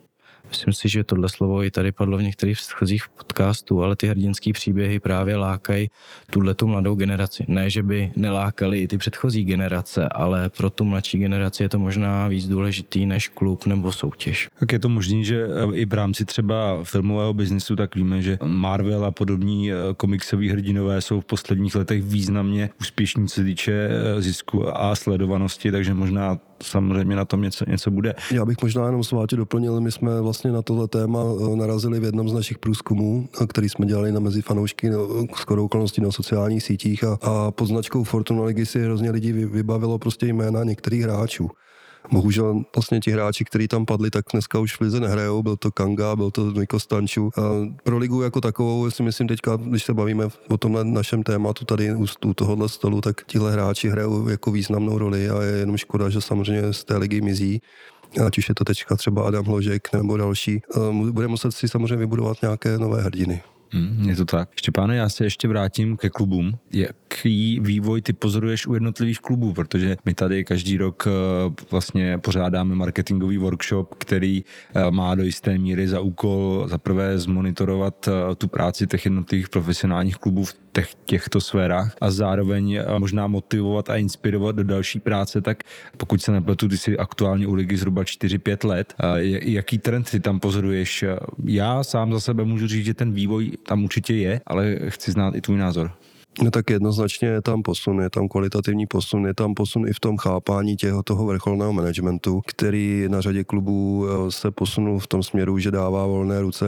Myslím 0.48 0.72
si, 0.74 0.88
že 0.88 1.04
tohle 1.04 1.28
slovo 1.28 1.64
i 1.64 1.70
tady 1.70 1.92
padlo 1.92 2.18
v 2.18 2.22
některých 2.22 2.56
předchozích 2.56 3.04
podcastů, 3.08 3.82
ale 3.82 3.96
ty 3.96 4.06
hrdinský 4.06 4.52
příběhy 4.52 5.00
právě 5.00 5.36
lákají 5.36 5.90
tuhle 6.30 6.54
tu 6.54 6.66
mladou 6.66 6.94
generaci. 6.94 7.44
Ne, 7.48 7.70
že 7.70 7.82
by 7.82 8.12
nelákali 8.16 8.80
i 8.80 8.88
ty 8.88 8.98
předchozí 8.98 9.44
generace, 9.44 10.08
ale 10.08 10.50
pro 10.50 10.70
tu 10.70 10.84
mladší 10.84 11.18
generaci 11.18 11.62
je 11.62 11.68
to 11.68 11.78
možná 11.78 12.28
víc 12.28 12.48
důležitý 12.48 13.06
než 13.06 13.28
klub 13.28 13.66
nebo 13.66 13.92
soutěž. 13.92 14.48
Tak 14.60 14.72
je 14.72 14.78
to 14.78 14.88
možné, 14.88 15.24
že 15.24 15.46
eh, 15.46 15.76
i 15.76 15.86
v 15.86 15.92
rámci 15.92 16.24
třeba 16.24 16.84
filmového 16.84 17.34
biznisu, 17.34 17.76
tak 17.76 17.96
víme, 17.96 18.22
že 18.22 18.38
Marvel 18.44 19.04
a 19.04 19.10
podobní 19.10 19.72
eh, 19.72 19.76
komiksoví 19.96 20.50
hrdinové 20.50 21.00
jsou 21.00 21.20
v 21.20 21.24
posledních 21.24 21.74
letech 21.74 22.02
významně 22.02 22.70
úspěšní, 22.80 23.28
co 23.28 23.34
se 23.34 23.44
týče 23.44 23.72
eh, 23.72 24.22
zisku 24.22 24.76
a 24.76 24.94
sledovanosti, 24.94 25.72
takže 25.72 25.94
možná 25.94 26.38
samozřejmě 26.62 27.16
na 27.16 27.24
tom 27.24 27.42
něco, 27.42 27.64
něco 27.68 27.90
bude. 27.90 28.14
Já 28.32 28.44
bych 28.44 28.62
možná 28.62 28.86
jenom 28.86 29.04
svátě 29.04 29.36
doplnil, 29.36 29.80
my 29.80 29.92
jsme 29.92 30.20
vlastně 30.20 30.52
na 30.52 30.62
tohle 30.62 30.88
téma 30.88 31.20
eh, 31.22 31.56
narazili 31.56 32.00
v 32.00 32.04
jednom 32.04 32.28
z 32.28 32.32
našich 32.32 32.58
průzkumů, 32.58 33.28
eh, 33.42 33.46
který 33.46 33.68
jsme 33.68 33.86
dělali 33.86 34.12
na 34.12 34.20
mezi 34.20 34.42
fanoušky 34.42 34.90
no, 34.90 35.08
skoro 35.36 35.64
okolností 35.64 36.00
na 36.00 36.12
sociálních 36.12 36.62
sítích 36.62 37.04
a, 37.04 37.18
a 37.22 37.50
pod 37.50 37.66
značkou 37.66 38.04
Fortuna 38.04 38.44
Ligy 38.44 38.66
si 38.66 38.80
hrozně 38.80 39.10
lidí 39.10 39.32
vybavilo 39.32 39.98
prostě 39.98 40.26
jména 40.26 40.64
některých 40.64 41.02
hráčů. 41.02 41.50
Bohužel 42.12 42.62
vlastně 42.76 43.00
ti 43.00 43.10
hráči, 43.10 43.44
kteří 43.44 43.68
tam 43.68 43.86
padli, 43.86 44.10
tak 44.10 44.24
dneska 44.32 44.58
už 44.58 44.76
v 44.76 44.80
lize 44.80 45.00
nehrajou. 45.00 45.42
Byl 45.42 45.56
to 45.56 45.70
Kanga, 45.70 46.16
byl 46.16 46.30
to 46.30 46.50
Niko 46.50 46.80
Stanču. 46.80 47.30
A 47.36 47.42
pro 47.82 47.98
ligu 47.98 48.22
jako 48.22 48.40
takovou, 48.40 48.90
si 48.90 49.02
myslím 49.02 49.28
teďka, 49.28 49.56
když 49.56 49.84
se 49.84 49.94
bavíme 49.94 50.28
o 50.48 50.56
tomhle 50.56 50.84
našem 50.84 51.22
tématu 51.22 51.64
tady 51.64 51.94
u, 51.94 52.06
u 52.26 52.34
tohohle 52.34 52.68
stolu, 52.68 53.00
tak 53.00 53.24
tihle 53.26 53.52
hráči 53.52 53.88
hrajou 53.88 54.28
jako 54.28 54.50
významnou 54.50 54.98
roli 54.98 55.30
a 55.30 55.42
je 55.42 55.56
jenom 55.56 55.76
škoda, 55.76 56.08
že 56.08 56.20
samozřejmě 56.20 56.72
z 56.72 56.84
té 56.84 56.96
ligy 56.96 57.20
mizí 57.20 57.60
ať 58.26 58.38
už 58.38 58.48
je 58.48 58.54
to 58.54 58.64
teďka 58.64 58.96
třeba 58.96 59.22
Adam 59.22 59.44
Hložek 59.44 59.92
nebo 59.92 60.16
další, 60.16 60.62
bude 61.10 61.28
muset 61.28 61.52
si 61.52 61.68
samozřejmě 61.68 61.96
vybudovat 61.96 62.42
nějaké 62.42 62.78
nové 62.78 63.02
hrdiny. 63.02 63.42
Hmm, 63.70 64.08
je 64.08 64.16
to 64.16 64.24
tak. 64.24 64.48
Štěpáne, 64.56 64.96
já 64.96 65.08
se 65.08 65.24
ještě 65.24 65.48
vrátím 65.48 65.96
ke 65.96 66.10
klubům. 66.10 66.58
Jaký 66.72 67.60
vývoj 67.60 68.02
ty 68.02 68.12
pozoruješ 68.12 68.66
u 68.66 68.74
jednotlivých 68.74 69.18
klubů? 69.18 69.52
Protože 69.52 69.96
my 70.04 70.14
tady 70.14 70.44
každý 70.44 70.76
rok 70.76 71.04
eh, 71.06 71.10
vlastně 71.70 72.18
pořádáme 72.18 72.74
marketingový 72.74 73.38
workshop, 73.38 73.94
který 73.94 74.44
eh, 74.74 74.90
má 74.90 75.14
do 75.14 75.22
jisté 75.22 75.58
míry 75.58 75.88
za 75.88 76.00
úkol 76.00 76.66
za 76.70 76.78
prvé 76.78 77.18
zmonitorovat 77.18 78.08
eh, 78.08 78.34
tu 78.34 78.48
práci 78.48 78.86
těch 78.86 79.04
jednotlivých 79.04 79.48
profesionálních 79.48 80.16
klubů 80.16 80.44
v 80.44 80.54
těch, 80.78 80.94
těchto 81.04 81.40
sférách 81.40 81.96
a 82.00 82.10
zároveň 82.10 82.80
možná 82.98 83.26
motivovat 83.26 83.90
a 83.90 83.96
inspirovat 83.96 84.56
do 84.56 84.64
další 84.64 85.00
práce, 85.00 85.40
tak 85.40 85.62
pokud 85.96 86.22
se 86.22 86.32
nepletu, 86.32 86.68
ty 86.68 86.78
jsi 86.78 86.98
aktuálně 86.98 87.46
u 87.46 87.54
ligy 87.54 87.76
zhruba 87.76 88.02
4-5 88.02 88.68
let. 88.68 88.94
Jaký 89.42 89.78
trend 89.78 90.10
ty 90.10 90.20
tam 90.20 90.40
pozoruješ? 90.40 91.04
Já 91.44 91.84
sám 91.84 92.12
za 92.12 92.20
sebe 92.20 92.44
můžu 92.44 92.66
říct, 92.66 92.84
že 92.84 92.94
ten 92.94 93.12
vývoj 93.12 93.50
tam 93.66 93.84
určitě 93.84 94.14
je, 94.14 94.40
ale 94.46 94.76
chci 94.88 95.12
znát 95.12 95.34
i 95.34 95.40
tvůj 95.40 95.58
názor. 95.58 95.90
No 96.42 96.50
tak 96.50 96.70
jednoznačně 96.70 97.28
je 97.28 97.42
tam 97.42 97.62
posun, 97.62 98.00
je 98.00 98.10
tam 98.10 98.28
kvalitativní 98.28 98.86
posun, 98.86 99.26
je 99.26 99.34
tam 99.34 99.54
posun 99.54 99.88
i 99.88 99.92
v 99.92 100.00
tom 100.00 100.16
chápání 100.16 100.76
těho 100.76 101.02
toho 101.02 101.26
vrcholného 101.26 101.72
managementu, 101.72 102.40
který 102.46 103.04
na 103.08 103.20
řadě 103.20 103.44
klubů 103.44 104.06
eh, 104.06 104.30
se 104.30 104.50
posunul 104.50 104.98
v 104.98 105.06
tom 105.06 105.22
směru, 105.22 105.58
že 105.58 105.70
dává 105.70 106.06
volné 106.06 106.40
ruce 106.40 106.66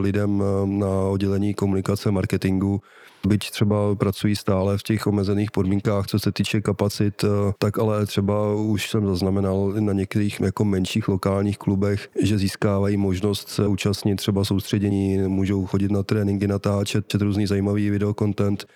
lidem 0.00 0.42
eh, 0.42 0.66
na 0.66 0.88
oddělení 0.88 1.54
komunikace, 1.54 2.10
marketingu, 2.10 2.80
byť 3.28 3.50
třeba 3.50 3.94
pracují 3.94 4.36
stále 4.36 4.78
v 4.78 4.82
těch 4.82 5.06
omezených 5.06 5.50
podmínkách, 5.50 6.06
co 6.06 6.18
se 6.18 6.32
týče 6.32 6.60
kapacit, 6.60 7.24
eh, 7.24 7.28
tak 7.58 7.78
ale 7.78 8.06
třeba 8.06 8.54
už 8.54 8.90
jsem 8.90 9.06
zaznamenal 9.06 9.72
na 9.80 9.92
některých 9.92 10.40
jako 10.40 10.64
menších 10.64 11.08
lokálních 11.08 11.58
klubech, 11.58 12.08
že 12.22 12.38
získávají 12.38 12.96
možnost 12.96 13.48
se 13.48 13.66
účastnit 13.66 14.16
třeba 14.16 14.44
soustředění, 14.44 15.18
můžou 15.18 15.66
chodit 15.66 15.90
na 15.90 16.02
tréninky, 16.02 16.48
natáčet, 16.48 17.08
čet 17.08 17.22
různý 17.22 17.46
zajímavý 17.46 17.90
videokontent 17.90 18.66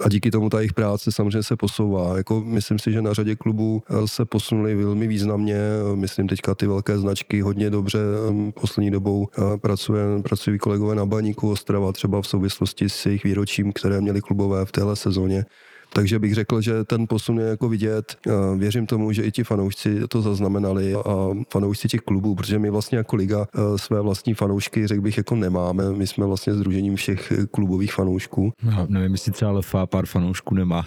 a 0.00 0.08
díky 0.08 0.30
tomu 0.30 0.50
ta 0.50 0.58
jejich 0.58 0.72
práce 0.72 1.12
samozřejmě 1.12 1.42
se 1.42 1.56
posouvá. 1.56 2.16
Jako 2.16 2.40
myslím 2.40 2.78
si, 2.78 2.92
že 2.92 3.02
na 3.02 3.12
řadě 3.12 3.36
klubů 3.36 3.82
eh, 3.88 4.08
se 4.08 4.24
posunuli 4.24 4.74
velmi 4.74 5.06
významně. 5.06 5.58
Myslím 5.94 6.28
teďka 6.28 6.54
ty 6.54 6.66
velké 6.66 6.98
značky 6.98 7.40
hodně 7.40 7.70
dobře 7.70 7.98
eh, 7.98 8.52
poslední 8.52 8.90
dobou 8.90 9.28
eh, 9.38 9.58
pracuje, 9.58 10.04
pracují 10.22 10.58
kolegové 10.58 10.94
na 10.94 11.06
Baníku 11.06 11.50
Ostrava 11.50 11.92
třeba 11.92 12.22
v 12.22 12.26
souvislosti 12.26 12.88
s 12.88 13.06
jejich 13.06 13.24
výročím, 13.24 13.72
které 13.72 14.00
měli 14.00 14.20
klubové 14.20 14.64
v 14.64 14.72
téhle 14.72 14.96
sezóně. 14.96 15.44
Takže 15.92 16.18
bych 16.18 16.34
řekl, 16.34 16.60
že 16.60 16.84
ten 16.84 17.06
posun 17.06 17.40
je 17.40 17.46
jako 17.46 17.68
vidět. 17.68 18.16
Věřím 18.56 18.86
tomu, 18.86 19.12
že 19.12 19.22
i 19.22 19.32
ti 19.32 19.44
fanoušci 19.44 20.00
to 20.08 20.22
zaznamenali 20.22 20.94
a 20.94 21.28
fanoušci 21.50 21.88
těch 21.88 22.00
klubů, 22.00 22.34
protože 22.34 22.58
my 22.58 22.70
vlastně 22.70 22.98
jako 22.98 23.16
liga 23.16 23.46
své 23.76 24.00
vlastní 24.00 24.34
fanoušky, 24.34 24.86
řekl 24.86 25.00
bych, 25.02 25.16
jako 25.16 25.34
nemáme. 25.34 25.92
My 25.92 26.06
jsme 26.06 26.26
vlastně 26.26 26.54
združením 26.54 26.96
všech 26.96 27.32
klubových 27.50 27.92
fanoušků. 27.92 28.52
No, 28.62 28.86
nevím, 28.88 29.12
jestli 29.12 29.32
třeba 29.32 29.50
LFA 29.50 29.86
pár 29.86 30.06
fanoušků 30.06 30.54
nemá. 30.54 30.84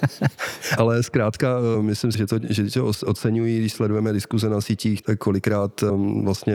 Ale 0.78 1.02
zkrátka, 1.02 1.56
myslím 1.80 2.12
si, 2.12 2.18
že 2.18 2.26
to, 2.26 2.38
že 2.48 2.70
to 2.70 2.86
oceňují, 2.86 3.58
když 3.58 3.72
sledujeme 3.72 4.12
diskuze 4.12 4.48
na 4.48 4.60
sítích, 4.60 5.02
tak 5.02 5.18
kolikrát 5.18 5.84
vlastně 6.24 6.54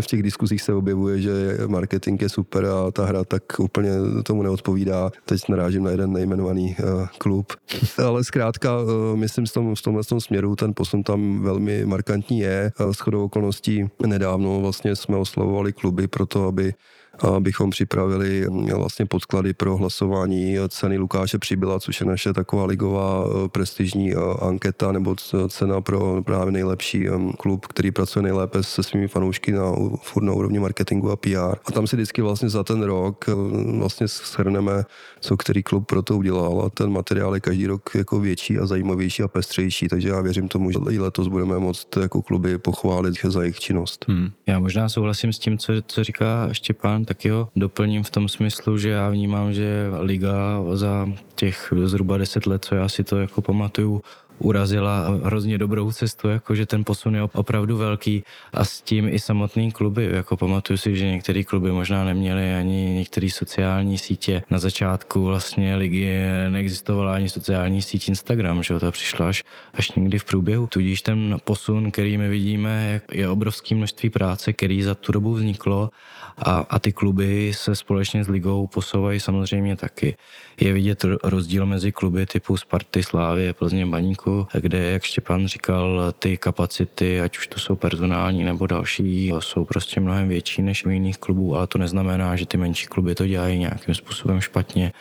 v 0.00 0.06
těch 0.06 0.22
diskuzích 0.22 0.62
se 0.62 0.74
objevuje, 0.74 1.20
že 1.20 1.58
marketing 1.66 2.22
je 2.22 2.28
super 2.28 2.66
a 2.66 2.90
ta 2.90 3.06
hra 3.06 3.24
tak 3.24 3.42
úplně 3.58 3.90
tomu 4.22 4.42
neodpovídá. 4.42 5.10
Teď 5.24 5.48
narážím 5.48 5.84
na 5.84 5.90
jeden 5.90 6.12
nejmenovaný 6.12 6.76
klub. 7.18 7.52
Ale 8.06 8.24
zkrátka, 8.24 8.82
uh, 8.82 9.16
myslím 9.16 9.46
v, 9.46 9.52
tom, 9.52 9.74
v 9.74 9.82
tomhle 9.82 10.04
tom 10.04 10.20
směru 10.20 10.56
ten 10.56 10.74
posun 10.74 11.02
tam 11.02 11.42
velmi 11.42 11.86
markantní 11.86 12.38
je. 12.38 12.72
Uh, 12.80 12.92
s 12.92 12.98
chodou 12.98 13.24
okolností 13.24 13.84
nedávno 14.06 14.60
vlastně 14.60 14.96
jsme 14.96 15.16
oslavovali 15.16 15.72
kluby 15.72 16.08
pro 16.08 16.26
to, 16.26 16.46
aby 16.46 16.74
abychom 17.24 17.70
připravili 17.70 18.46
vlastně 18.74 19.06
podklady 19.06 19.54
pro 19.54 19.76
hlasování 19.76 20.56
ceny 20.68 20.98
Lukáše 20.98 21.38
Přibyla, 21.38 21.80
což 21.80 22.00
je 22.00 22.06
naše 22.06 22.32
taková 22.32 22.64
ligová 22.64 23.24
eh, 23.24 23.48
prestižní 23.48 24.12
eh, 24.12 24.16
anketa 24.40 24.92
nebo 24.92 25.16
cena 25.48 25.80
pro 25.80 26.22
právě 26.22 26.52
nejlepší 26.52 27.08
mm, 27.08 27.32
klub, 27.32 27.66
který 27.66 27.90
pracuje 27.90 28.22
nejlépe 28.22 28.62
se 28.62 28.82
svými 28.82 29.08
fanoušky 29.08 29.52
na, 29.52 29.72
furt 30.02 30.22
na 30.22 30.32
úrovni 30.32 30.58
marketingu 30.58 31.10
a 31.10 31.16
PR. 31.16 31.58
A 31.66 31.72
tam 31.72 31.86
si 31.86 31.96
vždycky 31.96 32.22
vlastně 32.22 32.48
za 32.48 32.64
ten 32.64 32.82
rok 32.82 33.24
eh, 33.28 33.32
vlastně 33.78 34.08
shrneme, 34.08 34.84
co 35.20 35.36
který 35.36 35.62
klub 35.62 35.86
pro 35.86 36.02
to 36.02 36.16
udělal 36.16 36.62
a 36.66 36.70
ten 36.70 36.90
materiál 36.90 37.34
je 37.34 37.40
každý 37.40 37.66
rok 37.66 37.90
jako 37.94 38.20
větší 38.20 38.58
a 38.58 38.66
zajímavější 38.66 39.22
a 39.22 39.28
pestřejší, 39.28 39.88
takže 39.88 40.08
já 40.08 40.20
věřím 40.20 40.48
tomu, 40.48 40.70
že 40.70 40.78
i 40.90 40.98
letos 40.98 41.28
budeme 41.28 41.58
moct 41.58 41.96
jako 41.96 42.22
kluby 42.22 42.58
pochválit 42.58 43.14
za 43.24 43.42
jejich 43.42 43.60
činnost. 43.60 44.04
Hmm. 44.08 44.30
Já 44.46 44.58
možná 44.58 44.88
souhlasím 44.88 45.32
s 45.32 45.38
tím, 45.38 45.58
co, 45.58 45.72
co 45.86 46.04
říká 46.04 46.48
Štěpán, 46.52 47.04
tak 47.08 47.24
jo, 47.24 47.48
doplním 47.56 48.02
v 48.02 48.10
tom 48.10 48.28
smyslu, 48.28 48.78
že 48.78 48.88
já 48.90 49.10
vnímám, 49.10 49.52
že 49.52 49.86
liga 50.00 50.60
za 50.72 51.08
těch 51.34 51.72
zhruba 51.84 52.18
deset 52.18 52.46
let, 52.46 52.64
co 52.64 52.74
já 52.74 52.88
si 52.88 53.04
to 53.04 53.16
jako 53.16 53.42
pamatuju, 53.42 54.02
urazila 54.38 55.08
hrozně 55.24 55.58
dobrou 55.58 55.92
cestu, 55.92 56.28
jako 56.28 56.54
že 56.54 56.66
ten 56.66 56.84
posun 56.84 57.14
je 57.14 57.22
opravdu 57.22 57.76
velký 57.76 58.24
a 58.52 58.64
s 58.64 58.80
tím 58.80 59.08
i 59.08 59.18
samotný 59.18 59.72
kluby, 59.72 60.08
jako 60.12 60.36
pamatuju 60.36 60.76
si, 60.76 60.96
že 60.96 61.06
některé 61.06 61.44
kluby 61.44 61.72
možná 61.72 62.04
neměly 62.04 62.54
ani 62.54 62.94
některé 62.94 63.30
sociální 63.30 63.98
sítě. 63.98 64.42
Na 64.50 64.58
začátku 64.58 65.24
vlastně 65.24 65.76
ligy 65.76 66.06
neexistovala 66.48 67.14
ani 67.14 67.28
sociální 67.28 67.82
síť 67.82 68.08
Instagram, 68.08 68.62
že 68.62 68.78
to 68.78 68.92
přišlo 68.92 69.26
až, 69.26 69.44
až 69.74 69.90
někdy 69.90 70.18
v 70.18 70.24
průběhu. 70.24 70.66
Tudíž 70.66 71.02
ten 71.02 71.36
posun, 71.44 71.90
který 71.90 72.18
my 72.18 72.28
vidíme, 72.28 73.00
je 73.12 73.28
obrovské 73.28 73.74
množství 73.74 74.10
práce, 74.10 74.52
který 74.52 74.82
za 74.82 74.94
tu 74.94 75.12
dobu 75.12 75.34
vzniklo 75.34 75.90
a, 76.38 76.66
a 76.70 76.78
ty 76.78 76.92
kluby 76.92 77.52
se 77.54 77.74
společně 77.74 78.24
s 78.24 78.28
ligou 78.28 78.66
posouvají 78.66 79.20
samozřejmě 79.20 79.76
taky. 79.76 80.16
Je 80.60 80.72
vidět 80.72 81.04
rozdíl 81.22 81.66
mezi 81.66 81.92
kluby 81.92 82.26
typu 82.26 82.56
Sparty, 82.56 83.02
Slávy, 83.02 83.52
Plzně, 83.52 83.86
Baníku, 83.86 84.46
kde, 84.52 84.90
jak 84.90 85.02
Štěpán 85.02 85.46
říkal, 85.46 86.12
ty 86.18 86.36
kapacity, 86.36 87.20
ať 87.20 87.38
už 87.38 87.46
to 87.46 87.60
jsou 87.60 87.76
personální 87.76 88.44
nebo 88.44 88.66
další, 88.66 89.32
jsou 89.38 89.64
prostě 89.64 90.00
mnohem 90.00 90.28
větší 90.28 90.62
než 90.62 90.84
u 90.84 90.90
jiných 90.90 91.18
klubů, 91.18 91.56
ale 91.56 91.66
to 91.66 91.78
neznamená, 91.78 92.36
že 92.36 92.46
ty 92.46 92.56
menší 92.56 92.86
kluby 92.86 93.14
to 93.14 93.26
dělají 93.26 93.58
nějakým 93.58 93.94
způsobem 93.94 94.40
špatně 94.40 94.92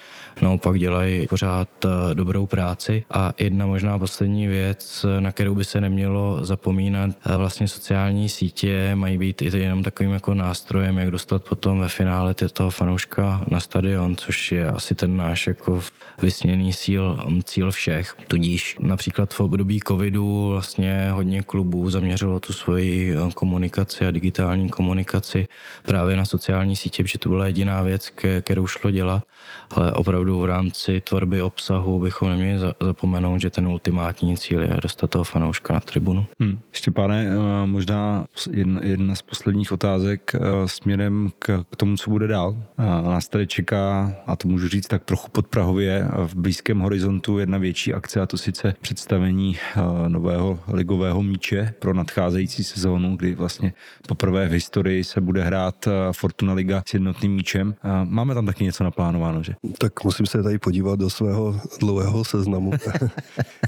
naopak 0.41 0.79
dělají 0.79 1.27
pořád 1.27 1.69
eh, 1.85 2.15
dobrou 2.15 2.45
práci. 2.45 3.03
A 3.11 3.33
jedna 3.37 3.65
možná 3.65 3.99
poslední 3.99 4.47
věc, 4.47 5.05
na 5.19 5.31
kterou 5.31 5.55
by 5.55 5.65
se 5.65 5.81
nemělo 5.81 6.45
zapomínat, 6.45 7.11
eh, 7.25 7.37
vlastně 7.37 7.67
sociální 7.67 8.29
sítě 8.29 8.91
mají 8.95 9.17
být 9.17 9.41
i 9.41 9.57
jenom 9.57 9.83
takovým 9.83 10.11
jako 10.11 10.33
nástrojem, 10.33 10.97
jak 10.97 11.11
dostat 11.11 11.43
potom 11.43 11.79
ve 11.79 11.89
finále 11.89 12.33
toho 12.33 12.69
fanouška 12.69 13.45
na 13.47 13.59
stadion, 13.59 14.15
což 14.15 14.51
je 14.51 14.67
asi 14.67 14.95
ten 14.95 15.17
náš 15.17 15.47
jako 15.47 15.81
vysněný 16.21 16.73
cíl, 16.73 17.19
cíl 17.43 17.71
všech. 17.71 18.15
Tudíž 18.27 18.77
například 18.79 19.33
v 19.33 19.39
období 19.39 19.79
covidu 19.87 20.49
vlastně 20.49 21.09
hodně 21.11 21.43
klubů 21.43 21.89
zaměřilo 21.89 22.39
tu 22.39 22.53
svoji 22.53 23.15
eh, 23.15 23.31
komunikaci 23.33 24.05
a 24.05 24.11
digitální 24.11 24.69
komunikaci 24.69 25.47
právě 25.83 26.15
na 26.15 26.25
sociální 26.25 26.75
sítě, 26.75 27.03
protože 27.03 27.19
to 27.19 27.29
byla 27.29 27.47
jediná 27.47 27.81
věc, 27.81 28.11
kterou 28.41 28.67
šlo 28.67 28.91
dělat, 28.91 29.23
ale 29.71 29.91
opravdu 29.91 30.26
v 30.35 30.45
rámci 30.45 31.01
tvorby 31.01 31.41
obsahu 31.41 31.99
bychom 31.99 32.29
neměli 32.29 32.59
zapomenout, 32.81 33.41
že 33.41 33.49
ten 33.49 33.67
ultimátní 33.67 34.37
cíl 34.37 34.61
je 34.61 34.77
dostat 34.81 35.09
toho 35.09 35.23
fanouška 35.23 35.73
na 35.73 35.79
tribunu. 35.79 36.25
Hmm. 36.39 36.59
pane, 36.93 37.27
eh, 37.27 37.67
možná 37.67 38.25
jedna, 38.51 38.81
jedna 38.83 39.15
z 39.15 39.21
posledních 39.21 39.71
otázek 39.71 40.31
eh, 40.35 40.39
směrem 40.65 41.31
k, 41.39 41.63
k 41.69 41.75
tomu, 41.75 41.97
co 41.97 42.09
bude 42.09 42.27
dál. 42.27 42.57
Nás 42.77 43.27
tady 43.27 43.47
čeká, 43.47 44.15
a 44.27 44.35
to 44.35 44.47
můžu 44.47 44.67
říct 44.67 44.87
tak 44.87 45.03
trochu 45.03 45.29
podprahově, 45.31 46.07
v 46.25 46.35
blízkém 46.35 46.79
horizontu 46.79 47.39
jedna 47.39 47.57
větší 47.57 47.93
akce 47.93 48.21
a 48.21 48.25
to 48.25 48.37
sice 48.37 48.73
představení 48.81 49.57
eh, 49.57 50.09
nového 50.09 50.59
ligového 50.67 51.23
míče 51.23 51.73
pro 51.79 51.93
nadcházející 51.93 52.63
sezónu, 52.63 53.15
kdy 53.15 53.35
vlastně 53.35 53.73
poprvé 54.07 54.47
v 54.47 54.51
historii 54.51 55.03
se 55.03 55.21
bude 55.21 55.43
hrát 55.43 55.87
eh, 55.87 55.91
Fortuna 56.11 56.53
Liga 56.53 56.83
s 56.87 56.93
jednotným 56.93 57.35
míčem. 57.35 57.75
Máme 58.03 58.33
tam 58.33 58.45
taky 58.45 58.63
něco 58.63 58.83
naplánováno, 58.83 59.43
že? 59.43 59.53
Tak 59.77 60.03
musím 60.03 60.16
se 60.25 60.43
tady 60.43 60.59
podívat 60.59 60.99
do 60.99 61.09
svého 61.09 61.61
dlouhého 61.79 62.25
seznamu. 62.25 62.71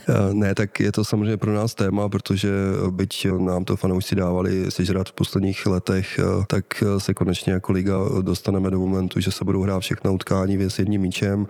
Eh, 0.09 0.33
ne, 0.33 0.55
tak 0.55 0.79
je 0.79 0.91
to 0.91 1.05
samozřejmě 1.05 1.37
pro 1.37 1.53
nás 1.53 1.75
téma, 1.75 2.09
protože 2.09 2.49
byť 2.89 3.27
nám 3.37 3.65
to 3.65 3.75
fanoušci 3.75 4.15
dávali 4.15 4.71
sežrat 4.71 5.09
v 5.09 5.13
posledních 5.13 5.65
letech, 5.65 6.19
tak 6.47 6.83
se 6.97 7.13
konečně 7.13 7.53
jako 7.53 7.71
liga 7.71 7.97
dostaneme 8.21 8.71
do 8.71 8.79
momentu, 8.79 9.19
že 9.19 9.31
se 9.31 9.45
budou 9.45 9.61
hrát 9.61 9.79
všechna 9.79 10.11
utkání 10.11 10.57
s 10.61 10.79
jedním 10.79 11.01
míčem. 11.01 11.47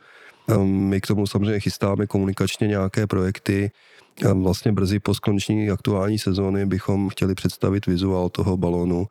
My 0.63 1.01
k 1.01 1.07
tomu 1.07 1.27
samozřejmě 1.27 1.59
chystáme 1.59 2.07
komunikačně 2.07 2.67
nějaké 2.67 3.07
projekty. 3.07 3.71
Vlastně 4.33 4.71
brzy 4.71 4.99
po 4.99 5.13
skončení 5.13 5.69
aktuální 5.69 6.19
sezóny 6.19 6.65
bychom 6.65 7.09
chtěli 7.09 7.35
představit 7.35 7.85
vizuál 7.85 8.29
toho 8.29 8.57
balónu, 8.57 9.07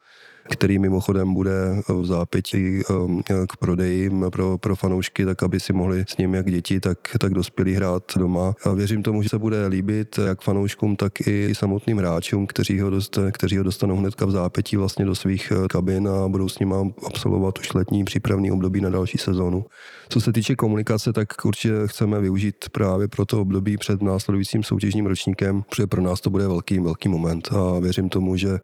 který 0.51 0.79
mimochodem 0.79 1.35
bude 1.35 1.83
v 1.89 2.07
zápěti 2.07 2.83
ehm, 2.91 3.23
k 3.49 3.57
prodeji 3.57 4.11
pro, 4.33 4.59
pro 4.59 4.77
fanoušky, 4.77 5.25
tak 5.25 5.43
aby 5.43 5.61
si 5.61 5.73
mohli 5.73 6.05
s 6.09 6.17
ním 6.17 6.35
jak 6.35 6.51
děti, 6.51 6.81
tak, 6.81 6.99
tak 7.21 7.35
dospělí 7.35 7.75
hrát 7.75 8.03
doma. 8.17 8.55
A 8.65 8.73
věřím 8.73 9.03
tomu, 9.03 9.23
že 9.23 9.29
se 9.29 9.39
bude 9.39 9.67
líbit 9.67 10.19
jak 10.27 10.41
fanouškům, 10.41 10.97
tak 10.97 11.13
i 11.27 11.55
samotným 11.55 11.99
hráčům, 11.99 12.47
kteří 12.47 12.81
ho, 12.81 12.91
dost, 12.91 13.19
kteří 13.33 13.59
ho 13.59 13.65
dostanou 13.65 13.97
hnedka 13.97 14.27
v 14.27 14.31
zápětí 14.31 14.77
vlastně 14.77 15.05
do 15.05 15.15
svých 15.15 15.53
eh, 15.53 15.69
kabin 15.69 16.09
a 16.09 16.29
budou 16.29 16.49
s 16.49 16.59
ním 16.59 16.75
absolvovat 17.07 17.59
už 17.59 17.75
letní 17.75 18.05
přípravný 18.05 18.51
období 18.51 18.81
na 18.81 18.91
další 18.91 19.19
sezónu. 19.19 19.65
Co 20.09 20.21
se 20.21 20.33
týče 20.33 20.57
komunikace, 20.57 21.13
tak 21.13 21.45
určitě 21.45 21.75
chceme 21.87 22.21
využít 22.21 22.57
právě 22.73 23.09
pro 23.09 23.27
to 23.27 23.41
období 23.41 23.77
před 23.77 24.03
následujícím 24.03 24.63
soutěžním 24.63 25.07
ročníkem, 25.07 25.63
protože 25.63 25.87
pro 25.87 26.03
nás 26.03 26.21
to 26.21 26.31
bude 26.31 26.49
velký, 26.49 26.79
velký 26.79 27.09
moment 27.09 27.49
a 27.53 27.79
věřím 27.79 28.09
tomu, 28.09 28.37
že, 28.37 28.59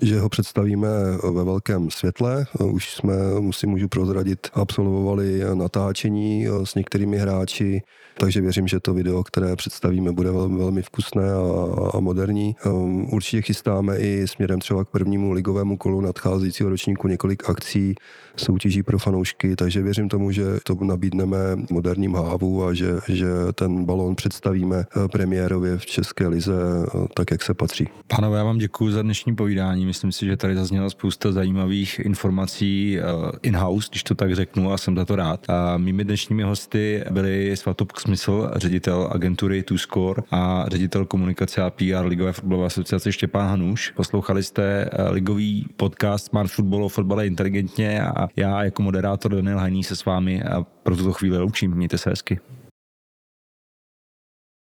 že 0.00 0.20
ho 0.20 0.28
představíme 0.28 0.88
ve 1.32 1.44
velkém 1.44 1.90
světle. 1.90 2.46
Už 2.64 2.94
jsme, 2.94 3.14
musím 3.40 3.70
můžu 3.70 3.88
prozradit, 3.88 4.48
absolvovali 4.54 5.40
natáčení 5.54 6.46
s 6.64 6.74
některými 6.74 7.16
hráči, 7.18 7.82
takže 8.18 8.40
věřím, 8.40 8.68
že 8.68 8.80
to 8.80 8.94
video, 8.94 9.24
které 9.24 9.56
představíme, 9.56 10.12
bude 10.12 10.30
velmi, 10.30 10.58
velmi 10.58 10.82
vkusné 10.82 11.22
a, 11.32 11.96
a 11.96 12.00
moderní. 12.00 12.56
Um, 12.66 13.14
určitě 13.14 13.42
chystáme 13.42 13.98
i 13.98 14.28
směrem 14.28 14.60
třeba 14.60 14.84
k 14.84 14.88
prvnímu 14.88 15.32
ligovému 15.32 15.76
kolu 15.76 16.00
nadcházejícího 16.00 16.70
ročníku 16.70 17.08
několik 17.08 17.50
akcí, 17.50 17.94
soutěží 18.36 18.82
pro 18.82 18.98
fanoušky, 18.98 19.56
takže 19.56 19.82
věřím 19.82 20.08
tomu, 20.08 20.30
že 20.30 20.44
to 20.64 20.74
nabídneme 20.74 21.38
moderním 21.70 22.14
hávu 22.14 22.64
a 22.64 22.74
že, 22.74 22.98
že 23.08 23.26
ten 23.54 23.84
balón 23.84 24.14
představíme 24.14 24.76
eh, 24.76 25.08
premiérově 25.08 25.78
v 25.78 25.86
České 25.86 26.28
lize 26.28 26.54
eh, 26.54 27.06
tak, 27.14 27.30
jak 27.30 27.42
se 27.42 27.54
patří. 27.54 27.88
Pánové, 28.06 28.38
já 28.38 28.44
vám 28.44 28.58
děkuji 28.58 28.90
za 28.90 29.02
dnešní 29.02 29.36
povídání. 29.36 29.86
Myslím 29.86 30.12
si, 30.12 30.26
že 30.26 30.36
tady 30.36 30.54
zazněla 30.54 30.90
spousta 30.90 31.13
zajímavých 31.22 32.00
informací 32.00 32.98
eh, 32.98 33.02
in-house, 33.42 33.88
když 33.90 34.02
to 34.02 34.14
tak 34.14 34.34
řeknu, 34.34 34.72
a 34.72 34.78
jsem 34.78 34.96
za 34.96 35.04
to 35.04 35.16
rád. 35.16 35.50
A 35.50 35.76
mými 35.76 36.04
dnešními 36.04 36.42
hosty 36.42 37.04
byli 37.10 37.56
Svatopk 37.56 38.00
Smysl, 38.00 38.50
ředitel 38.56 39.10
agentury 39.12 39.62
Two 39.62 39.78
Score 39.78 40.22
a 40.30 40.64
ředitel 40.68 41.04
komunikace 41.04 41.62
a 41.62 41.70
PR 41.70 42.04
Ligové 42.04 42.32
fotbalové 42.32 42.66
asociace 42.66 43.12
Štěpán 43.12 43.48
Hanuš. 43.48 43.90
Poslouchali 43.90 44.42
jste 44.42 44.90
ligový 45.10 45.66
podcast 45.76 46.26
Smart 46.26 46.50
Football 46.50 46.84
o 46.84 46.88
fotbale 46.88 47.26
inteligentně 47.26 48.02
a 48.02 48.28
já 48.36 48.64
jako 48.64 48.82
moderátor 48.82 49.34
Daniel 49.34 49.58
Hajný 49.58 49.84
se 49.84 49.96
s 49.96 50.04
vámi 50.04 50.42
a 50.42 50.62
pro 50.82 50.96
tuto 50.96 51.12
chvíli 51.12 51.38
loučím. 51.38 51.74
Mějte 51.74 51.98
se 51.98 52.10
hezky. 52.10 52.40